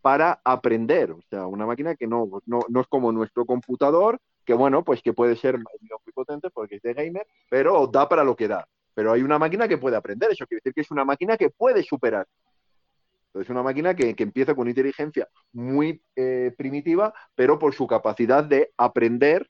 [0.00, 4.54] para aprender, o sea, una máquina que no, no, no es como nuestro computador, que
[4.54, 8.34] bueno, pues que puede ser muy potente porque es de gamer, pero da para lo
[8.36, 8.66] que da.
[8.94, 11.50] Pero hay una máquina que puede aprender, eso quiere decir que es una máquina que
[11.50, 12.26] puede superar.
[13.26, 18.44] Entonces, es una máquina que, empieza con inteligencia muy eh, primitiva, pero por su capacidad
[18.44, 19.48] de aprender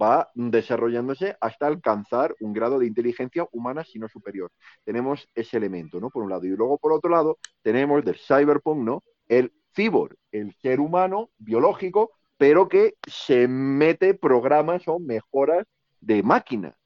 [0.00, 4.52] va desarrollándose hasta alcanzar un grado de inteligencia humana, si no superior.
[4.84, 6.10] Tenemos ese elemento, ¿no?
[6.10, 6.44] Por un lado.
[6.44, 9.02] Y luego, por otro lado, tenemos del cyberpunk, ¿no?
[9.28, 15.66] El cyborg, el ser humano biológico, pero que se mete programas o mejoras
[16.00, 16.76] de máquina.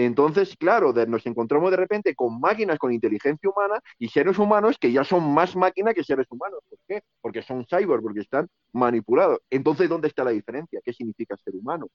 [0.00, 4.92] Entonces, claro, nos encontramos de repente con máquinas con inteligencia humana y seres humanos que
[4.92, 6.60] ya son más máquinas que seres humanos.
[6.70, 7.02] ¿Por qué?
[7.20, 9.40] Porque son cyber, porque están manipulados.
[9.50, 10.80] Entonces, ¿dónde está la diferencia?
[10.84, 11.88] ¿Qué significa ser humano?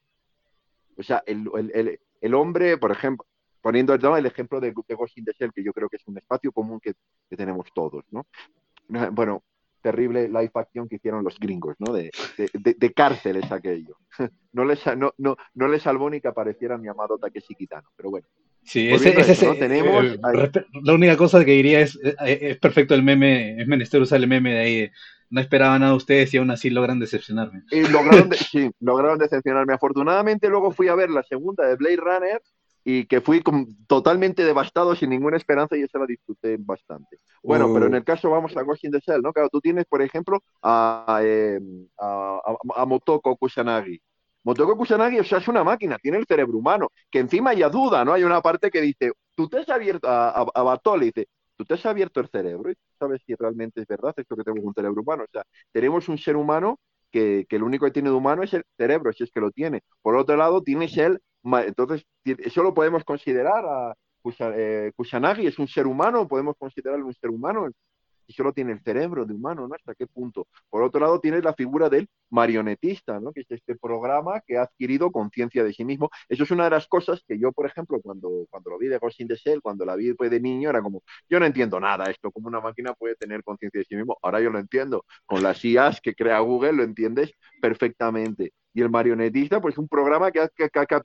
[0.98, 3.26] O sea, el, hombre, por ejemplo,
[3.62, 6.18] poniendo el ejemplo de, de Ghost in the Shell, que yo creo que es un
[6.18, 6.96] espacio común que,
[7.30, 8.26] que tenemos todos, ¿no?
[9.14, 9.44] Bueno,
[9.84, 11.94] terrible live action que hicieron los gringos, ¿no?
[11.94, 13.98] De, de, cárceles aquello.
[14.54, 18.12] No les, no, no, no les salvó ni que apareciera mi amado Takeshi Kitano, pero
[18.12, 18.28] bueno.
[18.62, 20.20] Sí, ese, ese, tenemos eh,
[20.84, 24.28] la única cosa que diría es, eh, es, perfecto el meme, es menester usar el
[24.28, 24.92] meme de ahí,
[25.32, 27.64] no esperaba nada de ustedes y aún así logran decepcionarme.
[27.72, 29.74] Y lograron, sí, lograron decepcionarme.
[29.74, 32.42] Afortunadamente luego fui a ver la segunda de Blade Runner
[32.84, 33.42] y que fui
[33.88, 37.18] totalmente devastado sin ninguna esperanza y esa la disfruté bastante.
[37.42, 37.98] Bueno, pero en oh.
[37.98, 39.32] el caso vamos a Ghost in the Shell, ¿no?
[39.32, 41.60] Claro, tú tienes, por ejemplo, a, eh,
[42.00, 44.02] a, Motoko Kusanagi.
[44.44, 48.04] Motoko Kusanagi, o sea, es una máquina, tiene el cerebro humano, que encima hay duda,
[48.04, 48.14] ¿no?
[48.14, 51.76] Hay una parte que dice, tú te has abierto, a, a, Batol, dice, tú te
[51.76, 55.02] has abierto el cerebro y sabes si realmente es verdad esto que tenemos un cerebro
[55.02, 55.24] humano.
[55.24, 56.80] O sea, tenemos un ser humano
[57.10, 59.52] que, que, lo único que tiene de humano es el cerebro, si es que lo
[59.52, 59.82] tiene.
[60.02, 63.94] Por otro lado, tienes el entonces, eso lo podemos considerar a
[64.96, 67.70] Kusanagi, es un ser humano, podemos considerarlo un ser humano,
[68.26, 69.76] y solo tiene el cerebro de humano, ¿no?
[69.76, 70.48] ¿Hasta qué punto?
[70.70, 73.32] Por otro lado, tiene la figura del marionetista, ¿no?
[73.32, 76.10] Que es este programa que ha adquirido conciencia de sí mismo.
[76.28, 78.98] Eso es una de las cosas que yo, por ejemplo, cuando, cuando lo vi de
[78.98, 82.32] Ghost in the cuando la vi de niño, era como, yo no entiendo nada esto,
[82.32, 84.18] como una máquina puede tener conciencia de sí mismo.
[84.22, 85.06] Ahora yo lo entiendo.
[85.26, 87.32] Con las IAs que crea Google lo entiendes
[87.62, 90.50] perfectamente y el marionetista, pues es un programa que,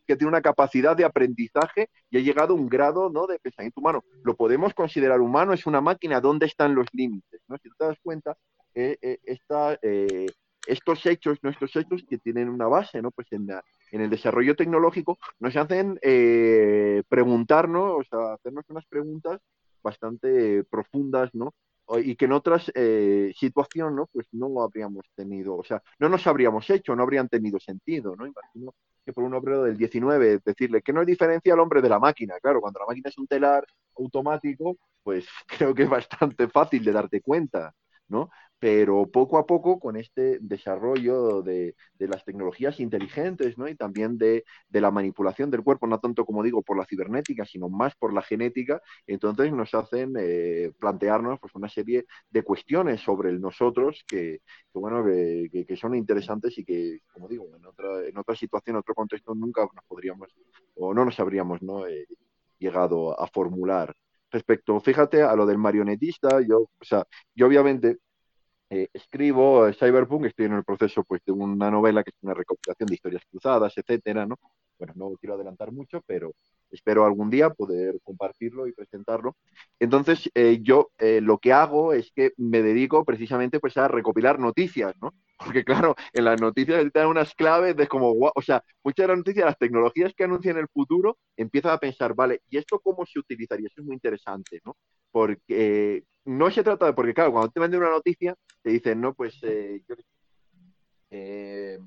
[0.06, 3.26] tiene una capacidad de aprendizaje y ha llegado a un grado ¿no?
[3.26, 4.04] de pensamiento humano.
[4.24, 7.42] Lo podemos considerar humano, es una máquina, ¿dónde están los límites?
[7.46, 7.58] ¿no?
[7.62, 8.36] Si te das cuenta,
[8.74, 10.26] eh, eh, esta, eh,
[10.68, 13.10] estos hechos, nuestros hechos que tienen una base, ¿no?
[13.10, 13.48] Pues en,
[13.90, 19.40] el desarrollo tecnológico nos hacen eh, preguntarnos, o sea, hacernos unas preguntas
[19.82, 21.54] bastante profundas, ¿no?
[21.96, 24.06] y que en otras eh, situaciones ¿no?
[24.12, 28.26] pues no habríamos tenido, o sea, no nos habríamos hecho, no habrían tenido sentido, ¿no?
[28.26, 28.74] Imagino
[29.04, 32.34] que por un obrero del 19 decirle que no diferencia al hombre de la máquina,
[32.42, 33.64] claro, cuando la máquina es un telar
[33.96, 37.74] automático, pues creo que es bastante fácil de darte cuenta,
[38.08, 38.28] ¿no?
[38.58, 43.68] Pero poco a poco con este desarrollo de, las tecnologías inteligentes ¿no?
[43.68, 47.68] y también de, la manipulación del cuerpo, no tanto como digo por la cibernética, sino
[47.68, 53.30] más por la genética, entonces nos hacen eh, plantearnos pues, una serie de cuestiones sobre
[53.30, 54.40] el nosotros que,
[54.72, 58.94] bueno, que, son interesantes y que, como digo, en otra, en otra situación, en otro
[58.94, 60.28] contexto, nunca nos podríamos
[60.74, 61.86] o no nos habríamos ¿no?
[61.86, 62.06] Eh,
[62.58, 63.94] llegado a formular
[64.30, 67.04] respecto, fíjate, a lo del marionetista, yo, o sea,
[67.34, 67.98] yo obviamente
[68.70, 72.34] eh, escribo eh, Cyberpunk, estoy en el proceso pues, de una novela que es una
[72.34, 74.36] recopilación de historias cruzadas, etcétera, ¿no?
[74.78, 76.32] Bueno, no quiero adelantar mucho, pero
[76.70, 79.36] espero algún día poder compartirlo y presentarlo.
[79.80, 84.94] Entonces, eh, yo lo que hago es que me dedico precisamente pues, a recopilar noticias,
[85.00, 85.14] ¿no?
[85.38, 89.08] Porque claro, en las noticias te dan unas claves de como, o sea, muchas de
[89.08, 93.06] las noticias, las tecnologías que anuncian el futuro, empiezan a pensar, vale, ¿y esto cómo
[93.06, 93.68] se utilizaría?
[93.68, 94.76] Eso es muy interesante, ¿no?
[95.12, 99.14] Porque no se trata de, porque claro, cuando te venden una noticia, te dicen, no,
[99.14, 99.80] pues eh,
[101.10, 101.78] eh,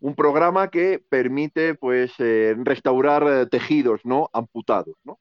[0.00, 5.18] un programa que permite pues eh, restaurar tejidos no amputados, ¿no?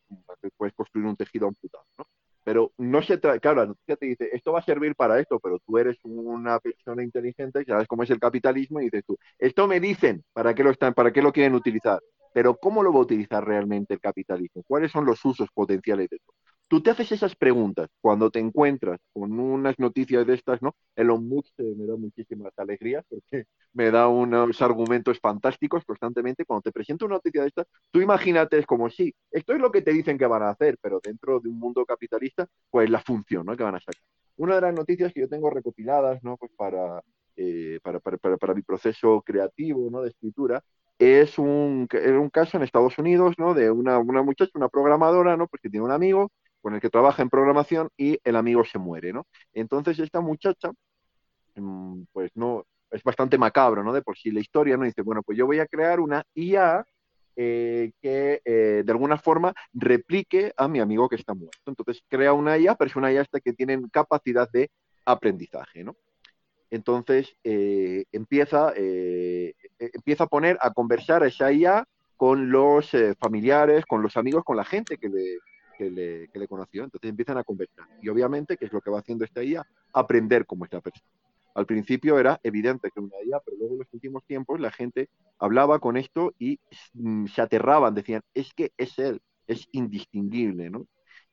[0.57, 2.05] Puedes construir un tejido amputado, ¿no?
[2.43, 5.39] Pero no se trata, claro, la noticia te dice, esto va a servir para esto,
[5.39, 9.67] pero tú eres una persona inteligente, sabes cómo es el capitalismo, y dices tú, esto
[9.67, 11.99] me dicen, ¿para qué lo están, para qué lo quieren utilizar?
[12.33, 14.63] Pero ¿cómo lo va a utilizar realmente el capitalismo?
[14.67, 16.33] ¿Cuáles son los usos potenciales de esto?
[16.69, 20.75] Tú te haces esas preguntas cuando te encuentras con unas noticias de estas, ¿no?
[20.95, 26.45] Elon Musk me da muchísimas alegrías porque me da unos argumentos fantásticos constantemente.
[26.45, 29.71] Cuando te presento una noticia de estas, tú imagínate, es como, sí, esto es lo
[29.71, 33.01] que te dicen que van a hacer, pero dentro de un mundo capitalista, pues la
[33.01, 33.57] función, ¿no?
[33.57, 34.03] Que van a sacar.
[34.37, 36.37] Una de las noticias que yo tengo recopiladas, ¿no?
[36.37, 37.01] Pues para,
[37.35, 40.03] eh, para, para, para, mi proceso creativo, ¿no?
[40.03, 40.63] De escritura,
[40.99, 43.55] es un, un caso en Estados Unidos, ¿no?
[43.55, 45.47] De una, una muchacha, una programadora, ¿no?
[45.47, 48.79] Pues que tiene un amigo con el que trabaja en programación y el amigo se
[48.79, 49.25] muere, ¿no?
[49.53, 50.71] Entonces esta muchacha,
[51.55, 53.93] mm, pues no, es bastante macabro, ¿no?
[53.93, 54.85] De por sí la historia, ¿no?
[54.85, 56.85] Dice, bueno, pues yo voy a crear una IA
[57.35, 61.57] eh, que eh, de alguna forma replique a mi amigo que está muerto.
[61.67, 64.69] Entonces crea una IA, pero es una IA hasta que tienen capacidad de
[65.05, 65.95] aprendizaje, ¿no?
[66.71, 74.03] Entonces eh, empieza, empieza a poner a conversar a esa IA con los familiares, con
[74.03, 75.39] los amigos, con la gente que le,
[75.79, 76.83] que le, conoció.
[76.83, 77.87] Entonces empiezan a conversar.
[78.01, 79.65] Y obviamente, ¿qué es lo que va haciendo esta IA?
[79.93, 81.07] Aprender como esta persona.
[81.55, 85.09] Al principio era evidente que una IA, pero luego en los últimos tiempos la gente
[85.39, 86.59] hablaba con esto y
[86.93, 90.85] mm, se aterraban, decían, es que es él, es indistinguible, ¿no?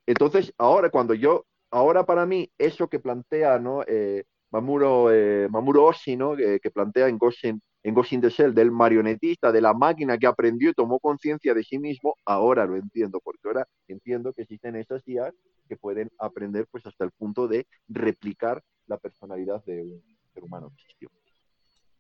[0.06, 3.82] Entonces, ahora cuando yo, ahora para mí, eso que plantea, ¿no?
[3.86, 6.36] Eh, Mamuro, eh, Mamuro Oshii, ¿no?
[6.36, 7.44] Que, plantea en Ghost
[7.86, 11.54] en Ghost in the Shell, del marionetista, de la máquina que aprendió y tomó conciencia
[11.54, 15.32] de sí mismo, ahora lo entiendo, porque ahora entiendo que existen esas IAs
[15.68, 20.02] que pueden aprender pues hasta el punto de replicar la personalidad de un
[20.34, 20.72] ser humano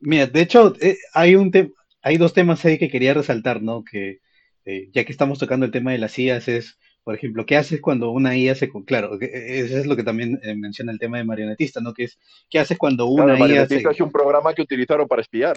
[0.00, 1.52] Mira, de hecho, eh, hay un
[2.02, 3.84] hay dos temas ahí que quería resaltar, ¿no?
[3.84, 4.18] Que
[4.64, 7.80] eh, ya que estamos tocando el tema de las IAs, es, por ejemplo, ¿qué haces
[7.80, 8.68] cuando una IA se...
[8.84, 11.94] Claro, e, eso es lo que también eh, menciona el tema de marionetista, ¿no?
[11.94, 12.18] Que es,
[12.50, 13.68] ¿qué haces cuando una IA...
[13.68, 13.76] Se...
[13.76, 15.56] es un programa que utilizaron para espiar.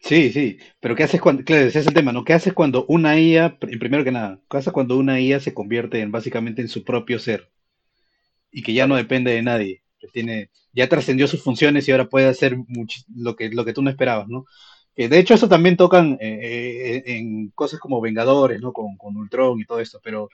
[0.00, 2.22] Sí, sí, pero ¿qué haces cuando, claro, ese es el tema, ¿no?
[2.22, 5.98] ¿Qué haces cuando una IA, primero que nada, qué haces cuando una IA se convierte
[5.98, 7.50] en básicamente en su propio ser
[8.52, 12.08] y que ya no depende de nadie, que tiene, ya trascendió sus funciones y ahora
[12.08, 12.58] puede hacer
[13.12, 14.44] lo que, lo que tú no esperabas, ¿no?
[14.94, 18.72] Que de hecho eso también tocan eh, eh, en cosas como Vengadores, ¿no?
[18.72, 20.30] Con, con Ultron y todo esto, pero,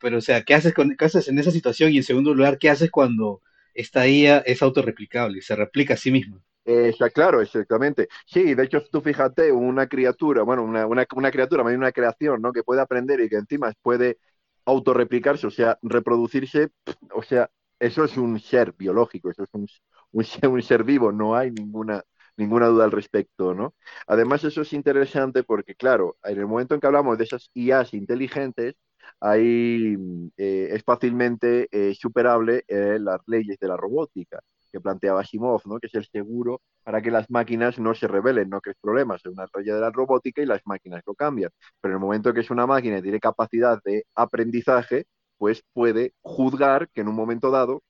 [0.00, 1.92] pero o sea, ¿qué haces, con, ¿qué haces en esa situación?
[1.92, 3.42] Y en segundo lugar, ¿qué haces cuando
[3.74, 6.40] esta IA es autorreplicable se replica a sí misma?
[6.64, 8.08] Está claro, exactamente.
[8.26, 12.42] Sí, de hecho, tú fíjate, una criatura, bueno, una, una, una criatura, más una creación,
[12.42, 12.52] ¿no?
[12.52, 14.18] Que puede aprender y que encima puede
[14.64, 16.70] autorreplicarse, o sea, reproducirse,
[17.14, 17.48] o sea,
[17.78, 19.68] eso es un ser biológico, eso es un,
[20.10, 22.02] un, ser, un ser vivo, no hay ninguna,
[22.36, 23.74] ninguna duda al respecto, ¿no?
[24.08, 27.94] Además, eso es interesante porque, claro, en el momento en que hablamos de esas IAs
[27.94, 28.74] inteligentes,
[29.20, 29.96] ahí
[30.36, 34.40] eh, es fácilmente eh, superable eh, las leyes de la robótica
[34.72, 35.78] que planteaba Simov, ¿no?
[35.78, 39.20] que es el seguro para que las máquinas no se rebelen, no crees problemas.
[39.24, 41.50] Es una raya de la robótica y las máquinas lo cambian.
[41.80, 45.06] Pero en el momento que es una máquina y tiene capacidad de aprendizaje,
[45.38, 47.82] pues puede juzgar que en un momento dado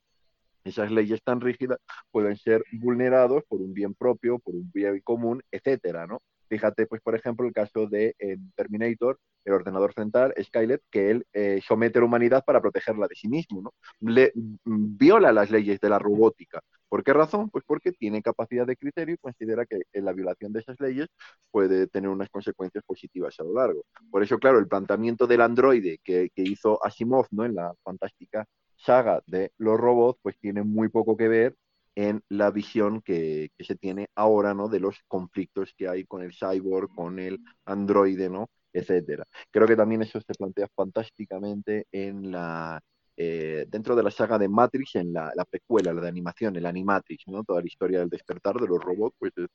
[0.65, 1.79] esas leyes tan rígidas
[2.11, 6.21] pueden ser vulnerados por un bien propio, por un bien común, etcétera, ¿no?
[6.49, 8.15] Fíjate, pues, por ejemplo, el caso de
[8.55, 13.15] Terminator, el ordenador central, Skynet, que él eh, somete a la humanidad para protegerla de
[13.15, 13.73] sí mismo, ¿no?
[14.01, 16.61] Le, mm, viola las leyes de la robótica.
[16.89, 17.51] ¿Por qué razón?
[17.51, 21.09] Pues porque tiene capacidad de criterio y considera que la violación de esas leyes
[21.51, 23.85] puede tener unas consecuencias positivas a lo largo.
[24.11, 27.45] Por eso, claro, el planteamiento del androide que, que hizo Asimov ¿no?
[27.45, 28.47] en la fantástica
[28.77, 31.57] saga de los robots, pues tiene muy poco que ver
[31.97, 34.69] en la visión que, que, se tiene ahora, ¿no?
[34.69, 38.51] De los conflictos que hay con el cyborg, con el androide, ¿no?
[38.73, 39.25] Etcétera.
[39.51, 42.81] Creo que también eso se plantea fantásticamente en la,
[43.19, 46.67] eh, dentro de la saga de Matrix, en la, la, precuela, la de animación, el
[46.67, 47.45] Animatrix, ¿no?
[47.45, 49.49] Toda la historia del despertar de los robots, pues es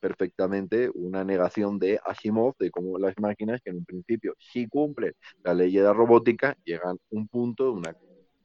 [0.00, 5.12] perfectamente una negación de Asimov, de cómo las máquinas, que en un principio sí cumplen
[5.44, 7.94] la ley de la robótica, llegan a un punto, una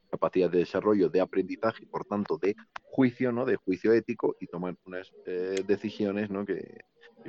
[0.09, 3.45] capacidad de desarrollo, de aprendizaje, por tanto, de juicio, ¿no?
[3.45, 6.45] De juicio ético y toman unas eh, decisiones, ¿no?
[6.45, 6.79] Que,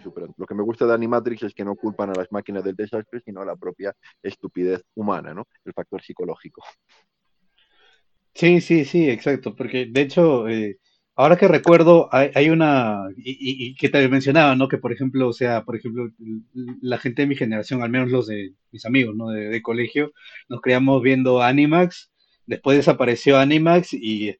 [0.02, 0.32] superan.
[0.36, 3.20] Lo que me gusta de Animatrix es que no culpan a las máquinas del desastre,
[3.24, 3.92] sino a la propia
[4.22, 5.48] estupidez humana, ¿no?
[5.64, 6.62] El factor psicológico.
[8.32, 10.78] Sí, sí, sí, exacto, porque de hecho, eh,
[11.16, 14.68] ahora que recuerdo, hay, hay una, y, y, y, que te mencionaba, ¿no?
[14.68, 16.09] Que por ejemplo, o sea, por ejemplo,
[16.80, 19.30] la gente de mi generación, al menos los de mis amigos, ¿no?
[19.30, 20.12] De, de colegio,
[20.48, 22.12] nos creamos viendo Animax
[22.48, 24.34] después desapareció Animax y,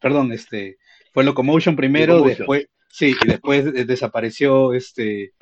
[0.00, 0.78] perdón, este,
[1.12, 2.38] fue Locomotion primero, Locomotion.
[2.38, 5.32] después, sí, y después desapareció este,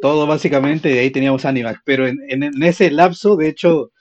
[0.00, 3.92] todo básicamente, y de ahí teníamos Animax, pero en, en, en, ese lapso, de hecho,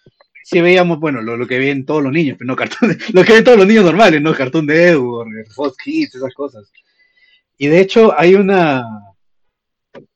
[0.44, 3.34] sí veíamos, bueno, lo, lo que ven todos los niños, pero no cartón, lo que
[3.34, 4.34] ven todos los niños normales, ¿no?
[4.34, 6.72] Cartoon de Edu, Fox Kids, esas cosas.
[7.58, 8.86] Y de hecho hay una,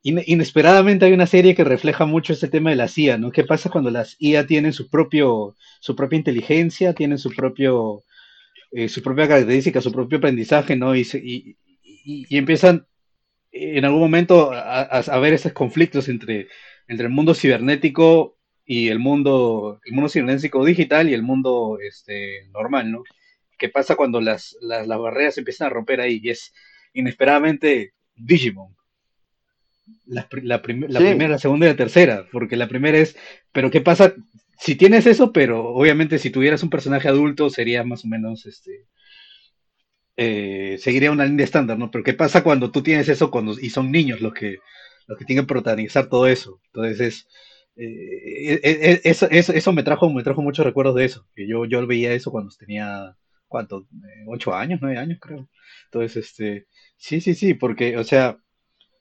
[0.02, 3.32] inesperadamente hay una serie que refleja mucho este tema de la CIA, ¿no?
[3.32, 8.04] ¿Qué pasa cuando las IA tienen su propio, su propia inteligencia, tienen su propio,
[8.72, 10.96] eh, su propia característica, su propio aprendizaje, ¿no?
[10.96, 11.08] Y,
[11.84, 12.88] y, empiezan
[13.52, 16.48] en algún momento a, a, ver esos conflictos entre,
[16.88, 22.48] entre el mundo cibernético y el mundo, el mundo cibernético digital y el mundo este,
[22.52, 23.04] normal, ¿no?
[23.58, 26.20] ¿Qué pasa cuando las, las, las barreras empiezan a romper ahí?
[26.24, 26.54] Y es
[26.94, 28.77] inesperadamente Digimon
[30.06, 31.06] la, la, prim la sí.
[31.06, 33.18] primera, la segunda y la tercera, porque la primera es,
[33.52, 34.14] pero ¿qué pasa
[34.60, 35.32] si tienes eso?
[35.32, 38.86] Pero obviamente si tuvieras un personaje adulto sería más o menos, este,
[40.18, 41.92] eh, seguiría una línea estándar, ¿no?
[41.92, 44.58] Pero ¿qué pasa cuando tú tienes eso cuando, y son niños los que,
[45.08, 46.60] los que tienen que protagonizar todo eso?
[46.68, 47.28] Entonces es,
[47.76, 51.66] eh, eh, eso, eso, eso, me trajo, me trajo muchos recuerdos de eso, que yo,
[51.66, 53.16] yo veía eso cuando tenía,
[53.48, 53.88] ¿cuánto?
[54.28, 54.80] ¿Ocho años?
[54.82, 55.20] ¿Nueve años?
[55.22, 55.48] Creo.
[55.86, 58.40] Entonces, este, sí, sí, sí, porque, o sea,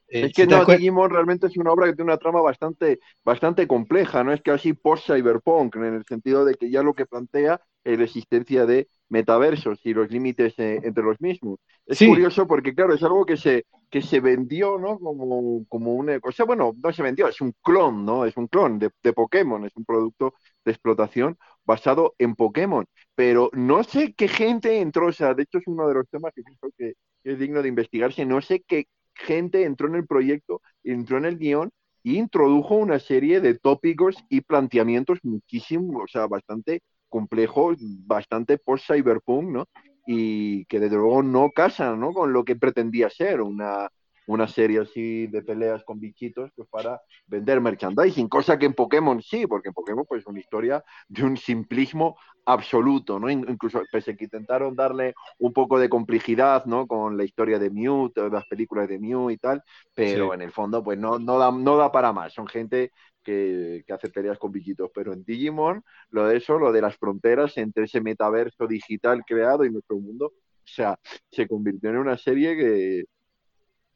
[0.08, 3.66] eh, es que no, Digimon realmente es una obra que tiene una trama bastante, bastante
[3.66, 7.60] compleja, no es que así post-cyberpunk, en el sentido de que ya lo que plantea
[7.82, 11.60] es la existencia de metaversos y los límites eh, entre los mismos.
[11.86, 12.08] Es sí.
[12.08, 14.98] curioso porque, claro, es algo que se, que se vendió, ¿no?
[14.98, 18.24] Como, como una cosa, bueno, no se vendió, es un clon, ¿no?
[18.24, 20.34] Es un clon de, de Pokémon, es un producto
[20.64, 22.86] de explotación basado en Pokémon.
[23.14, 26.32] Pero no sé qué gente entró, o sea, de hecho es uno de los temas
[26.34, 28.86] que pienso que es digno de investigarse, no sé qué,
[29.16, 31.70] gente entró en el proyecto, entró en el guion
[32.05, 37.76] e introdujo una serie de tópicos y planteamientos muchísimo, o sea, bastante complejos,
[38.06, 39.64] bastante post-cyberpunk, ¿no?
[40.06, 42.12] Y que desde luego no casan, ¿no?
[42.12, 43.88] Con lo que pretendía ser una,
[44.26, 49.22] una serie así de peleas con bichitos pues para vender merchandising, cosa que en Pokémon
[49.22, 53.28] sí, porque en Pokémon pues es una historia de un simplismo absoluto, ¿no?
[53.28, 56.86] Incluso pese a que intentaron darle un poco de complejidad, ¿no?
[56.86, 59.62] Con la historia de Mew, todas las películas de Mew y tal,
[59.94, 60.34] pero sí.
[60.34, 62.92] en el fondo pues no, no, da, no da para más, son gente
[63.22, 66.96] que, que, hace peleas con bichitos, pero en Digimon lo de eso, lo de las
[66.96, 70.98] fronteras entre ese metaverso digital creado y nuestro mundo, o sea,
[71.30, 73.04] se convirtió en una serie que,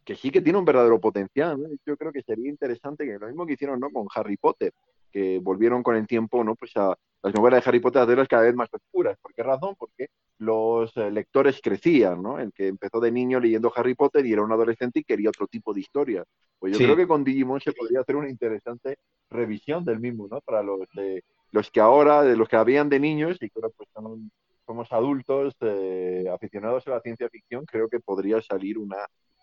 [0.04, 1.60] que sí que tiene un verdadero potencial.
[1.60, 1.68] ¿no?
[1.86, 3.90] Yo creo que sería interesante que lo mismo que hicieron ¿no?
[3.90, 4.72] con Harry Potter,
[5.12, 6.54] que volvieron con el tiempo ¿no?
[6.54, 9.18] pues a las novelas de Harry Potter a hacerlas cada vez más oscuras.
[9.20, 9.74] ¿Por qué razón?
[9.78, 10.08] Porque
[10.38, 12.38] los eh, lectores crecían, ¿no?
[12.38, 15.46] El que empezó de niño leyendo Harry Potter y era un adolescente y quería otro
[15.46, 16.24] tipo de historia.
[16.58, 16.84] Pues yo sí.
[16.84, 18.96] creo que con Digimon se podría hacer una interesante
[19.28, 20.40] revisión del mismo, ¿no?
[20.40, 21.22] Para los, de,
[21.52, 24.30] los que ahora, de los que habían de niños y que ahora pues son,
[24.64, 28.96] somos adultos eh, aficionados a la ciencia ficción, creo que podría salir una,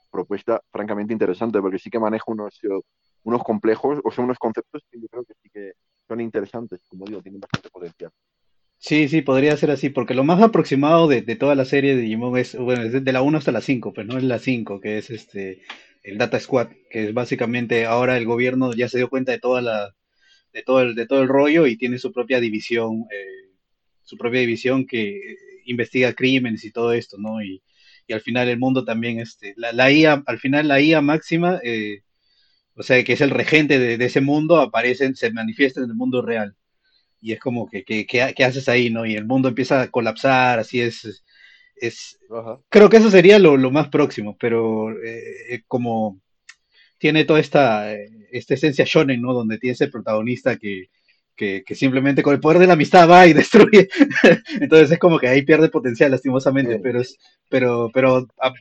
[0.10, 2.60] propuesta francamente interesante, porque sí que maneja unos,
[3.24, 5.74] unos complejos, o sea, unos conceptos que yo creo que sí que
[6.08, 8.12] son interesantes, como digo, tienen bastante potencial.
[8.80, 12.02] Sí, sí, podría ser así, porque lo más aproximado de, de toda la serie de
[12.02, 14.80] Digimon es, bueno, es de la 1 hasta la 5, pero no es la 5,
[14.80, 15.62] que es este
[16.04, 19.62] el Data Squad, que es básicamente ahora el gobierno ya se dio cuenta de toda
[19.62, 19.94] la
[20.54, 23.52] de todo el, de todo el rollo y tiene su propia división, eh,
[24.04, 25.36] su propia división que
[25.66, 27.44] investiga crímenes y todo esto, ¿no?
[27.44, 27.62] Y,
[28.08, 31.60] y al final el mundo también, este, la, la IA, al final la IA máxima,
[31.64, 32.02] eh,
[32.76, 35.96] o sea, que es el regente de, de, ese mundo, aparece, se manifiesta en el
[35.96, 36.56] mundo real.
[37.22, 39.06] Y es como que, que, ¿qué haces ahí, no?
[39.06, 41.24] Y el mundo empieza a colapsar, así es.
[41.76, 42.20] es
[42.70, 46.22] creo que eso sería lo, lo más próximo, pero eh, como
[47.00, 47.92] tiene toda esta,
[48.32, 49.34] esta esencia shonen, ¿no?
[49.34, 50.90] Donde tiene ese protagonista que,
[51.38, 53.88] que, que, simplemente con el poder de la amistad va y destruye.
[54.59, 56.80] Entonces es como que ahí pierde potencial, lastimosamente, sí.
[56.84, 57.18] pero es,
[57.49, 58.53] pero, pero, a,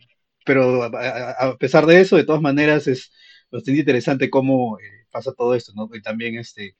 [0.45, 3.11] pero a, a, pesar de eso, de todas maneras, es
[3.51, 5.89] bastante interesante cómo eh, pasa todo esto, ¿no?
[5.93, 6.77] Y también, este,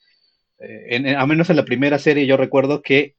[0.59, 3.17] eh, en, a menos en la primera serie, yo recuerdo que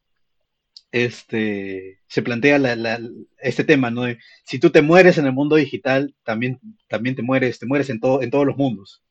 [0.92, 3.00] este, se plantea la, la,
[3.40, 4.04] este tema, ¿no?
[4.04, 7.90] De, si tú te mueres en el mundo digital, también, también te mueres, te mueres
[7.90, 9.04] en, todo, en todos los mundos.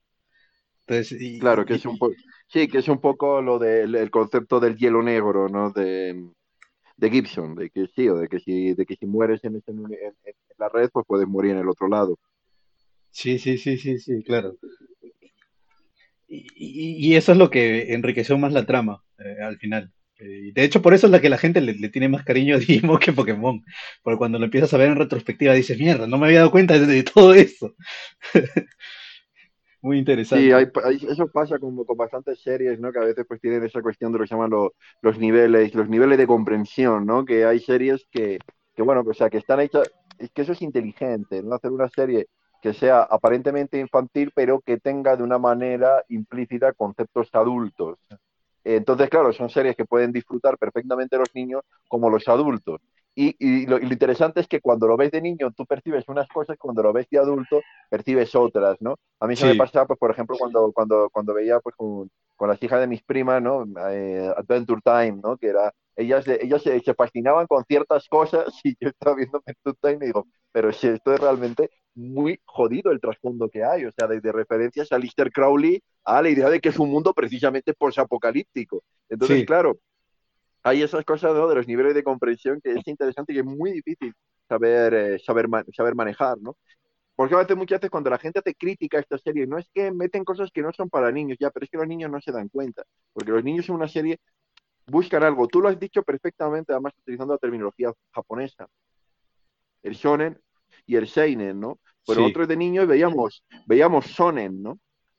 [0.86, 2.14] Entonces, y, claro, que es un poco,
[2.48, 5.70] sí, que es un poco lo del el concepto del hielo negro, ¿no?
[5.70, 6.31] De,
[7.01, 9.82] Gibson, de que sí, o de que si, de que si mueres en, en,
[10.59, 12.18] la red, pues puedes morir en el otro lado.
[13.10, 14.56] Sí, sí, sí, sí, sí, claro.
[16.28, 19.93] Y, y, y eso es lo que enriqueció más la trama eh, al final.
[20.18, 22.56] Eh, de hecho, por eso es la que la gente le, le, tiene más cariño
[22.56, 23.62] a Digimon que Pokémon.
[24.02, 26.78] Porque cuando lo empiezas a ver en retrospectiva dices, mierda, no me había dado cuenta
[26.78, 27.74] de, de todo eso.
[29.87, 30.45] Muy interesante.
[30.45, 32.91] Sí, hay, hay, eso pasa con, con, bastantes series, ¿no?
[32.91, 35.89] Que a veces pues tienen esa cuestión de lo que llaman lo, los niveles, los
[35.89, 37.25] niveles de comprensión, ¿no?
[37.25, 38.41] Que hay series que,
[38.75, 39.89] que, bueno, o sea, que están hechas,
[40.19, 41.55] es que eso es inteligente, ¿no?
[41.55, 42.27] Hacer una serie
[42.61, 47.97] que sea aparentemente infantil, pero que tenga de una manera implícita conceptos adultos.
[48.65, 52.81] Entonces, claro, son series que pueden disfrutar perfectamente los niños como los adultos.
[53.18, 56.05] Y, y, lo, y, lo, interesante es que cuando lo ves de niño tú percibes
[56.06, 58.97] unas cosas, cuando lo ves de adulto percibes otras, ¿no?
[59.20, 59.52] A mí se sí.
[59.52, 62.86] me pasaba, pues, por ejemplo, cuando, cuando, cuando veía pues, con, con las hijas de
[62.86, 63.64] mis primas, ¿no?
[63.90, 65.38] Eh, Adventure Time, ¿no?
[65.38, 69.78] Que era, ellas, ellas se, se, fascinaban con ciertas cosas y yo estaba viendo Adventure
[69.80, 73.93] Time y digo, pero si esto es realmente muy jodido el trasfondo que hay, o
[73.93, 77.72] sea, desde referencias a Lister Crowley a la idea de que es un mundo precisamente
[77.72, 78.82] post-apocalíptico.
[79.09, 79.47] Entonces, sí.
[79.47, 79.78] claro,
[80.66, 81.47] hay esas cosas ¿no?
[81.47, 84.12] de los niveles de comprensión que es interesante y que es muy difícil
[84.48, 86.56] saber, eh, saber, saber manejar, ¿no?
[87.14, 89.93] Porque a veces, muchas veces, cuando la gente te critica esta serie, no es que
[89.93, 92.32] meten cosas que no son para niños, ya, pero es que los niños no se
[92.32, 92.82] dan cuenta.
[93.12, 94.18] Porque los niños en una serie
[94.88, 95.47] buscan algo.
[95.47, 98.66] Tú lo has dicho perfectamente, además utilizando la terminología japonesa.
[99.82, 100.38] El shonen
[100.84, 101.78] y el seinen, ¿no?
[102.06, 102.26] Pero sí.
[102.30, 104.78] otros de niños veíamos, veíamos sonen, ¿no?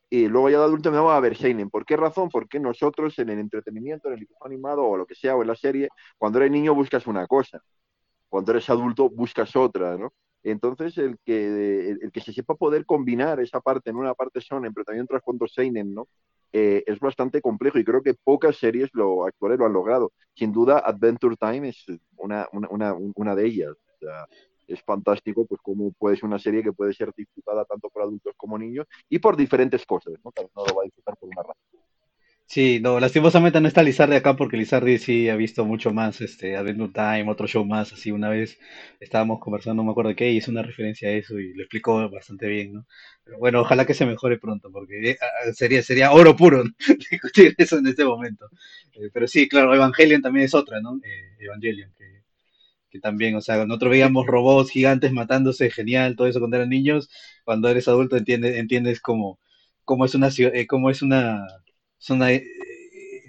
[0.10, 1.70] Y luego ya de adulto me daba a ver Seinen.
[1.70, 2.30] ¿Por qué razón?
[2.30, 5.48] Porque nosotros en el entretenimiento, en el dibujo animado o lo que sea, o en
[5.50, 7.62] la serie, cuando eres niño buscas una cosa,
[8.30, 10.14] cuando eres adulto buscas otra, ¿no?
[10.44, 14.74] Entonces, el que, el, que se sepa poder combinar esa parte en una parte Shonen,
[14.74, 16.08] pero también otras cuantos Seinen, ¿no?
[16.54, 20.14] Eh, es bastante complejo y creo que pocas series lo, actuales lo han logrado.
[20.34, 21.86] Sin duda, Adventure Time es
[22.16, 23.76] una, una, una, una de ellas.
[24.68, 28.34] Es fantástico, pues como puede ser una serie que puede ser disfrutada tanto por adultos
[28.38, 30.32] como niños y por diferentes cosas, ¿no?
[30.32, 31.78] Cada uno lo va a disfrutar por una razón.
[32.50, 36.56] Sí, no, lastimosamente no está Lizardi acá porque Lizardi sí ha visto mucho más este
[36.56, 38.58] Adventure Time, otro show más, así una vez
[39.02, 42.10] estábamos conversando, no me acuerdo qué, y hizo una referencia a eso y lo explicó
[42.10, 42.86] bastante bien, ¿no?
[43.26, 45.18] Pero bueno, ojalá que se mejore pronto porque eh,
[45.54, 46.64] sería sería oro puro
[47.12, 48.50] discutir eso en este momento.
[48.94, 50.96] Eh, pero sí, claro, Evangelion también es otra, ¿no?
[51.04, 52.17] Eh, Evangelion, que
[52.98, 57.10] que también, o sea, nosotros veíamos robots gigantes matándose, genial, todo eso cuando eran niños,
[57.46, 59.40] cuando eres adulto entiendes, entiendes cómo,
[59.86, 61.46] cómo es una eh, cómo es una,
[62.00, 62.44] es una eh,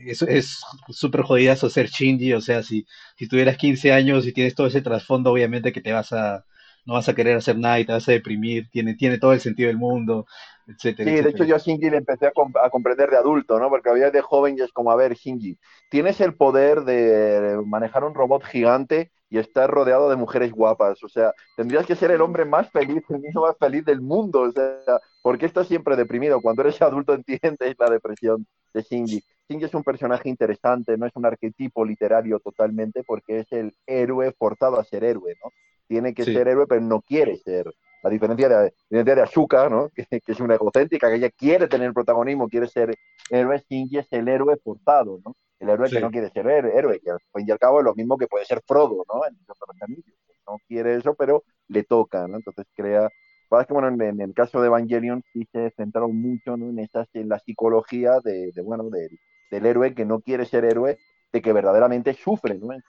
[0.06, 2.86] es súper jodidazo ser Shinji, o sea, si,
[3.16, 6.44] si tuvieras 15 años y tienes todo ese trasfondo, obviamente que te vas a,
[6.86, 9.40] no vas a querer hacer nada y te vas a deprimir, tiene, tiene todo el
[9.40, 10.26] sentido del mundo,
[10.66, 11.10] etcétera.
[11.10, 11.22] Sí, etcétera.
[11.22, 13.68] de hecho yo a Shinji le empecé a, comp a, comprender de adulto, ¿no?
[13.68, 15.58] Porque había de joven y es como, a ver, Shinji,
[15.90, 21.02] tienes el poder de manejar un robot gigante y estar rodeado de mujeres guapas.
[21.02, 24.42] O sea, tendrías que ser el hombre más feliz, el niño más feliz del mundo.
[24.42, 26.40] O sea, ¿por qué estás siempre deprimido?
[26.40, 29.22] Cuando eres adulto entiendes la depresión de Shinji.
[29.48, 34.32] Shinji es un personaje interesante, no es un arquetipo literario totalmente, porque es el héroe
[34.32, 35.50] forzado a ser héroe, ¿no?
[35.86, 36.34] Tiene que sí.
[36.34, 37.72] ser héroe, pero no quiere ser.
[38.02, 39.88] A diferencia de, de, de Asuka, ¿no?
[39.94, 42.94] Que, que, es una egocéntrica, que ella quiere tener protagonismo, quiere ser
[43.30, 45.34] héroe, Shinji es el héroe forzado, ¿no?
[45.60, 45.96] el héroe sí.
[45.96, 48.26] que no quiere ser héroe, que al fin y al cabo es lo mismo que
[48.26, 49.26] puede ser Frodo, ¿no?
[49.26, 49.36] En.
[50.46, 52.36] No quiere eso, pero le toca, ¿no?
[52.36, 53.10] Entonces crea.
[53.48, 56.68] Pasa que, bueno, en, en, el caso de Evangelion sí se centraron mucho ¿no?
[56.68, 59.08] en, esas, en la psicología de, de bueno, de,
[59.50, 60.98] del héroe que no quiere ser héroe,
[61.32, 62.72] de que verdaderamente sufre ¿no?
[62.72, 62.82] en,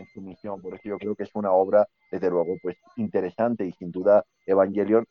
[0.00, 0.60] en, su, misión.
[0.60, 4.24] Por eso yo creo que es una obra, desde luego, pues interesante y sin duda
[4.46, 5.06] Evangelion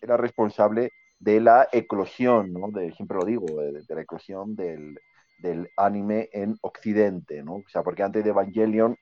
[0.00, 2.70] era responsable de la eclosión, ¿no?
[2.70, 4.98] De, siempre lo digo, de, de la eclosión del,
[5.38, 7.56] del anime en Occidente, ¿no?
[7.56, 8.96] O sea, porque antes de Evangelion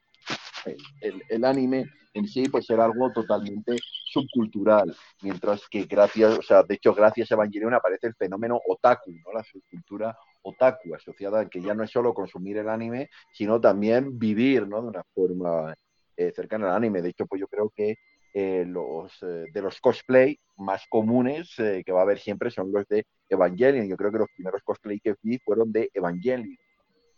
[1.01, 6.75] el, anime en sí pues era algo totalmente subcultural, mientras que gracias, o sea, de
[6.75, 9.33] hecho gracias a Evangelion aparece el fenómeno otaku, ¿no?
[9.33, 14.19] La subcultura otaku asociada a que ya no es solo consumir el anime, sino también
[14.19, 14.83] vivir, ¿no?
[14.83, 15.75] De una forma
[16.17, 17.03] eh, cercana al anime.
[17.03, 17.97] De hecho, pues yo creo que
[18.35, 22.87] eh, los, eh, de los cosplay más comunes que va a haber siempre son los
[22.89, 23.89] de Evangelion.
[23.89, 26.57] Yo creo que los primeros cosplay que vi fueron de Evangelion.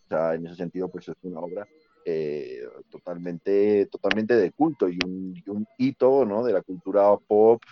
[0.04, 1.66] O sea, en ese sentido, pues es una obra
[2.90, 6.44] totalmente, totalmente de culto y un, un, hito ¿no?
[6.44, 7.62] de la cultura pop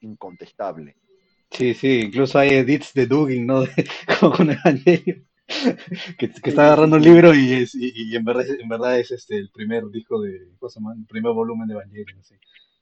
[0.00, 0.96] incontestable.
[1.56, 3.64] Sí, sí, incluso hay edits de Dugin, ¿no?
[4.20, 5.26] con Evangelion.
[6.18, 9.48] que, está agarrando un libro y, es, y, en, verdad, en verdad es este el
[9.50, 10.94] primer disco de, ¿cómo se llama?
[10.94, 12.34] El primer volumen de Evangelion, así,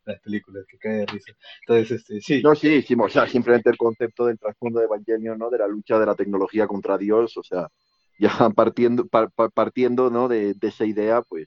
[0.06, 1.32] las películas, que cae de risa.
[1.60, 2.42] Entonces, este, sí.
[2.42, 5.50] No, sí, sí, o sea, simplemente el concepto del trasfondo de Evangelion, ¿no?
[5.50, 7.68] De la lucha de la tecnología contra Dios, o sea,
[8.18, 9.06] ya partiendo,
[9.54, 10.26] partiendo, ¿no?
[10.26, 11.46] De, de, esa idea, pues,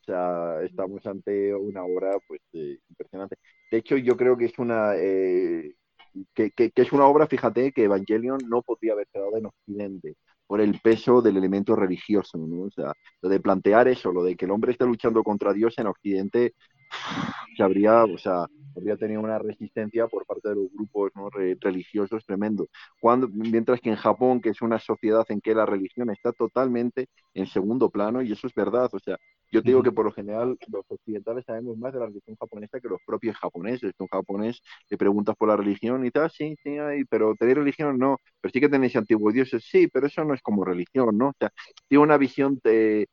[0.00, 3.36] o sea, estamos ante una obra, pues, eh, impresionante.
[3.70, 4.96] De hecho, yo creo que es una...
[4.96, 5.76] Eh,
[6.34, 10.16] que, que, es una obra, fíjate, que Evangelion no podría haber quedado en Occidente
[10.46, 12.64] por el peso del elemento religioso, ¿no?
[12.64, 12.92] O sea,
[13.22, 16.54] lo de plantear eso, lo de que el hombre esté luchando contra Dios en Occidente,
[17.56, 18.46] se habría, o sea,
[18.76, 21.28] habría tenido una resistencia por parte de los grupos ¿no?
[21.30, 22.68] religiosos tremendo.
[23.00, 27.08] Cuando, mientras que en Japón, que es una sociedad en que la religión está totalmente
[27.32, 29.16] en segundo plano, y eso es verdad, o sea,
[29.54, 32.80] yo te digo que por lo general los occidentales sabemos más de la religión japonesa
[32.80, 33.92] que los propios japoneses.
[33.98, 34.60] Un japonés
[34.90, 38.50] le preguntas por la religión y tal, sí, sí, hay, pero tenéis religión no, pero
[38.50, 41.28] sí que tenéis antiguos dioses, sí, pero eso no es como religión, ¿no?
[41.28, 41.52] O sea,
[41.86, 43.06] tiene una visión de,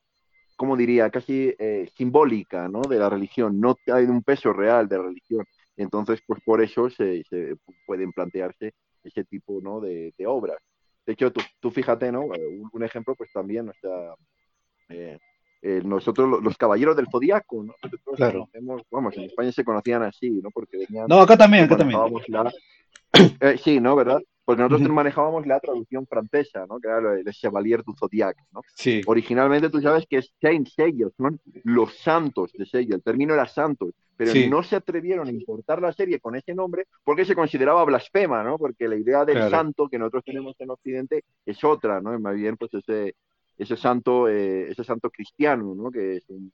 [0.55, 2.81] como diría, casi eh, simbólica, ¿no?
[2.81, 5.45] De la religión, no hay un peso real de religión.
[5.77, 7.23] Entonces, pues por eso se,
[7.85, 8.73] pueden plantearse
[9.03, 9.80] ese tipo, ¿no?
[9.80, 10.57] De, obras.
[11.05, 12.22] De hecho, tú, fíjate, ¿no?
[12.72, 14.15] Un, ejemplo, pues también, o sea,
[14.89, 15.19] eh,
[15.61, 17.75] eh, nosotros los, caballeros del zodiaco, ¿no?
[18.15, 18.49] claro.
[18.89, 20.49] vamos, en España se conocían así, ¿no?
[20.49, 21.07] Porque venían.
[21.07, 21.99] No, acá también, acá también.
[23.63, 23.95] sí, ¿no?
[23.95, 24.21] ¿Verdad?
[24.43, 26.79] Porque nosotros manejábamos la traducción francesa, ¿no?
[26.79, 28.61] Que era el Chevalier du Zodiac, ¿no?
[28.73, 29.01] Sí.
[29.05, 31.29] Originalmente tú sabes que es Saint Sellos, ¿no?
[31.63, 35.93] Los santos de Sello, el término era santos, pero no se atrevieron a importar la
[35.93, 38.57] serie con ese nombre porque se consideraba blasfema, ¿no?
[38.57, 42.19] Porque la idea del santo que nosotros tenemos en Occidente es otra, ¿no?
[42.19, 43.15] Más bien, pues ese,
[43.57, 45.91] ese santo, eh, ese santo cristiano, ¿no?
[45.91, 46.51] Que es un,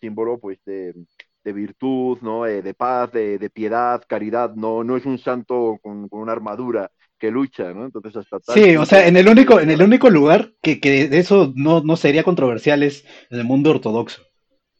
[0.00, 0.94] símbolo, pues, de,
[1.42, 2.46] de virtud, ¿no?
[2.46, 6.32] Eh, de paz, de, de, piedad, caridad, no, no es un santo con, con una
[6.32, 7.84] armadura, que lucha, ¿no?
[7.86, 11.18] Entonces hasta Sí, o sea, en el único, en el único lugar que, que de
[11.18, 14.22] eso no, no sería controversial es en el mundo ortodoxo.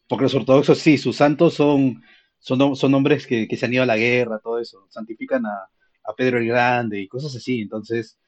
[0.08, 2.02] Porque los ortodoxos sí, sus santos son,
[2.38, 5.68] son, son hombres que, que se han ido a la guerra, todo eso, santifican a,
[6.04, 7.62] a Pedro el Grande y cosas así.
[7.62, 8.18] Entonces,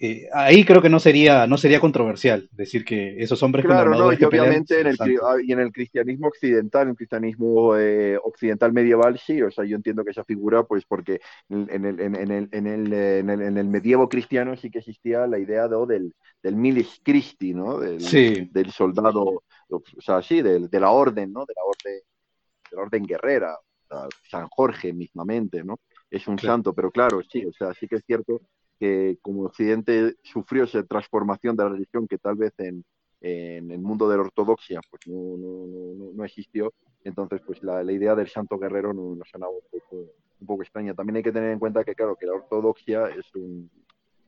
[0.00, 4.12] eh, ahí creo que no sería, no sería controversial decir que esos hombres claro, no,
[4.12, 4.96] y obviamente en el,
[5.44, 9.74] y en el cristianismo occidental, en el cristianismo eh, occidental medieval, sí, o sea, yo
[9.74, 12.48] entiendo que esa figura, pues porque en el, en, el, en, el,
[12.94, 16.14] en, el, en el medievo cristiano sí que existía la idea del,
[16.44, 17.80] del milis Christi, ¿no?
[17.80, 17.98] Del,
[18.52, 21.44] del soldado, o sea, sí, de, de la orden, ¿no?
[21.44, 22.00] De la orden,
[22.70, 23.56] de la orden guerrera,
[24.30, 25.80] San Jorge mismamente, ¿no?
[26.08, 28.42] Es un santo, pero claro, sí, o sea, sí que es cierto
[28.78, 32.84] que como Occidente sufrió esa transformación de la religión que tal vez en,
[33.20, 36.72] en el mundo de la ortodoxia pues no, no, no, existió,
[37.04, 40.94] entonces pues la, la, idea del santo guerrero nos sonaba un poco, un poco extraña.
[40.94, 43.70] También hay que tener en cuenta que claro, que la ortodoxia es un...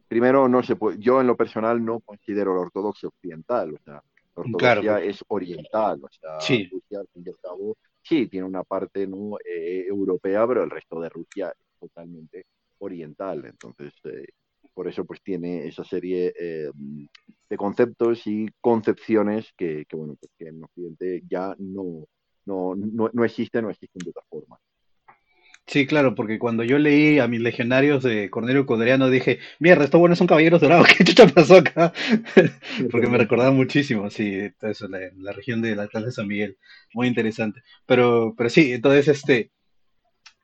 [0.08, 3.94] Primero, no se puede, yo en lo personal no considero la ortodoxia occidental, o sea,
[3.94, 6.68] la ortodoxia es oriental, o sea, sí.
[6.68, 9.36] Rusia, al fin y al cabo, sí, tiene una parte ¿no?
[9.44, 12.44] Eh, europea, pero el resto de Rusia es totalmente
[12.78, 13.44] oriental.
[13.44, 14.26] Entonces, eh,
[14.80, 16.70] por eso pues tiene esa serie eh,
[17.50, 22.06] de conceptos y concepciones que, bueno, pues que en Occidente ya no,
[22.46, 24.58] no, no, no existen, no existen de otra forma.
[25.66, 30.00] Sí, claro, porque cuando yo leí a mis legionarios de Cornelio Codriano dije, mierda, estos
[30.00, 31.92] buenos son caballeros dorados, ¿qué chucha pasó acá?
[32.90, 36.56] porque me recordaba muchísimo, sí, eso, la, la región de la de San Miguel,
[36.94, 37.60] muy interesante.
[37.84, 39.50] Pero, pero sí, entonces, este,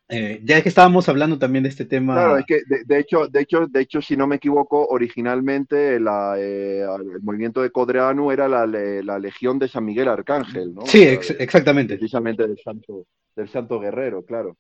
[0.09, 2.15] eh, ya que estábamos hablando también de este tema.
[2.15, 6.37] Claro, es que de, hecho, de hecho, de hecho, si no me equivoco, originalmente la,
[6.39, 10.87] eh, el movimiento de Codreanu era la, la, Legión de San Miguel Arcángel, ¿no?
[10.87, 11.97] Sí, exactamente.
[11.97, 14.57] Precisamente del santo, del santo guerrero, claro.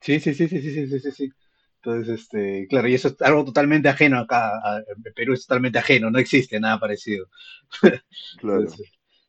[0.00, 1.32] Sí, sí, sí, sí, sí, sí, sí, sí.
[1.76, 4.52] Entonces, este, claro, y eso es algo totalmente ajeno acá.
[4.94, 7.26] En Perú es totalmente ajeno, no existe nada parecido.
[8.40, 8.66] Claro.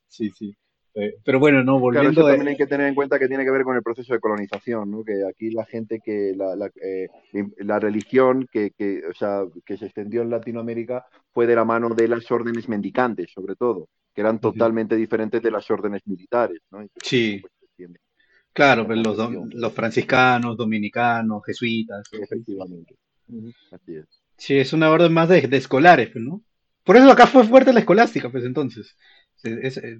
[0.07, 0.55] sí, sí.
[0.95, 3.51] Eh, pero bueno, no, volviendo claro, también hay que tener en cuenta que tiene que
[3.51, 5.03] ver con el proceso de colonización, ¿no?
[5.03, 7.07] Que aquí la gente que la, la, eh,
[7.57, 8.73] la religión que,
[9.09, 13.31] o sea, que se extendió en Latinoamérica fue de la mano de las órdenes mendicantes,
[13.31, 16.85] sobre todo, que eran totalmente diferentes de las órdenes militares, ¿no?
[17.01, 17.41] sí.
[17.41, 17.89] Pues,
[18.51, 22.03] claro, pero pues, los, los franciscanos, dominicanos, jesuitas.
[22.11, 22.95] Efectivamente.
[23.71, 24.05] Así es.
[24.35, 26.41] Sí, es una orden más de, de escolares, pues, ¿no?
[26.83, 28.95] Por eso acá fue fuerte la escolástica, pues entonces.
[29.43, 29.99] Eh,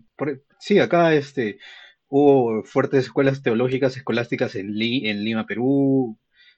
[0.60, 1.60] sí, acá este,
[2.08, 6.18] hubo fuertes escuelas teológicas escolásticas en, en Lima, Perú.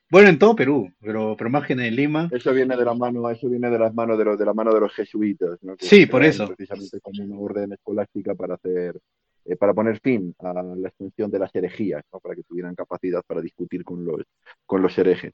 [0.10, 2.30] Bueno, en todo Perú, pero, pero más que en Lima.
[2.32, 4.74] Eso viene de la mano, eso viene de las manos de los, de la mano
[4.74, 5.76] de los jesuitas, ¿no?
[5.80, 6.48] sí, por eso.
[6.48, 8.99] Precisamente como una orden escolástica para hacer,
[9.45, 12.20] eh, para poner fin a la extensión de las herejías, ¿no?
[12.20, 14.22] Para que tuvieran capacidad para discutir con los,
[14.66, 15.34] con los herejes.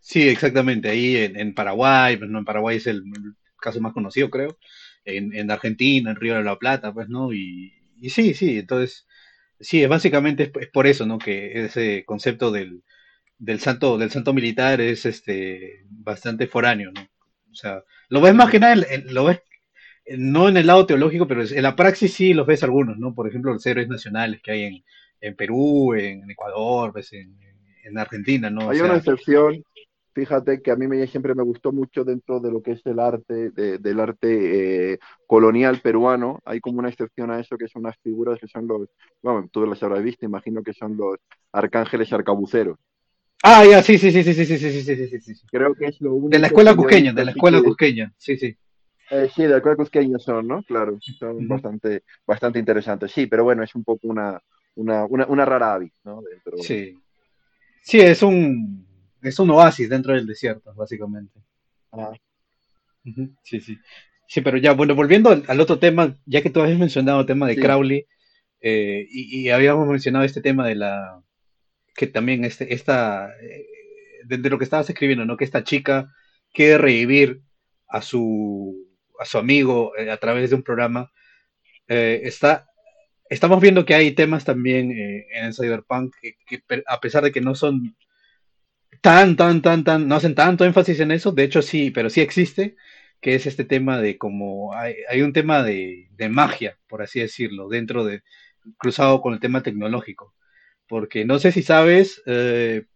[0.00, 0.88] Sí, exactamente.
[0.88, 3.02] Ahí en, Paraguay, pues no, en Paraguay es el,
[3.60, 4.56] caso más conocido, creo.
[5.16, 7.32] En, en, Argentina, en Río de la Plata, pues, ¿no?
[7.32, 9.06] Y, y sí, sí, entonces,
[9.60, 11.18] sí, básicamente es, por eso, ¿no?
[11.18, 12.82] Que ese concepto del,
[13.38, 17.02] del santo, del santo militar es este bastante foráneo, ¿no?
[17.50, 18.76] O sea, lo ves más que nada,
[19.06, 19.40] lo ves
[20.16, 23.14] no en el lado teológico, pero en la praxis sí los ves algunos, ¿no?
[23.14, 24.84] Por ejemplo, los héroes nacionales que hay en,
[25.20, 27.36] en Perú, en Ecuador, pues en,
[27.84, 28.70] en Argentina, ¿no?
[28.70, 29.62] Hay una excepción,
[30.18, 32.98] fíjate que a mí me, siempre me gustó mucho dentro de lo que es el
[32.98, 37.96] arte, del arte eh, colonial peruano, hay como una excepción a eso, que son unas
[38.02, 38.88] figuras que son los,
[39.22, 41.18] bueno, tú las habrás visto, imagino que son los
[41.52, 42.78] arcángeles arcabuceros.
[43.44, 46.00] Ah, ya, sí, sí, sí, sí, sí, sí, sí, sí, sí, sí, Creo que es
[46.00, 46.30] lo único.
[46.30, 48.56] De la escuela cusqueña, de la escuela cusqueña, sí, sí.
[49.10, 50.64] Eh, sí, de la escuela cusqueña son, ¿no?
[50.64, 53.12] Claro, son bastante, bastante interesantes.
[53.12, 54.42] Sí, pero bueno, es un poco una,
[54.74, 56.20] una, una, una rara avis, ¿no?
[56.60, 56.98] Sí.
[57.82, 58.87] Sí, es un,
[59.22, 61.40] es un oasis dentro del desierto, básicamente.
[61.92, 62.12] Ah.
[63.42, 63.78] Sí, sí.
[64.28, 67.46] Sí, pero ya, bueno, volviendo al, otro tema, ya que tú habías mencionado el tema
[67.46, 68.06] de Crowley,
[68.60, 71.22] eh, y, habíamos mencionado este tema de la,
[71.94, 73.66] que también este, esta, eh,
[74.24, 75.38] de, lo que estabas escribiendo, ¿no?
[75.38, 76.12] Que esta chica
[76.52, 77.40] quiere revivir
[77.88, 78.86] a su,
[79.18, 81.10] a su amigo eh, a través de un programa.
[81.86, 82.66] está,
[83.30, 86.14] estamos viendo que hay temas también en el cyberpunk
[86.46, 87.96] que, a pesar de que no son
[89.00, 92.20] tan, tan, tan, tan, no hacen tanto énfasis en eso, de hecho sí, pero sí
[92.20, 92.76] existe,
[93.20, 97.20] que es este tema de como, hay, hay un tema de, de, magia, por así
[97.20, 98.22] decirlo, dentro de,
[98.78, 100.34] cruzado con el tema tecnológico,
[100.88, 102.86] porque no sé si sabes, eh,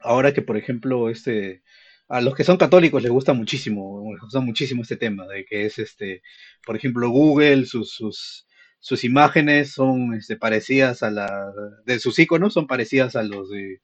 [0.00, 1.62] ahora que por ejemplo, este,
[2.08, 5.66] a los que son católicos les gusta muchísimo, les gusta muchísimo este tema, de que
[5.66, 6.22] es este,
[6.64, 8.46] por ejemplo, Google, sus, sus,
[8.80, 11.52] sus imágenes son este, parecidas a la,
[11.84, 13.80] de sus iconos son parecidas a los de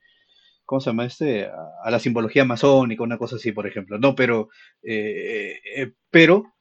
[0.65, 1.47] ¿cómo se llama este?
[1.47, 3.99] A, la simbología masónica, una cosa así, por ejemplo.
[3.99, 4.49] No, pero,
[4.83, 6.55] eh, eh, pero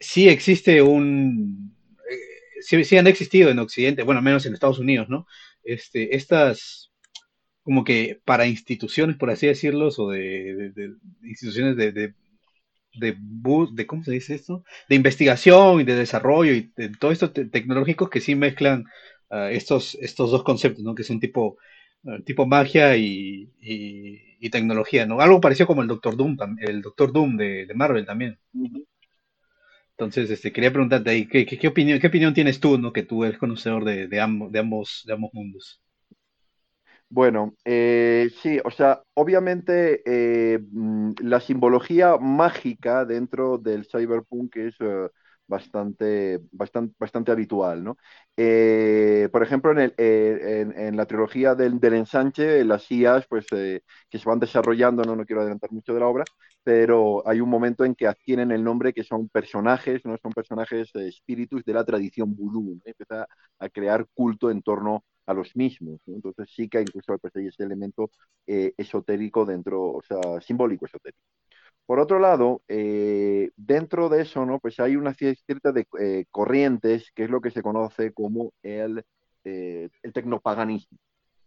[0.00, 1.74] sí existe un,
[2.10, 5.26] eh, sí, han existido en Occidente, bueno, menos en Estados Unidos, ¿no?
[5.64, 6.92] Este, estas,
[7.62, 10.72] como que para instituciones, por así decirlo, o de,
[11.22, 12.14] instituciones de, de,
[12.94, 14.64] de, ¿cómo se dice esto?
[14.88, 18.84] De investigación y de desarrollo y de todo esto tecnológicos que sí mezclan
[19.30, 20.94] ah, estos, estos dos conceptos, ¿no?
[20.94, 21.58] Que son tipo
[22.24, 23.50] tipo magia y,
[24.50, 25.20] tecnología, ¿no?
[25.20, 28.38] Algo parecido como el Doctor Doom, el Doctor Doom de, Marvel también.
[29.90, 32.92] Entonces, este, quería preguntarte ahí, ¿qué, qué, opinión, ¿qué opinión tienes tú, ¿no?
[32.92, 35.80] Que tú eres conocedor de, de, ambos, de, ambos, de ambos mundos.
[37.08, 44.74] Bueno, eh, sí, o sea, obviamente eh, mm, la simbología mágica dentro del cyberpunk es
[44.80, 45.08] eh,
[45.46, 47.96] bastante, bastante, bastante habitual, ¿no?
[48.38, 53.46] Eh, por ejemplo, en, el, eh, en, la trilogía del, del, ensanche, las IAs, pues,
[53.52, 56.24] eh, que se van desarrollando, no, no quiero adelantar mucho de la obra,
[56.62, 60.16] pero hay un momento en que adquieren el nombre que son personajes, ¿no?
[60.18, 63.26] Son personajes espíritus de la tradición vudú, Empieza
[63.58, 67.64] a crear culto en torno a los mismos, Entonces sí que incluso pues, hay ese
[67.64, 68.10] elemento
[68.46, 71.22] esotérico dentro, o sea, simbólico esotérico.
[71.86, 74.58] Por otro lado, eh, dentro de eso, ¿no?
[74.58, 79.04] Pues hay una cierta de eh, corrientes, que es lo que se conoce como el,
[79.44, 80.98] eh, el tecnopaganismo.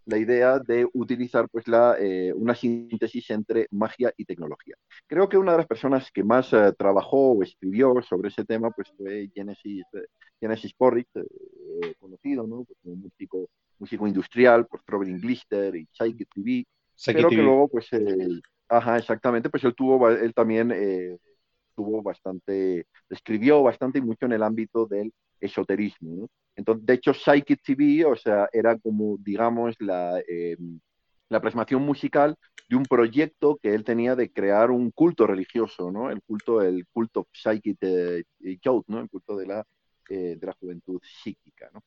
[0.06, 1.96] La idea de utilizar pues, la,
[2.34, 4.76] una síntesis entre magia y tecnología.
[5.06, 8.92] Creo que una de las personas que más trabajó o escribió sobre ese tema pues,
[8.98, 9.84] fue Genesis,
[10.40, 11.10] Genesis Porritt,
[12.00, 12.64] conocido ¿no?
[12.64, 16.66] Pues, como músico, músico industrial por Traveling Glister y Psychic TV,
[17.06, 17.90] pero que luego pues,
[18.70, 21.18] Ajá, exactamente, pues él tuvo, él también eh,
[21.76, 26.28] tuvo bastante, escribió bastante y mucho en el ámbito del esoterismo, ¿no?
[26.56, 30.58] Entonces, de hecho, Psychic TV, o sea, era como, digamos, la, eh,
[31.30, 32.36] la plasmación musical
[32.70, 36.12] de un proyecto que él tenía de crear un culto religioso, ¿no?
[36.12, 38.24] El culto, el culto Psychic eh,
[38.88, 39.00] ¿no?
[39.02, 39.66] El culto de la,
[40.10, 41.82] de la juventud psíquica, ¿no?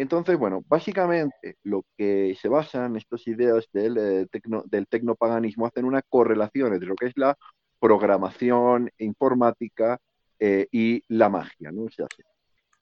[0.00, 4.26] Entonces, bueno, básicamente lo que se basa en estas ideas del, eh,
[4.64, 7.36] del tecnopaganismo hacen una correlación entre lo que es la
[7.78, 9.98] programación informática
[10.38, 11.90] eh, y la magia, ¿no?
[11.90, 12.04] Se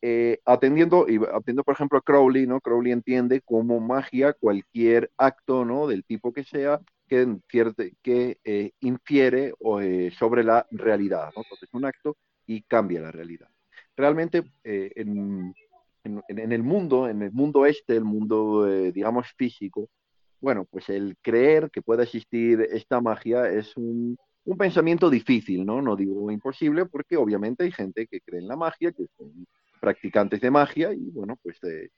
[0.01, 2.61] eh, atendiendo, atendiendo, por ejemplo, a Crowley, ¿no?
[2.61, 5.89] Crowley entiende como magia cualquier acto, ¿no?
[5.89, 6.78] Del tipo que sea,
[7.09, 9.55] que, infiere
[10.16, 11.43] sobre la realidad, ¿no?
[11.43, 12.16] Entonces, un acto
[12.47, 13.49] y cambia la realidad.
[13.97, 15.53] Realmente, en,
[16.05, 19.89] en, el mundo, en el mundo este, el mundo, digamos, físico,
[20.41, 24.16] bueno, pues el creer que pueda existir esta magia es un,
[24.49, 25.83] un pensamiento difícil, ¿no?
[25.83, 29.47] No digo imposible, porque obviamente hay gente que cree en la magia, que son
[29.79, 31.91] practicantes de magia y bueno, pues eh,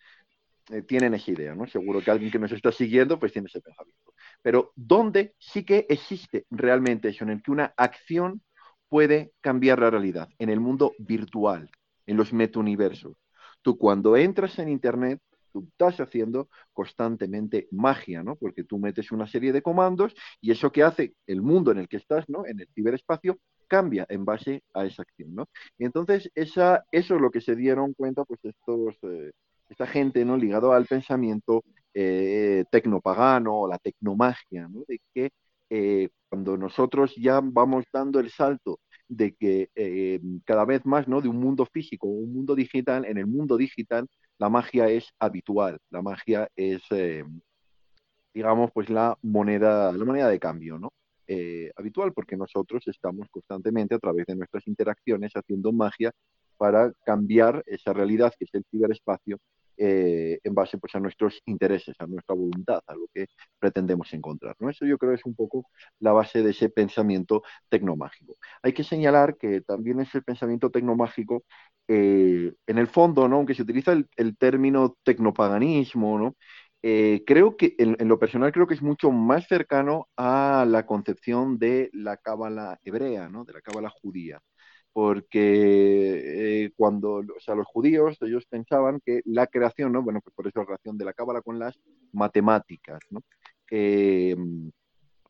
[0.71, 1.69] eh, tienen esa idea, ¿no?
[1.69, 4.15] Seguro que alguien que nos está siguiendo pues tiene ese pensamiento.
[4.43, 8.43] Pero ¿dónde sí que existe realmente eso, en el que una acción
[8.89, 10.29] puede cambiar la realidad?
[10.41, 11.71] En el mundo virtual,
[12.07, 13.17] en los metauniversos.
[13.63, 15.21] Tú cuando entras en Internet,
[15.53, 18.37] tú estás haciendo constantemente magia, ¿no?
[18.37, 21.89] Porque tú metes una serie de comandos y eso que hace el mundo en el
[21.89, 22.47] que estás, ¿no?
[22.47, 23.39] En el ciberespacio,
[23.69, 25.47] cambia en base a esa acción, ¿no?
[25.79, 29.31] Y entonces esa, eso es lo que se dieron cuenta, pues estos, eh,
[29.69, 30.37] esta gente, ¿no?
[30.37, 31.63] Ligado al pensamiento
[31.95, 34.85] eh, tecnopagano o la tecnomagia, ¿no?
[34.89, 35.31] De que
[35.71, 38.81] eh, cuando nosotros ya vamos dando el salto
[39.11, 41.21] de que eh, cada vez más, ¿no?
[41.21, 44.07] De un mundo físico, un mundo digital, en el mundo digital
[44.39, 46.81] la magia es habitual, la magia es,
[48.33, 50.93] digamos, pues la moneda, la moneda de cambio, ¿no?
[51.33, 56.11] Eh, habitual, porque nosotros estamos constantemente a través de nuestras interacciones haciendo magia
[56.57, 59.39] para cambiar esa realidad que es el ciberespacio
[59.83, 63.27] eh, en base pues, a nuestros intereses, a nuestra voluntad, a lo que
[63.59, 64.55] pretendemos encontrar.
[64.69, 65.65] Eso yo creo es un poco
[66.01, 68.37] la base de ese pensamiento tecnomágico.
[68.63, 71.45] Hay que señalar que también ese pensamiento tecnomágico,
[71.89, 76.37] eh, en el fondo, aunque se utiliza el, el término tecnopaganismo, ¿no?
[76.83, 81.59] Eh, creo que en, lo personal creo que es mucho más cercano a la concepción
[81.59, 84.41] de la cábala hebrea, de la cábala judía.
[84.93, 90.03] Porque eh, cuando, o sea, los judíos, ellos pensaban que la creación, ¿no?
[90.03, 91.79] Bueno, pues por eso la relación de la cábala con las
[92.13, 93.23] matemáticas, ¿no?
[93.71, 94.37] Eh,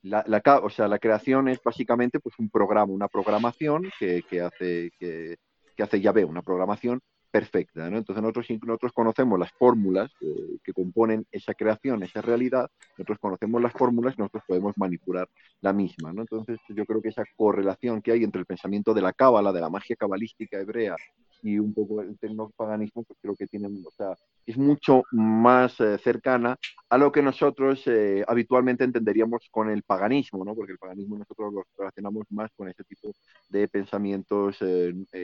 [0.02, 0.24] la,
[0.62, 5.36] o sea, la creación es básicamente pues un programa, una programación que, que hace que,
[5.76, 7.00] que hace Yahvé, una programación
[7.30, 7.88] perfecta.
[7.88, 7.98] ¿no?
[7.98, 13.62] Entonces nosotros, nosotros conocemos las fórmulas eh, que componen esa creación, esa realidad, nosotros conocemos
[13.62, 15.28] las fórmulas nosotros podemos manipular
[15.60, 16.12] la misma.
[16.12, 16.22] ¿no?
[16.22, 19.60] Entonces yo creo que esa correlación que hay entre el pensamiento de la cábala, de
[19.60, 20.96] la magia cabalística hebrea
[21.42, 25.96] y un poco el tecnopaganismo, pues creo que tiene, o sea, es mucho más eh,
[25.98, 26.56] cercana
[26.90, 30.54] a lo que nosotros eh, habitualmente entenderíamos con el paganismo, ¿no?
[30.54, 33.12] porque el paganismo nosotros lo relacionamos más con ese tipo
[33.48, 34.58] de pensamientos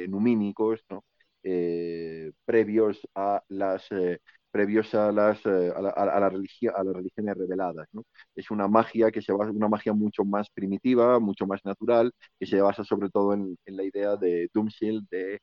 [0.08, 1.04] numínicos, ¿no?
[1.48, 4.18] Eh, previos a las eh,
[4.50, 7.86] previos a las eh, a, la, a, la a las religiones reveladas
[8.34, 12.46] es una magia que se basa una magia mucho más primitiva mucho más natural que
[12.46, 15.40] se basa sobre todo en, la idea de Dumschill de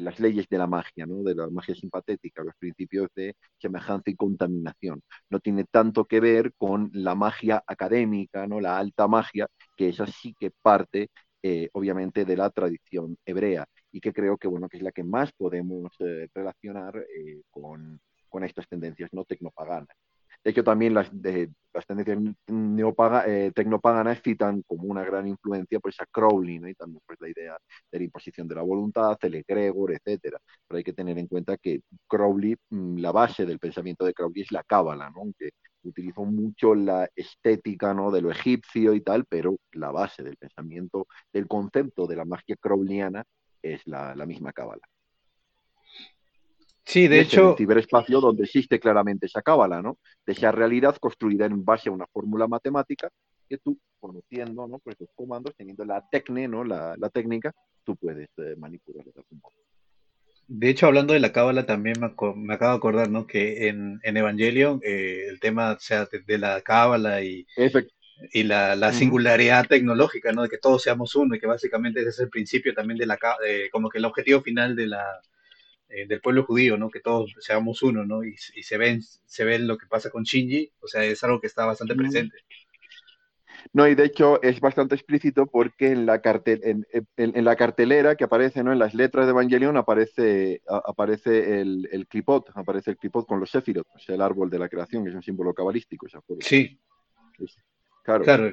[0.00, 1.22] las leyes de la magia, ¿no?
[1.22, 5.02] de la magia simpatética, los principios de semejanza y contaminación.
[5.28, 8.60] No tiene tanto que ver con la magia académica, ¿no?
[8.60, 11.08] la alta magia, que esa sí que parte,
[11.72, 15.32] obviamente, de la tradición hebrea y que creo que, bueno, que es la que más
[15.32, 17.98] podemos eh, relacionar eh, con,
[18.28, 19.96] con, estas tendencias no tecnopaganas.
[20.44, 25.80] De hecho, también las, de, las tendencias neopaga, eh, tecnopaganas citan como una gran influencia
[25.80, 26.68] pues, a Crowley, ¿no?
[26.68, 27.56] y también pues, la idea
[27.90, 30.38] de la imposición de la voluntad, el egregor, etcétera.
[30.68, 34.42] Pero hay que tener en cuenta que Crowley, mm, la base del pensamiento de Crowley
[34.42, 35.22] es la cábala, ¿no?
[35.22, 35.52] aunque
[35.82, 38.10] utilizó mucho la estética ¿no?
[38.10, 42.56] de lo egipcio y tal, pero la base del pensamiento, del concepto de la magia
[42.60, 43.24] crowleyana
[43.74, 44.82] es la, la misma cábala.
[46.86, 47.50] Sí, de hecho.
[47.50, 49.98] El ciberespacio donde existe claramente esa cábala, ¿no?
[50.24, 53.10] De esa realidad construida en base a una fórmula matemática
[53.48, 54.78] que tú, conociendo, ¿no?
[54.78, 56.62] Pues los comandos, teniendo la técnica, ¿no?
[56.62, 57.52] La, la, técnica,
[57.82, 59.54] tú puedes eh, manipular de algún modo.
[60.46, 63.26] De hecho, hablando de la cábala, también me, me, acabo de acordar, ¿no?
[63.26, 67.90] Que en, en Evangelion, eh, el tema o sea, de, de la cábala y, Efect
[68.32, 70.42] y la, la singularidad tecnológica, ¿no?
[70.42, 73.18] De que todos seamos uno y que básicamente ese es el principio también de la,
[73.46, 75.20] eh, como que el objetivo final de la,
[75.88, 76.90] eh, del pueblo judío, ¿no?
[76.90, 78.24] Que todos seamos uno, ¿no?
[78.24, 81.40] Y, y, se ven, se ven lo que pasa con Shinji, o sea, es algo
[81.40, 82.36] que está bastante presente.
[83.72, 87.06] No, y de hecho es bastante explícito porque en la, cartel, en, en,
[87.36, 88.72] en la cartelera que aparece, ¿no?
[88.72, 93.40] En las letras de Evangelion aparece, a, aparece el, el clipot, aparece el clipot con
[93.40, 96.06] los Sefirot, o sea, el árbol de la creación, que es un símbolo cabalístico.
[96.40, 96.80] Sí.
[97.38, 97.58] Es,
[98.06, 98.24] Claro.
[98.24, 98.52] claro.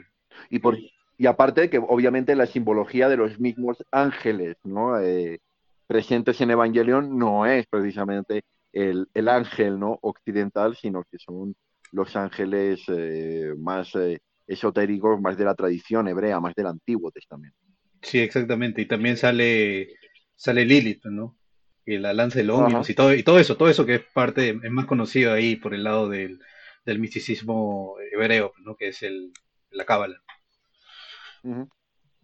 [0.49, 0.77] Y, por,
[1.17, 4.99] y aparte que obviamente la simbología de los mismos ángeles ¿no?
[4.99, 5.39] Eh,
[5.85, 9.99] presentes en Evangelion no es precisamente el, el, ángel ¿no?
[10.01, 11.55] occidental, sino que son
[11.91, 17.55] los ángeles eh, más eh, esotéricos, más de la tradición hebrea, más del Antiguo Testamento.
[18.01, 18.81] Sí, exactamente.
[18.81, 19.89] Y también sale,
[20.35, 21.37] sale Lilith, ¿no?
[21.85, 24.49] y la lanza del ómnibus y todo, y todo eso, todo eso que es parte,
[24.49, 26.39] es más conocido ahí por el lado del,
[26.85, 28.75] del misticismo hebreo, ¿no?
[28.75, 29.33] Que es el,
[29.73, 30.21] la cábala.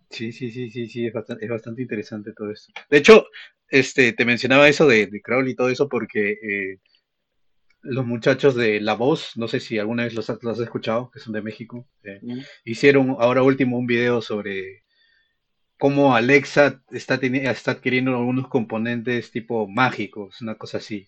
[0.10, 2.72] Sí, sí, sí, sí, sí, es bastante, es bastante interesante todo esto.
[2.90, 3.28] De hecho,
[3.68, 6.80] este, te mencionaba eso de, de Crowley y todo eso porque eh,
[7.82, 11.34] los muchachos de La Voz, no sé si alguna vez los, has escuchado, que son
[11.34, 12.20] de México, eh,
[12.66, 14.84] hicieron ahora último un video sobre
[15.78, 21.08] cómo Alexa está, está adquiriendo algunos componentes tipo mágicos, una cosa así.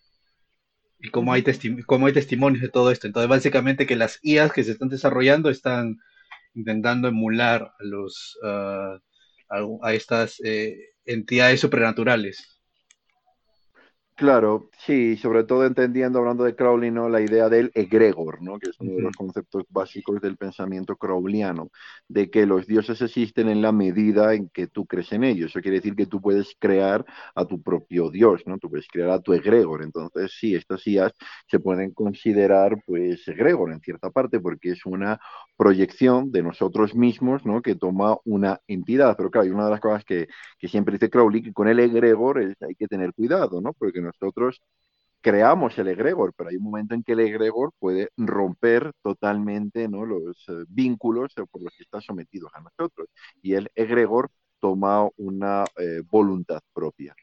[1.00, 1.44] Y cómo hay,
[1.86, 3.08] cómo hay testimonios de todo esto.
[3.08, 5.98] Entonces, básicamente que las IAs que se están desarrollando están
[6.56, 8.98] intentando emular a los ah,
[9.82, 10.76] a, estas eh,
[11.06, 12.61] entidades supernaturales.
[14.22, 17.10] Claro, sí, sobre todo entendiendo, hablando de Crowley, ¿no?
[17.10, 18.60] la idea del egregor, ¿no?
[18.60, 21.72] que es uno de los conceptos básicos del pensamiento crowleyano,
[22.08, 25.50] de que los dioses existen en la medida en que tú crees en ellos.
[25.50, 27.04] Eso quiere decir que tú puedes crear
[27.34, 28.60] a tu propio dios, ¿no?
[28.60, 29.82] tú puedes crear a tu egregor.
[29.82, 31.14] Entonces, sí, estas IAs
[31.48, 35.20] se pueden considerar, pues, egregor en cierta parte, porque es una
[35.58, 37.62] proyección de nosotros mismos, ¿no?
[37.62, 39.16] Que toma una entidad.
[39.18, 40.28] Pero claro, hay una de las cosas que,
[40.60, 43.74] que siempre dice Crowley, que con el egregor hay que tener cuidado, ¿no?
[43.74, 44.62] Porque nosotros
[45.22, 50.06] creamos el egregor, pero hay un momento en que el egregor puede romper totalmente ¿no?
[50.06, 53.08] los eh, vínculos por los que está sometido a nosotros.
[53.42, 54.30] Y el egregor
[54.60, 57.16] toma una eh, voluntad propia.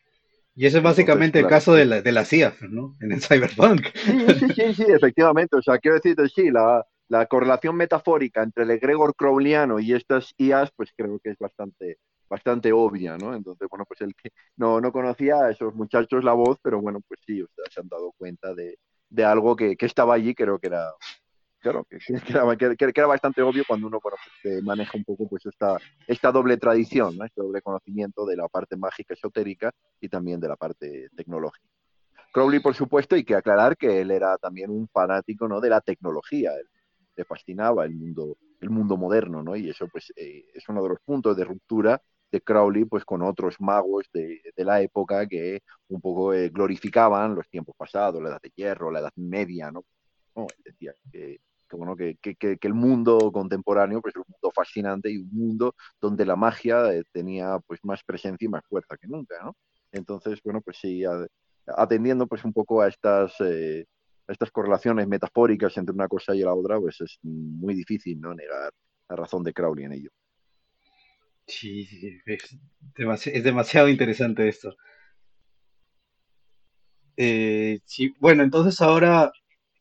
[0.55, 2.97] Y ese es básicamente el caso de la, de la CIA, ¿no?
[3.01, 3.86] En el cyberpunk.
[3.94, 5.56] Sí, sí, sí, sí, efectivamente.
[5.56, 10.35] O sea, quiero decirte, sí, la, la correlación metafórica entre el egregor crowleyano y estas
[10.36, 11.98] IAs, pues creo que es bastante,
[12.29, 13.35] bastante obvia, ¿no?
[13.35, 17.01] Entonces, bueno, pues el que no, no conocía a esos muchachos la voz, pero bueno,
[17.07, 18.79] pues sí, ustedes se han dado cuenta de,
[19.09, 20.93] de algo que, que, estaba allí, creo que era,
[21.61, 25.79] claro, que, que, era, bastante obvio cuando uno, bueno, pues, maneja un poco pues esta,
[26.07, 27.25] esta doble tradición, ¿no?
[27.25, 31.67] Este doble conocimiento de la parte mágica esotérica y también de la parte tecnológica.
[32.33, 35.61] Crowley, por supuesto, hay que aclarar que él era también un fanático, ¿no?
[35.61, 36.69] De la tecnología, él
[37.17, 39.57] le fascinaba el mundo, el mundo moderno, ¿no?
[39.57, 42.01] Y eso, pues, eh, es uno de los puntos de ruptura
[42.31, 47.35] de Crowley pues con otros magos de, de la época que un poco eh, glorificaban
[47.35, 49.85] los tiempos pasados, la edad de hierro, la edad media, ¿no?
[50.65, 55.11] Decía que, que bueno, que, que, que, el mundo contemporáneo pues es un mundo fascinante
[55.11, 59.09] y un mundo donde la magia eh, tenía pues más presencia y más fuerza que
[59.09, 59.57] nunca, ¿no?
[59.91, 61.03] Entonces, bueno, pues sí,
[61.67, 63.87] atendiendo pues un poco a estas, eh,
[64.27, 68.35] a estas correlaciones metafóricas entre una cosa y la otra, pues es muy difícil, ¿no?
[68.35, 68.73] Negar
[69.09, 70.11] la razón de Crowley en ello.
[71.49, 71.89] Sí,
[72.27, 74.77] es, demasiado, interesante esto.
[77.16, 79.33] Eh, sí, bueno, entonces ahora,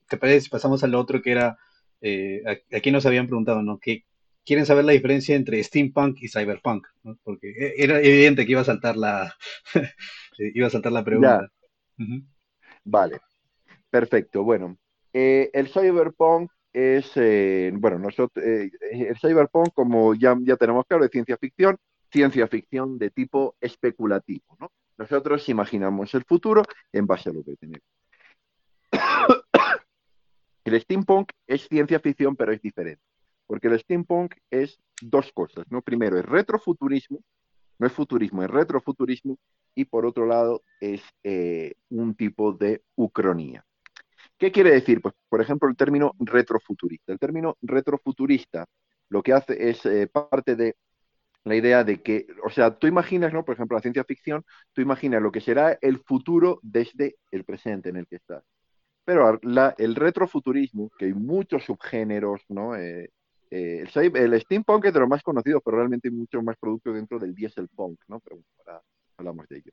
[0.07, 1.57] ¿te parece si pasamos al otro que era,
[2.02, 2.41] eh,
[2.73, 3.80] aquí nos habían preguntado, ¿no?
[3.80, 4.06] Que
[4.45, 7.19] quieren saber la diferencia entre steampunk y cyberpunk, ¿no?
[7.22, 9.35] Porque e, era evidente que iba a saltar la,
[10.39, 11.52] iba a saltar la pregunta.
[12.85, 13.19] Vale,
[13.89, 14.44] perfecto.
[14.44, 14.77] Bueno,
[15.11, 21.05] eh, el cyberpunk es, eh, bueno, nosotros, eh, el cyberpunk, como ya, ya tenemos claro,
[21.05, 21.75] es ciencia ficción,
[22.11, 24.71] ciencia ficción de tipo especulativo, ¿no?
[24.95, 26.61] Nosotros imaginamos el futuro
[26.93, 27.87] en base a lo que tenemos.
[30.65, 33.01] el steampunk es ciencia ficción, pero es diferente,
[33.47, 35.81] porque el steampunk es dos cosas, ¿no?
[35.81, 37.23] Primero, es retrofuturismo,
[37.79, 39.39] no es futurismo, es retrofuturismo,
[39.73, 43.66] y por otro lado es eh, un tipo de ucronía.
[44.38, 45.01] ¿Qué quiere decir?
[45.01, 47.11] Pues, por ejemplo, el término retrofuturista.
[47.11, 48.65] El término retrofuturista
[49.09, 50.76] lo que hace es eh, parte de
[51.43, 53.45] la idea de que, o sea, tú imaginas, ¿no?
[53.45, 54.43] Por ejemplo, la ciencia ficción,
[54.73, 58.43] tú imaginas lo que será el futuro desde el presente en el que estás.
[59.05, 62.76] Pero la, el retrofuturismo, que hay muchos subgéneros, ¿no?
[62.76, 63.09] Eh,
[63.49, 67.18] eh, el, steampunk es de los más conocidos, pero realmente hay muchos más productos dentro
[67.18, 68.19] del dieselpunk, ¿no?
[68.19, 68.81] Pero ahora
[69.18, 69.72] hablamos de ello.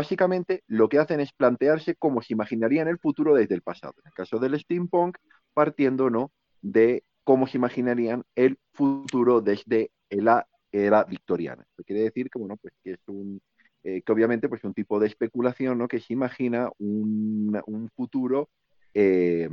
[0.00, 3.92] Básicamente lo que hacen es plantearse cómo se imaginarían el futuro desde el pasado.
[3.98, 5.18] En el caso del steampunk,
[5.52, 6.32] partiendo ¿no?
[6.62, 11.66] de cómo se imaginarían el futuro desde la era victoriana.
[11.70, 13.42] Eso quiere decir que, bueno, pues que es un,
[13.84, 15.86] eh, que obviamente pues un tipo de especulación, ¿no?
[15.86, 18.48] Que se imagina un, futuro
[18.94, 19.50] eh,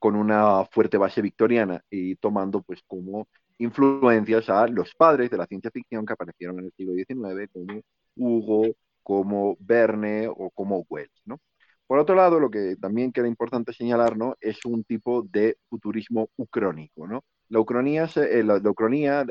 [0.00, 3.28] con una fuerte base victoriana y tomando pues como
[3.58, 7.80] influencias a los padres de la ciencia ficción que aparecieron en el siglo XIX, como
[8.16, 11.40] Hugo, como Verne o como Wells, ¿no?
[11.86, 14.36] Por otro lado, lo que también queda importante señalar, ¿no?
[14.40, 17.24] Es un tipo de futurismo ucrónico, ¿no?
[17.48, 19.24] La ucronía, eh, la, ucronía,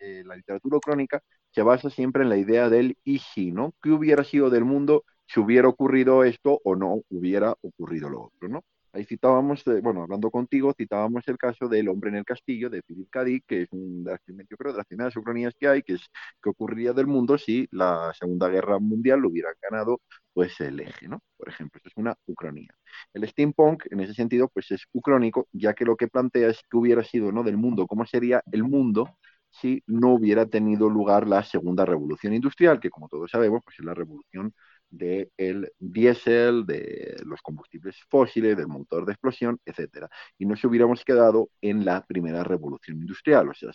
[0.00, 1.22] eh, la, literatura ucrónica
[1.52, 3.74] se basa siempre en la idea del y si, ¿no?
[3.80, 8.48] ¿Qué hubiera sido del mundo si hubiera ocurrido esto o no hubiera ocurrido lo otro,
[8.48, 8.64] ¿no?
[8.94, 12.82] Ahí citábamos, eh, bueno, hablando contigo, citábamos el caso del hombre en el castillo de
[12.82, 13.24] Philip K.
[13.24, 14.04] Dick, que es un
[14.50, 16.02] yo creo, de las primeras ucronías que hay, que es
[16.42, 20.00] que ocurriría del mundo si la Segunda Guerra Mundial lo hubiera ganado,
[20.34, 21.20] pues el eje, ¿no?
[21.38, 22.68] Por ejemplo, esto es una ucronía.
[23.14, 26.76] El steampunk, en ese sentido, pues es ucrónico, ya que lo que plantea es que
[26.76, 27.42] hubiera sido, ¿no?
[27.42, 29.08] Del mundo, cómo sería el mundo
[29.50, 33.84] si no hubiera tenido lugar la segunda revolución industrial, que como todos sabemos, pues es
[33.84, 34.54] la revolución
[34.92, 40.08] del diésel, de los combustibles fósiles, del motor de explosión, etcétera.
[40.38, 43.70] Y no se hubiéramos quedado en la primera revolución industrial, o sea,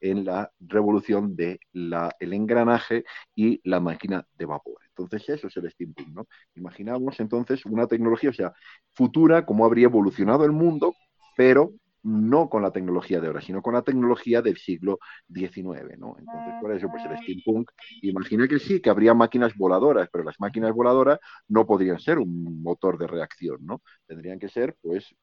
[0.00, 4.80] en la revolución del el engranaje y la máquina de vapor.
[4.88, 6.26] Entonces, eso es el steampunk, ¿no?
[6.56, 8.52] Imaginamos entonces una tecnología, o sea,
[8.92, 10.94] futura, cómo habría evolucionado el mundo,
[11.36, 11.72] pero
[12.06, 16.14] no con la tecnología de ahora, sino con la tecnología del siglo XIX, ¿no?
[16.18, 17.70] Entonces, por eso, pues el steampunk,
[18.02, 21.18] imagina que sí, que habría máquinas voladoras, pero las máquinas voladoras
[21.48, 23.82] no podrían ser un motor de reacción, ¿no?
[24.06, 25.16] Tendrían que ser, pues,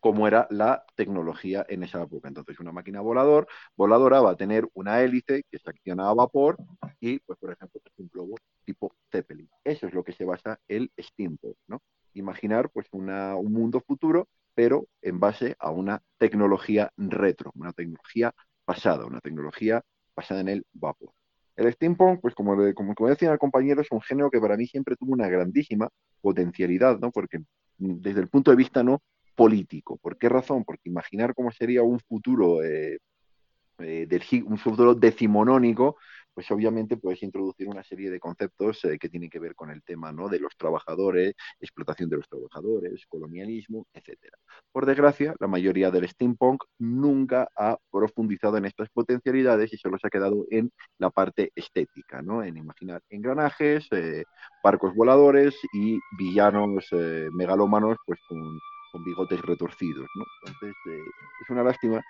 [0.00, 2.28] como era la tecnología en esa época.
[2.28, 6.56] Entonces, una máquina volador, voladora va a tener una hélice que se acciona a vapor
[6.98, 9.50] y, pues, por ejemplo, un globo tipo Zeppelin.
[9.64, 11.82] Eso es lo que se basa el steampunk, ¿no?
[12.14, 18.32] Imaginar, pues, una, un mundo futuro pero en base a una tecnología retro, una tecnología
[18.64, 19.82] pasada, una tecnología
[20.16, 21.10] basada en el vapor.
[21.56, 24.66] El steampunk, pues como, como, como decían el compañero, es un género que para mí
[24.66, 25.90] siempre tuvo una grandísima
[26.22, 27.10] potencialidad, ¿no?
[27.12, 27.38] Porque
[27.76, 29.02] desde el punto de vista no
[29.34, 29.98] político.
[29.98, 30.64] ¿Por qué razón?
[30.64, 32.98] Porque imaginar cómo sería un futuro, eh,
[33.78, 34.08] eh,
[34.46, 35.98] un futuro decimonónico,
[36.36, 39.82] pues obviamente puedes introducir una serie de conceptos eh, que tienen que ver con el
[39.82, 40.28] tema ¿no?
[40.28, 44.18] de los trabajadores, explotación de los trabajadores, colonialismo, etc.
[44.70, 50.08] Por desgracia, la mayoría del steampunk nunca ha profundizado en estas potencialidades y solo se
[50.08, 52.42] ha quedado en la parte estética, ¿no?
[52.42, 54.24] en imaginar engranajes, eh,
[54.62, 58.42] barcos voladores y villanos eh, megalómanos pues, con,
[58.92, 60.06] con, bigotes retorcidos.
[60.14, 60.24] ¿no?
[60.44, 61.10] Entonces, eh,
[61.42, 62.04] es una lástima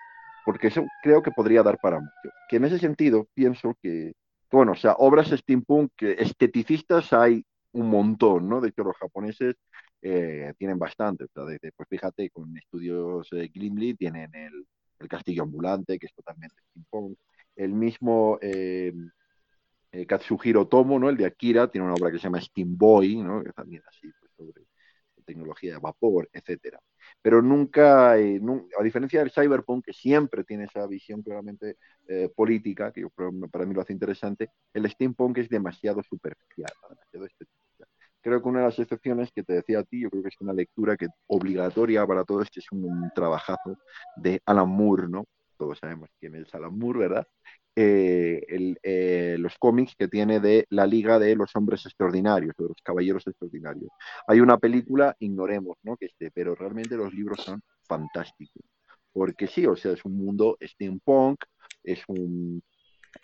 [0.47, 2.29] porque eso creo que podría dar para mucho.
[2.47, 4.13] Que en ese sentido pienso que,
[4.49, 7.43] bueno, o sea, obras steampunk esteticistas hay
[7.73, 8.61] un montón, ¿no?
[8.61, 9.55] De hecho, los japoneses
[10.01, 11.25] eh, tienen bastante.
[11.25, 13.51] O sea, de, de, pues fíjate, con estudios eh,
[13.97, 14.65] tienen el,
[14.99, 17.17] el, castillo ambulante, que es totalmente steampunk.
[17.53, 18.93] El mismo eh,
[20.07, 21.09] Katsuhiro Tomo, ¿no?
[21.09, 23.43] El de Akira, tiene una obra que se llama Steam Boy, ¿no?
[23.43, 24.65] Que también así, pues, sobre
[25.25, 26.79] tecnología de vapor, etcétera
[27.21, 28.39] pero nunca, eh,
[28.79, 31.77] a diferencia del cyberpunk, que siempre tiene esa visión claramente
[32.07, 33.09] eh, política, que yo,
[33.51, 37.87] para mí lo hace interesante, el steampunk es demasiado superficial, demasiado estética.
[38.21, 40.41] Creo que una de las excepciones que te decía a ti, yo creo que es
[40.41, 43.77] una lectura que obligatoria para todos, este es un trabajazo
[44.17, 45.25] de Alan Moore, ¿no?
[45.57, 47.27] Todos sabemos quién es Alan Moore, ¿verdad?
[47.75, 52.81] Eh, eh, los cómics que tiene de la Liga de los Hombres Extraordinarios, de los
[52.83, 53.89] Caballeros Extraordinarios.
[54.27, 55.97] Hay una película, ignoremos, ¿no?
[55.97, 58.63] Que esté, pero realmente los libros son fantásticos.
[59.11, 61.43] Porque sí, o sea, es un mundo steampunk,
[61.83, 62.61] es un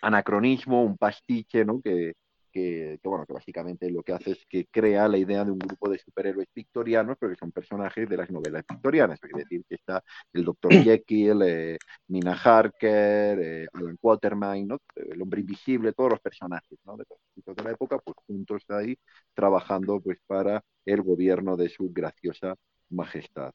[0.02, 1.82] anacronismo, un pastiche, ¿no?
[1.82, 2.14] Que,
[2.54, 5.60] que, que, bueno, que básicamente lo que hace es que crea la idea de un
[5.60, 9.20] grupo de superhéroes victorianos, pero que son personajes de las novelas victorianas.
[9.24, 10.70] Es decir, que está el Dr.
[10.84, 11.78] Jekyll, eh,
[12.08, 14.78] Nina Harker, eh, Alan Quatermain, ¿no?
[14.96, 16.96] el hombre invisible, todos los personajes ¿no?
[16.96, 17.06] de,
[17.36, 18.96] de la época, pues juntos ahí
[19.34, 22.56] trabajando pues para el gobierno de su graciosa
[22.90, 23.52] majestad.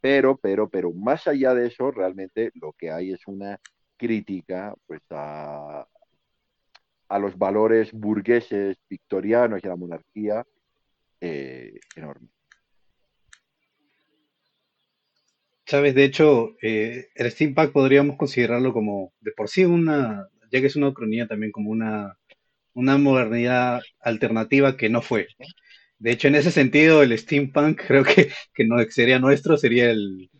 [0.00, 3.58] Pero, pero, pero más allá de eso, realmente lo que hay es una
[3.96, 5.86] crítica pues a,
[7.08, 10.44] a los valores burgueses victorianos y a la monarquía
[11.20, 12.28] eh, enorme.
[15.66, 20.66] Sabes, de hecho, eh, el steampunk podríamos considerarlo como de por sí una, ya que
[20.66, 22.18] es una ucronía también como una,
[22.74, 25.28] una modernidad alternativa que no fue.
[25.98, 30.30] De hecho, en ese sentido, el steampunk creo que, que no sería nuestro, sería el,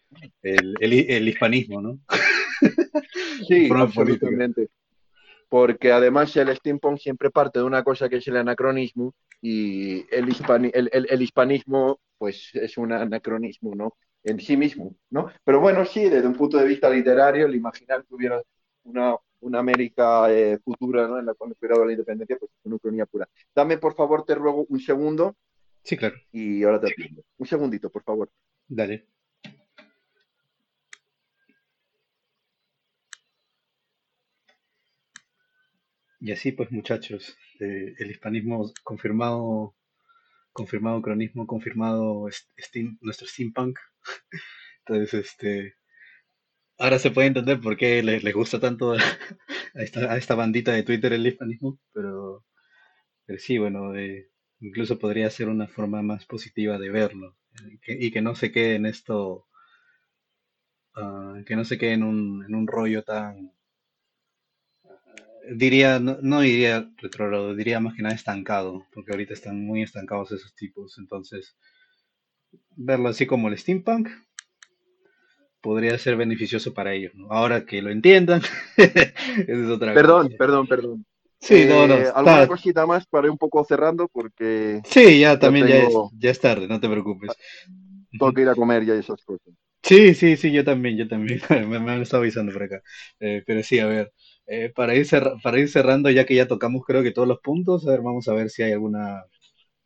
[0.43, 2.01] el, el, el hispanismo, ¿no?
[3.49, 4.69] Sí, absolutamente
[5.55, 10.28] porque además el steampunk siempre parte de una cosa que es el anacronismo y el,
[10.28, 13.97] hispani el, el, el, hispanismo pues es un anacronismo ¿no?
[14.24, 14.97] en sí mismo.
[15.10, 15.31] ¿no?
[15.44, 18.43] Pero bueno, sí, desde un punto de vista literario, el imaginar que hubiera
[18.82, 21.20] una, una América eh, futura ¿no?
[21.20, 23.28] en la cual hubiera la independencia, pues es una ucronía pura.
[23.55, 25.36] Dame, por favor, te ruego un segundo.
[25.85, 26.16] Sí, claro.
[26.32, 27.22] Y ahora te atiendo.
[27.39, 28.28] Un segundito, por favor.
[28.66, 29.06] Dale.
[36.25, 39.75] Y así pues muchachos, eh, el hispanismo confirmado,
[40.53, 42.31] confirmado cronismo, confirmado
[43.03, 43.79] nuestro steampunk.
[44.87, 45.75] Entonces, este,
[46.79, 48.99] ahora se puede entender por qué les, les gusta tanto a
[49.75, 52.43] esta, a esta, bandita de Twitter el hispanismo, pero,
[53.39, 54.31] sí, bueno, eh,
[54.61, 57.37] incluso podría ser una forma más positiva de verlo.
[57.87, 59.47] y que no se quede en esto,
[60.95, 63.53] ah, que no se quede en un, en un rollo tan,
[65.53, 70.33] diría, no, no diría retrógrado, diría más que nada estancado, porque ahorita están muy estancados
[70.33, 71.57] esos tipos, entonces
[72.77, 74.09] verlo así como el steampunk
[75.61, 77.29] podría ser beneficioso para ellos, ¿no?
[77.31, 78.43] Ahora que lo entiendan,
[78.77, 79.12] esa
[79.47, 80.29] es otra Perdón, cosa.
[80.37, 81.07] perdón, perdón.
[81.41, 84.09] Sí, no, no, Eh, ¿alguna está- cosita más para ir un poco cerrando?
[84.09, 87.37] Porque sí, ya también ya tengo- ya es tarde, no te preocupes.
[88.19, 89.55] tengo que ir a comer ya esas cosas.
[89.83, 92.83] Sí, sí, sí, yo también, yo también, me, me han estado avisando por acá.
[93.21, 94.12] Eh, pero sí, a ver,
[94.47, 97.41] eh, para ir cerra- para ir cerrando, ya que ya tocamos creo que todos los
[97.41, 99.25] puntos, a ver, vamos a ver si hay alguna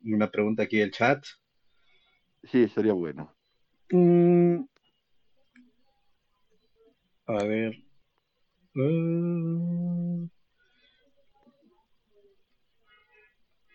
[0.04, 1.24] una pregunta aquí del chat.
[2.42, 3.32] Sí, sería bueno.
[3.92, 4.64] Mm,
[7.26, 7.74] a ver.
[8.74, 10.28] Mm.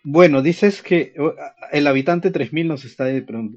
[0.04, 1.32] Bueno, dices que uh,
[1.72, 3.06] el habitante 3000 nos está,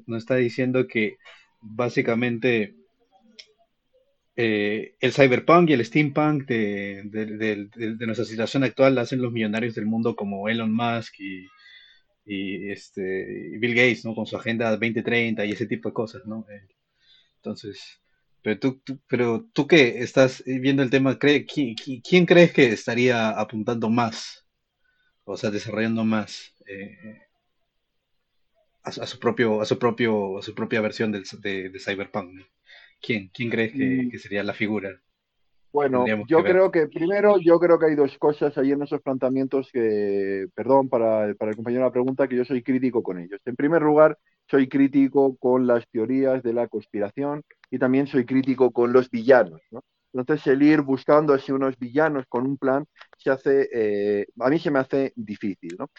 [0.05, 1.17] nos está diciendo que
[1.61, 2.75] básicamente
[4.37, 7.25] eh, el cyberpunk y el steampunk de, de-
[7.97, 11.15] de- nuestra situación actual hacen los millonarios del mundo como Elon Musk
[12.25, 14.13] y, este, y Bill Gates, ¿no?
[14.15, 16.45] Con su agenda 2030 y ese tipo de cosas, ¿no?
[16.49, 16.67] Eh,
[17.37, 18.01] entonces,
[18.43, 23.29] pero tú, pero tú que estás viendo el tema, ¿cree, quién, quién- crees que estaría
[23.31, 24.45] apuntando más?
[25.25, 27.21] O sea, desarrollando más eh,
[28.83, 32.41] a, su propio, a su propio, a su propia versión del, de, Cyberpunk.
[33.01, 34.09] ¿Quién, quién crees que, Mm.
[34.09, 35.01] que sería la figura?
[35.71, 38.81] Bueno, Tendríamos yo que creo que primero, yo creo que hay dos cosas ahí en
[38.81, 43.19] esos planteamientos que, perdón para, para el compañero la pregunta, que yo soy crítico con
[43.19, 43.39] ellos.
[43.45, 44.17] En primer lugar,
[44.49, 49.61] soy crítico con las teorías de la conspiración y también soy crítico con los villanos,
[49.71, 49.83] ¿no?
[50.13, 52.85] Entonces, el ir buscando así unos villanos con un plan
[53.17, 55.89] se hace, eh, a mí se me hace difícil, ¿no?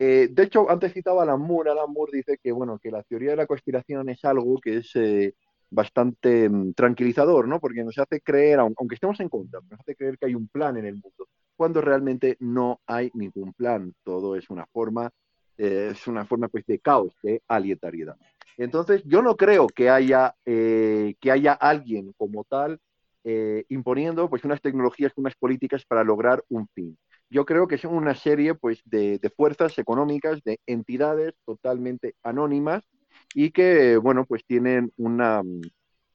[0.00, 1.70] Eh, de hecho, antes citaba a Alan Moore.
[1.70, 4.90] Alan Moore dice que, bueno, que la teoría de la conspiración es algo que es
[4.96, 5.34] eh,
[5.70, 7.60] bastante mm, tranquilizador, ¿no?
[7.60, 10.48] Porque nos hace creer, aun- aunque estemos en contra, nos hace creer que hay un
[10.48, 13.92] plan en el mundo, cuando realmente no hay ningún plan.
[14.04, 15.10] Todo es una forma,
[15.56, 18.16] eh, es una forma pues, de caos, de aleatoriedad.
[18.56, 22.78] Entonces, yo no creo que haya, eh, que haya alguien como tal
[23.24, 26.96] eh, imponiendo pues, unas tecnologías, unas políticas para lograr un fin.
[27.30, 32.84] Yo creo que son una serie pues, de, de fuerzas económicas, de entidades totalmente anónimas
[33.34, 35.60] y que, bueno, pues tienen una, mm,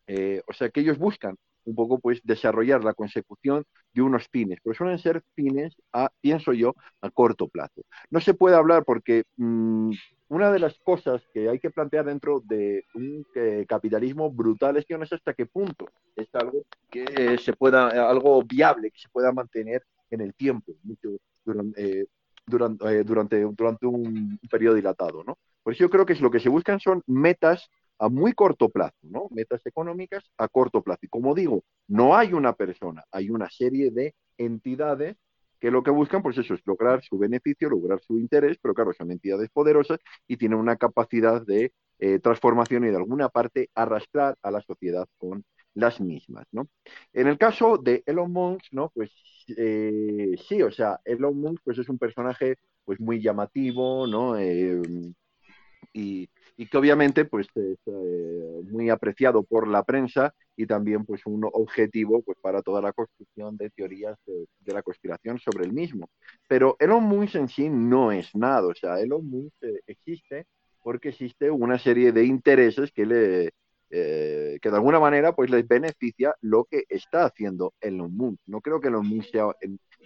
[0.07, 1.35] eh, o sea, que ellos buscan
[1.65, 3.63] un poco, pues, desarrollar la consecución
[3.93, 7.83] de unos fines, pero suelen ser fines, a, pienso yo, a corto plazo.
[8.09, 9.91] No se puede hablar porque mm,
[10.29, 14.85] una de las cosas que hay que plantear dentro de un eh, capitalismo brutal es
[14.85, 15.85] que no sé hasta qué punto
[16.15, 21.09] es algo que se pueda, algo viable, que se pueda mantener en el tiempo, mucho,
[21.45, 22.07] durante, eh,
[22.45, 25.37] durante, eh, durante, durante un periodo dilatado, ¿no?
[25.63, 27.69] Por eso yo creo que es lo que se buscan son metas
[27.99, 29.27] a muy corto plazo, ¿no?
[29.31, 30.99] Metas económicas a corto plazo.
[31.03, 35.15] Y como digo, no hay una persona, hay una serie de entidades
[35.59, 38.91] que lo que buscan, pues eso es lograr su beneficio, lograr su interés, pero claro,
[38.93, 44.37] son entidades poderosas y tienen una capacidad de eh, transformación y de alguna parte arrastrar
[44.41, 46.67] a la sociedad con las mismas, ¿no?
[47.13, 48.89] En el caso de Elon Musk, ¿no?
[48.93, 49.11] Pues
[49.55, 54.37] eh, sí, o sea, Elon Musk pues es un personaje pues muy llamativo, ¿no?
[54.37, 54.81] Eh,
[55.91, 56.29] y,
[56.71, 62.21] que obviamente pues es eh, muy apreciado por la prensa y también pues un objetivo
[62.23, 66.09] pues para toda la construcción de teorías de, de la conspiración sobre el mismo.
[66.47, 70.45] Pero Elon Musk en sí no es nada, o sea, Elon Musk eh, existe
[70.81, 73.51] porque existe una serie de intereses que le
[73.95, 78.39] eh, que de alguna manera pues les beneficia lo que está haciendo Elon Musk.
[78.47, 79.45] No creo que Elon Musk sea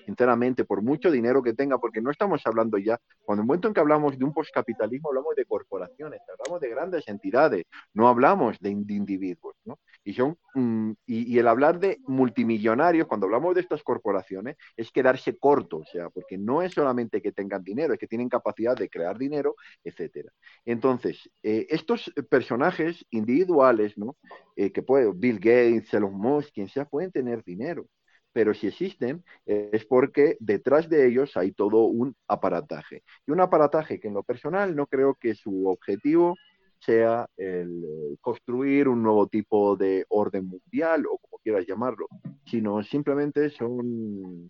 [0.07, 3.73] sinceramente, por mucho dinero que tenga, porque no estamos hablando ya, cuando el momento en
[3.73, 8.73] que hablamos de un postcapitalismo, hablamos de corporaciones, hablamos de grandes entidades, no hablamos de,
[8.73, 9.77] de individuos, ¿no?
[10.05, 14.89] Y, son, mm, y, y, el hablar de multimillonarios, cuando hablamos de estas corporaciones, es
[14.91, 18.77] quedarse corto, o sea, porque no es solamente que tengan dinero, es que tienen capacidad
[18.77, 20.31] de crear dinero, etcétera.
[20.63, 24.15] Entonces, eh, estos personajes individuales, ¿no?
[24.55, 27.87] Eh, que puede, Bill Gates, Elon Musk, quien sea, pueden tener dinero
[28.33, 33.03] pero si existen es porque detrás de ellos hay todo un aparataje.
[33.25, 36.35] Y un aparataje que en lo personal no creo que su objetivo
[36.79, 42.07] sea el eh, construir un nuevo tipo de orden mundial o como quieras llamarlo,
[42.45, 44.49] sino simplemente son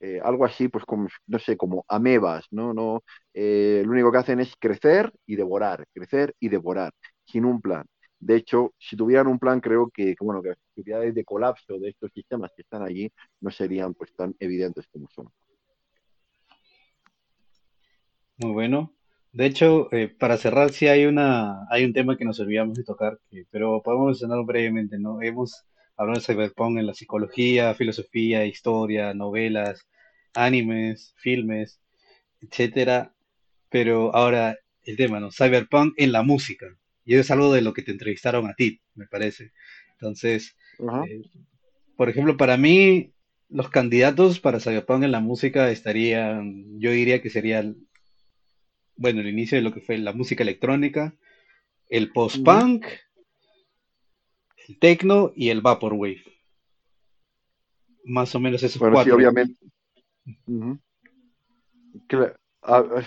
[0.00, 2.74] eh, algo así, pues como, no sé, como amebas, ¿no?
[2.74, 6.92] no eh, lo único que hacen es crecer y devorar, crecer y devorar,
[7.24, 7.86] sin un plan.
[8.24, 11.90] De hecho, si tuvieran un plan, creo que, bueno, que las posibilidades de colapso de
[11.90, 13.10] estos sistemas que están allí
[13.40, 15.28] no serían pues tan evidentes como son.
[18.38, 18.92] Muy bueno.
[19.32, 22.84] De hecho, eh, para cerrar, sí hay una, hay un tema que nos olvidamos de
[22.84, 25.20] tocar, que- pero podemos mencionarlo brevemente, ¿no?
[25.22, 25.64] Hemos
[25.96, 29.86] hablado de cyberpunk en la psicología, filosofía, historia, novelas,
[30.34, 31.80] animes, filmes,
[32.40, 33.14] etcétera.
[33.70, 35.30] Pero ahora el tema, ¿no?
[35.32, 36.66] Cyberpunk en la música.
[37.04, 39.52] Y es algo de lo que te entrevistaron a ti, me parece.
[39.92, 40.56] Entonces,
[41.06, 41.22] eh,
[41.96, 43.12] por ejemplo, para mí,
[43.48, 47.72] los candidatos para Cyberpunk en la música estarían, yo diría que sería,
[48.96, 51.14] bueno, el inicio de lo que fue la música electrónica,
[51.90, 52.86] el post-punk,
[54.68, 56.22] el techno y el vaporwave.
[58.04, 59.16] Más o menos esos Bueno, sí, cuatro.
[59.16, 59.64] obviamente.
[60.46, 60.78] Ujú.
[62.08, 62.43] Cla- a-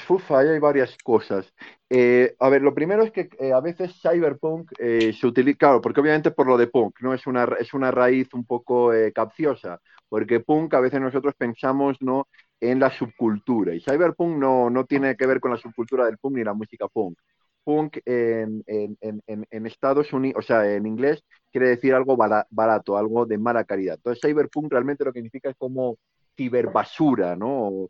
[0.10, 1.52] uf, ahí hay varias cosas.
[1.90, 5.82] Eh, a ver, lo primero es que eh, a veces cyberpunk eh, se utiliza, claro,
[5.82, 7.14] porque obviamente por lo de punk, ¿no?
[7.14, 9.80] Es una, es una raíz un poco eh, capciosa,
[10.10, 12.28] porque punk a veces nosotros pensamos, ¿no?
[12.60, 16.38] en la subcultura, y cyberpunk no, no tiene que ver con la subcultura del punk
[16.38, 17.18] ni la música punk.
[17.64, 18.98] Punk en, en,
[19.28, 23.96] en, Estados Unidos, o sea, en inglés, quiere decir algo barato, algo de mala calidad.
[23.96, 25.98] Entonces, cyberpunk realmente lo que significa es como
[26.38, 27.90] ciberbasura, ¿no?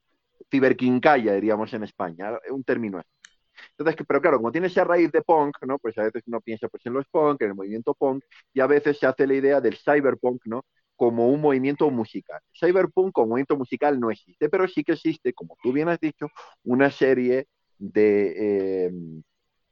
[0.49, 3.09] Ciberquincalla, diríamos en España, un término así.
[3.71, 5.79] Entonces, pero claro, como tiene esa raíz de punk, ¿no?
[5.79, 8.23] Pues a veces uno piensa pues, en los punk, en el movimiento punk,
[8.53, 10.65] y a veces se hace la idea del cyberpunk, ¿no?
[10.95, 12.39] Como un movimiento musical.
[12.59, 16.27] Cyberpunk como movimiento musical no existe, pero sí que existe, como tú bien has dicho,
[16.63, 17.47] una serie
[17.77, 18.91] de, eh,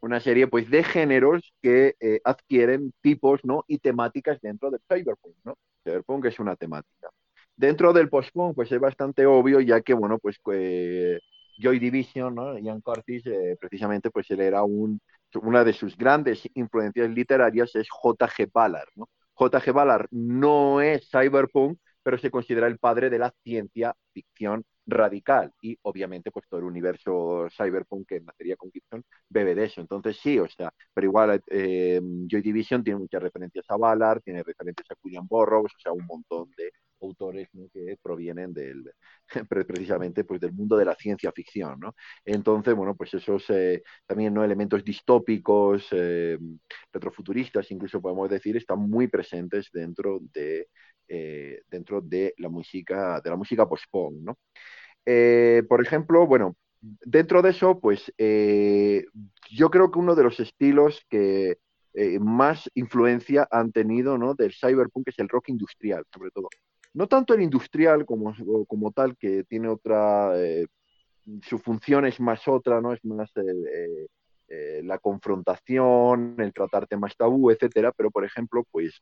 [0.02, 3.64] una serie pues de géneros que eh, adquieren tipos, ¿no?
[3.68, 5.58] Y temáticas dentro del cyberpunk, ¿no?
[5.84, 7.10] Cyberpunk es una temática.
[7.57, 10.40] Dentro del post-punk, pues es bastante obvio, ya que, bueno, pues
[11.57, 12.57] Joy Division, ¿no?
[12.57, 14.99] Ian Curtis, eh, precisamente, pues él era un,
[15.41, 18.49] una de sus grandes influencias literarias es J.G.
[18.53, 19.10] Ballard, ¿no?
[19.34, 19.72] J.G.
[19.73, 25.77] Ballard no es cyberpunk, pero se considera el padre de la ciencia ficción radical y
[25.82, 29.82] obviamente pues todo el universo cyberpunk que nacería con Gibson bebe de eso.
[29.82, 34.44] Entonces sí, o sea, pero igual eh, Joy Division tiene muchas referencias a Ballard, tiene
[34.44, 36.72] referencias a William Burroughs, o sea, un montón de
[37.06, 38.91] autores que provienen del,
[39.68, 41.80] precisamente pues, del mundo de la ciencia ficción.
[41.80, 41.95] ¿no?
[42.23, 44.44] Entonces, bueno, pues esos eh, también ¿no?
[44.44, 46.38] elementos distópicos, eh,
[46.91, 50.68] retrofuturistas, incluso podemos decir, están muy presentes dentro de,
[51.07, 54.15] eh, dentro de la música, de la música post-punk.
[54.22, 54.38] ¿no?
[55.68, 61.57] Por ejemplo, bueno, dentro de eso, pues yo creo que uno de los estilos que
[62.19, 64.34] más influencia han tenido ¿no?
[64.34, 66.49] del cyberpunk es el rock industrial, sobre todo.
[66.95, 68.34] No tanto el industrial como,
[68.67, 70.65] como tal, que tiene otra, eh,
[71.41, 72.93] su función es más otra, ¿no?
[72.93, 74.07] Es más eh,
[74.47, 78.97] eh, la confrontación, el tratar temas tabú, etcétera, pero por ejemplo, pues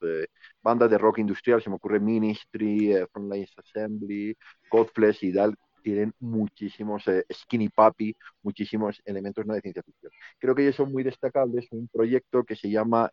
[0.63, 4.35] bandas de rock industrial, se me ocurre Ministry, Frontline Assembly,
[4.71, 10.11] Godflesh y tal, tienen muchísimos, Skinny Puppy, muchísimos elementos de ciencia ficción.
[10.39, 13.11] Creo que ellos son muy destacables, un proyecto que se llama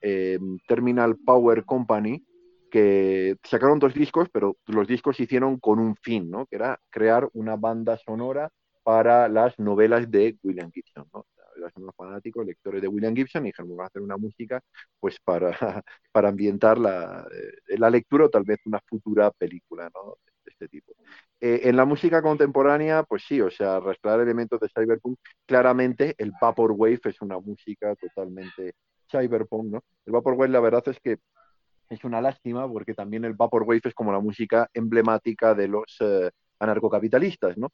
[0.66, 2.24] Terminal Power Company,
[2.70, 6.46] que sacaron dos discos, pero los discos se hicieron con un fin, ¿no?
[6.46, 8.50] Que era crear una banda sonora
[8.82, 11.26] para las novelas de William Gibson, ¿no?
[11.74, 14.60] Son unos fanáticos, lectores de William Gibson y dijeron, vamos a hacer una música
[14.98, 15.50] pues para,
[16.12, 20.16] para ambientar la, eh, la lectura o tal vez una futura película, ¿no?
[20.44, 20.92] De este tipo.
[21.40, 26.32] Eh, en la música contemporánea, pues sí, o sea, arrastrar elementos de cyberpunk, claramente el
[26.40, 28.74] Vaporwave es una música totalmente
[29.10, 29.84] cyberpunk, ¿no?
[30.06, 31.18] El Vaporwave la verdad es que
[31.90, 36.30] es una lástima porque también el Vaporwave es como la música emblemática de los eh,
[36.60, 37.70] anarcocapitalistas, ¿no?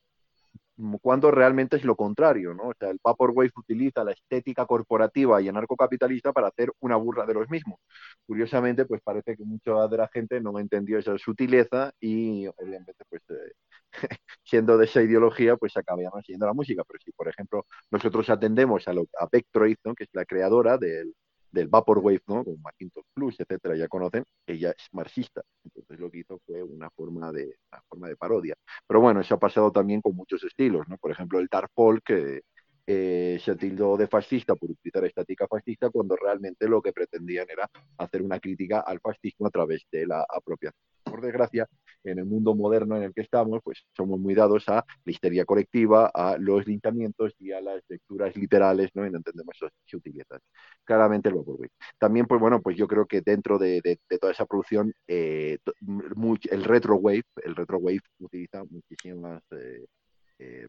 [1.01, 2.65] Cuando realmente es lo contrario, ¿no?
[2.69, 7.35] O sea, el Vaporwave utiliza la estética corporativa y anarcocapitalista para hacer una burla de
[7.35, 7.81] los mismos.
[8.27, 13.23] Curiosamente, pues parece que mucha de la gente no entendió esa sutileza y obviamente, pues
[13.31, 13.53] eh,
[14.45, 16.83] siendo de esa ideología, pues acabaríamos siguiendo la música.
[16.87, 19.95] Pero si, por ejemplo, nosotros atendemos a, lo, a Vectroid, ¿no?
[19.95, 21.15] que es la creadora del,
[21.57, 22.45] del Vaporwave, ¿no?
[22.45, 25.43] Con Macintosh Plus, etcétera, ya conocen, ella es marxista.
[25.65, 28.55] Entonces lo que hizo fue una forma de, una forma de parodia.
[28.87, 30.99] Pero bueno, eso ha pasado también con muchos estilos, ¿no?
[30.99, 32.43] Por ejemplo, el Dark Folk, que
[32.87, 37.69] eh, se tildó de fascista por utilizar estática fascista cuando realmente lo que pretendían era
[37.99, 40.96] hacer una crítica al fascismo a través de la apropiación.
[41.07, 41.67] Por desgracia,
[42.05, 45.45] en el mundo moderno en el que estamos, pues somos muy dados a la histeria
[45.45, 49.07] colectiva, a los linchamientos y a las lecturas literales, ¿no?
[49.07, 50.41] Y no entendemos esas sutilezas.
[50.85, 51.71] Claramente el Vaporwave.
[51.99, 55.59] También, pues bueno, pues yo creo que dentro de, toda esa producción, eh,
[56.51, 59.87] el retrowave, el retrowave utiliza muchísimas eh,
[60.39, 60.69] eh,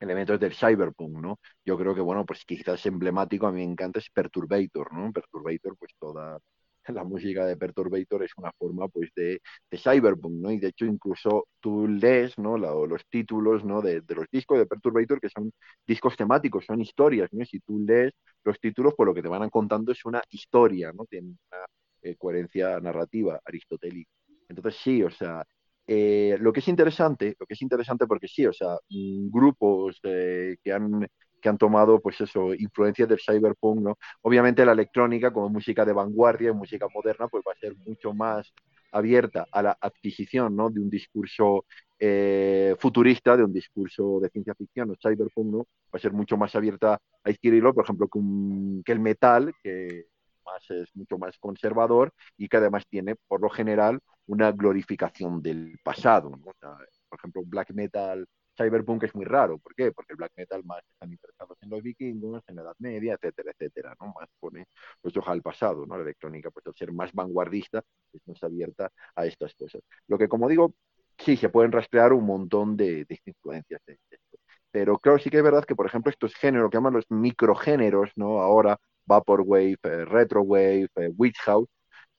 [0.00, 1.38] elementos del cyberpunk, ¿no?
[1.64, 5.12] Yo creo que, bueno, pues quizás emblemático, a mí me encanta, es Perturbator, ¿no?
[5.12, 6.38] Perturbator, pues toda
[6.94, 9.40] la música de Perturbator es una forma pues de,
[9.70, 10.50] de cyberpunk, ¿no?
[10.50, 12.56] Y de hecho incluso tú lees, ¿no?
[12.58, 13.80] los títulos, ¿no?
[13.82, 15.52] De, de, los discos de Perturbator que son
[15.86, 17.44] discos temáticos, son historias, ¿no?
[17.44, 18.12] Si tú lees
[18.44, 21.04] los títulos, pues lo que te van contando es una historia, ¿no?
[21.06, 21.64] Tiene una
[22.02, 24.10] eh, coherencia narrativa aristotélica.
[24.48, 25.44] Entonces sí, o sea,
[25.86, 29.98] eh, lo que es interesante, lo que es interesante porque sí, o sea, mm, grupos
[30.04, 31.06] eh, que han
[31.40, 33.98] que han tomado, pues eso, influencias del cyberpunk, ¿no?
[34.22, 38.52] Obviamente la electrónica como música de vanguardia, música moderna, pues va a ser mucho más
[38.92, 40.70] abierta a la adquisición, ¿no?
[40.70, 41.64] De un discurso
[41.98, 45.58] eh, futurista, de un discurso de ciencia ficción o cyberpunk, ¿no?
[45.58, 50.06] Va a ser mucho más abierta a adquirirlo, por ejemplo, que, el metal, que
[50.44, 55.78] más es mucho más conservador y que además tiene, por lo general, una glorificación del
[55.82, 56.38] pasado, ¿no?
[56.38, 58.26] por ejemplo, black metal
[58.60, 59.58] cyberpunk es muy raro.
[59.58, 59.92] ¿Por qué?
[59.92, 63.52] Porque el black metal más están interesados en los vikingos, en la Edad Media, etcétera,
[63.52, 64.12] etcétera, ¿no?
[64.18, 64.66] Más pone
[65.00, 65.96] pues ojalá al pasado, ¿no?
[65.96, 67.82] La electrónica, pues al ser más vanguardista,
[68.12, 69.82] es más abierta a estas cosas.
[70.06, 70.74] Lo que, como digo,
[71.18, 74.38] sí, se pueden rastrear un montón de, influencias de, esto.
[74.70, 78.10] Pero claro, sí que es verdad que, por ejemplo, estos géneros que llaman los microgéneros,
[78.16, 78.40] ¿no?
[78.40, 81.68] Ahora, Vaporwave, eh, Retrowave, eh, Witch House,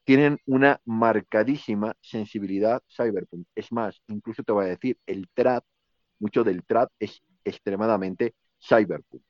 [0.03, 3.47] tienen una marcadísima sensibilidad cyberpunk.
[3.55, 5.63] Es más, incluso te voy a decir, el trap
[6.21, 9.21] mucho del trap es extremadamente cyberpunk.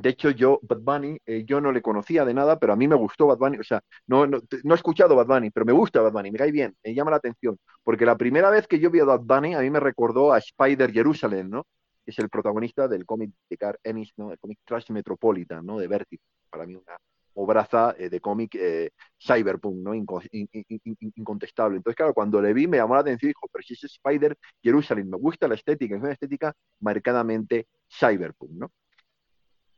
[0.00, 2.88] De hecho, yo, Bad Bunny, eh, yo no le conocía de nada, pero a mí
[2.88, 3.58] me gustó Bad Bunny.
[3.58, 6.50] O sea, no, no, he escuchado Bad Bunny, pero me gusta Bad Bunny, me cae
[6.50, 7.58] bien, me llama la atención.
[7.84, 10.38] Porque la primera vez que yo vi a Bad Bunny, a mí me recordó a
[10.38, 11.66] Spider Jerusalem, ¿no?
[12.06, 14.32] Es el protagonista del cómic de Car Ennis, ¿no?
[14.32, 15.78] El cómic Trash Metropolitan, ¿no?
[15.78, 16.22] De Vertigo.
[16.48, 16.96] Para mí una
[17.42, 19.94] obraza eh, de cómic eh, cyberpunk, ¿no?
[19.94, 21.78] incontestable.
[21.78, 24.36] Entonces, claro, cuando le vi me llamó la atención y dijo, pero si es Spider
[24.62, 28.72] Jerusalem, me gusta la estética, es una estética marcadamente cyberpunk, ¿no?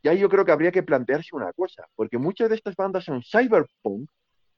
[0.01, 3.05] Y ahí yo creo que habría que plantearse una cosa, porque muchas de estas bandas
[3.05, 4.09] son cyberpunk,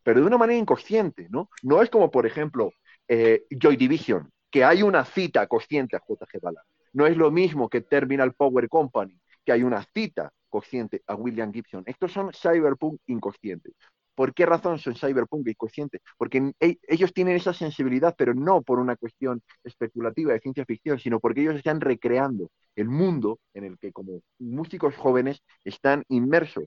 [0.01, 1.49] pero de una manera inconsciente, ¿no?
[1.61, 2.71] No es como, por ejemplo,
[3.07, 6.65] eh, Joy Division, que hay una cita consciente a JG Ballard.
[6.93, 11.51] No es lo mismo que Terminal Power Company, que hay una cita consciente a William
[11.51, 11.83] Gibson.
[11.85, 13.73] Estos son cyberpunk inconscientes.
[14.15, 15.99] ¿Por qué razón son cyberpunk inconscientes?
[16.17, 20.97] Porque e, ellos tienen esa sensibilidad, pero no por una cuestión especulativa de ciencia ficción,
[20.97, 26.63] sino porque ellos están recreando el mundo en el que como músicos jóvenes están inmersos.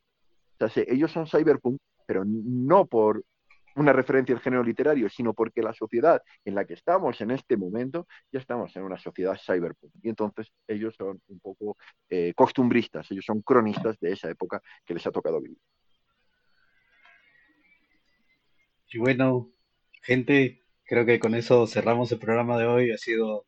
[0.61, 3.23] O sea, ellos son cyberpunk, pero no por
[3.81, 7.57] una referencia al género literario, sino porque la sociedad en la que estamos en este
[7.57, 9.93] momento, ya estamos en una sociedad cyberpunk.
[10.03, 11.77] Y entonces ellos son un poco
[12.09, 15.59] eh, costumbristas, ellos son cronistas de esa época que les ha tocado vivir.
[18.91, 19.51] Y bueno,
[20.03, 22.91] gente, creo que con eso cerramos el programa de hoy.
[22.91, 23.47] Ha sido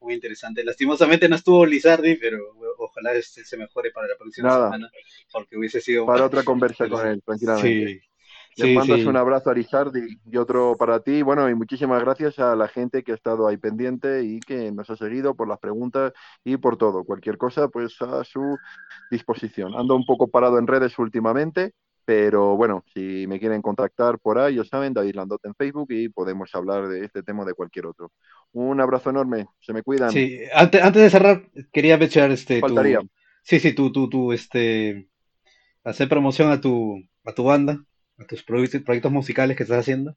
[0.00, 0.64] muy interesante.
[0.64, 2.38] Lastimosamente no estuvo Lizardi, pero
[2.78, 4.90] ojalá este se mejore para la próxima semana,
[5.32, 6.04] porque hubiese sido...
[6.04, 7.88] Para otra conversa con él, tranquilamente.
[7.88, 8.11] Sí.
[8.56, 11.22] Le mandas un abrazo a Rizardi y otro para ti.
[11.22, 14.90] Bueno, y muchísimas gracias a la gente que ha estado ahí pendiente y que nos
[14.90, 16.12] ha seguido por las preguntas
[16.44, 17.04] y por todo.
[17.04, 18.58] Cualquier cosa, pues a su
[19.10, 19.74] disposición.
[19.74, 21.72] Ando un poco parado en redes últimamente,
[22.04, 26.10] pero bueno, si me quieren contactar por ahí, ya saben, David Landote en Facebook y
[26.10, 28.12] podemos hablar de este tema o de cualquier otro.
[28.52, 30.10] Un abrazo enorme, se me cuidan.
[30.10, 32.60] Sí, antes, antes de cerrar, quería mencionar este.
[32.60, 33.00] Faltaría.
[33.42, 35.08] sí, sí, tú, tú, tú, este.
[35.84, 37.84] Hacer promoción a tu, a tu banda
[38.18, 40.14] a tus proyectos, musicales que estás haciendo?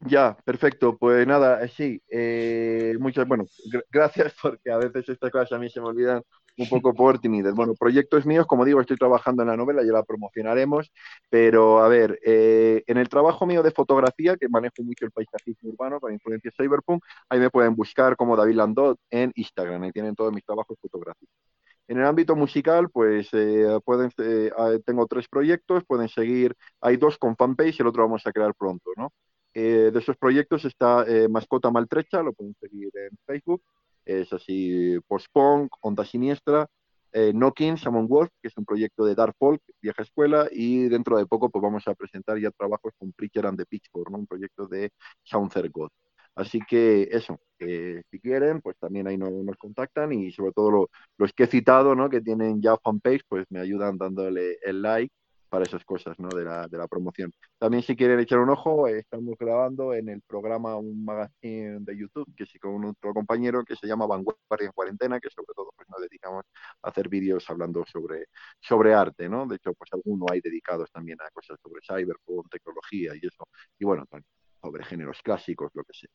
[0.00, 0.96] Ya, perfecto.
[0.98, 3.44] Pues nada, eh, sí, eh, muchas, bueno,
[3.90, 6.22] gracias porque a veces estas cosas a mí se me olvidan
[6.58, 7.54] un poco por timidez.
[7.54, 10.92] Bueno, proyectos míos, como digo, estoy trabajando en la novela, ya la promocionaremos,
[11.28, 15.70] pero a ver, eh, en el trabajo mío de fotografía, que manejo mucho el paisajismo
[15.70, 20.14] urbano con influencia cyberpunk, ahí me pueden buscar como David Landot en Instagram, ahí tienen
[20.14, 21.45] todos mis trabajos fotográficos.
[21.88, 26.96] En el ámbito musical, pues eh, pueden, eh, ah, tengo tres proyectos, pueden seguir, hay
[26.96, 29.12] dos con fanpage y el otro vamos a crear pronto, ¿no?
[29.54, 33.62] Eh, de esos proyectos está Mascota Maltrecha, lo pueden seguir en Facebook,
[34.04, 36.66] es así, post-punk, Onda Siniestra,
[37.12, 41.16] eh, Knocking, Samon Wolf, que es un proyecto de Dark Folk, vieja escuela, y dentro
[41.16, 44.66] de poco pues vamos a presentar ya trabajos con Preacher and the Pitchfork, un proyecto
[44.66, 44.90] de
[45.24, 45.90] Soundzer God.
[46.36, 51.44] Así que eso, si quieren, pues también ahí nos, contactan y sobre todo los que
[51.44, 52.10] he citado, ¿no?
[52.10, 55.12] que tienen ya fanpage, pues me ayudan dándole el like
[55.48, 56.28] para esas cosas ¿no?
[56.28, 57.32] de, la, de la promoción.
[57.58, 62.26] También si quieren echar un ojo, estamos grabando en el programa un magazine de YouTube,
[62.36, 65.88] que sí con otro compañero que se llama Vanguardia en Cuarentena, que sobre todo pues,
[65.88, 66.44] nos dedicamos
[66.82, 68.26] a hacer vídeos hablando sobre,
[68.60, 69.46] sobre arte, ¿no?
[69.46, 73.48] De hecho, pues algunos hay dedicados también a cosas sobre cyberpunk, tecnología y eso.
[73.78, 76.10] Y bueno, también sobre géneros clásicos, lo que sea.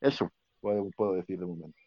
[0.00, 0.30] Eso
[0.60, 1.78] puedo, puedo decir de momento.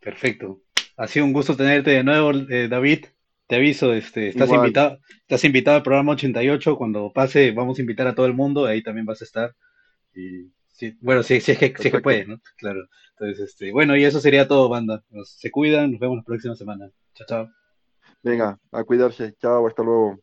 [0.00, 0.60] Perfecto.
[0.96, 3.06] Ha sido un gusto tenerte de nuevo, eh, David.
[3.46, 4.60] te aviso, este, estás Igual.
[4.66, 8.64] invitado, estás invitado al programa 88, cuando pase vamos a invitar a todo el mundo,
[8.64, 9.54] ahí también vas a estar.
[10.14, 12.40] Y sí, bueno, si, si es que, si es que puedes, ¿no?
[12.56, 12.86] Claro.
[13.10, 15.02] Entonces, este, bueno, y eso sería todo, banda.
[15.10, 16.88] Nos- se cuidan, nos vemos la próxima semana.
[17.14, 17.50] Chao, chao.
[18.22, 19.34] Venga, a cuidarse.
[19.40, 20.18] Chao, hasta luego.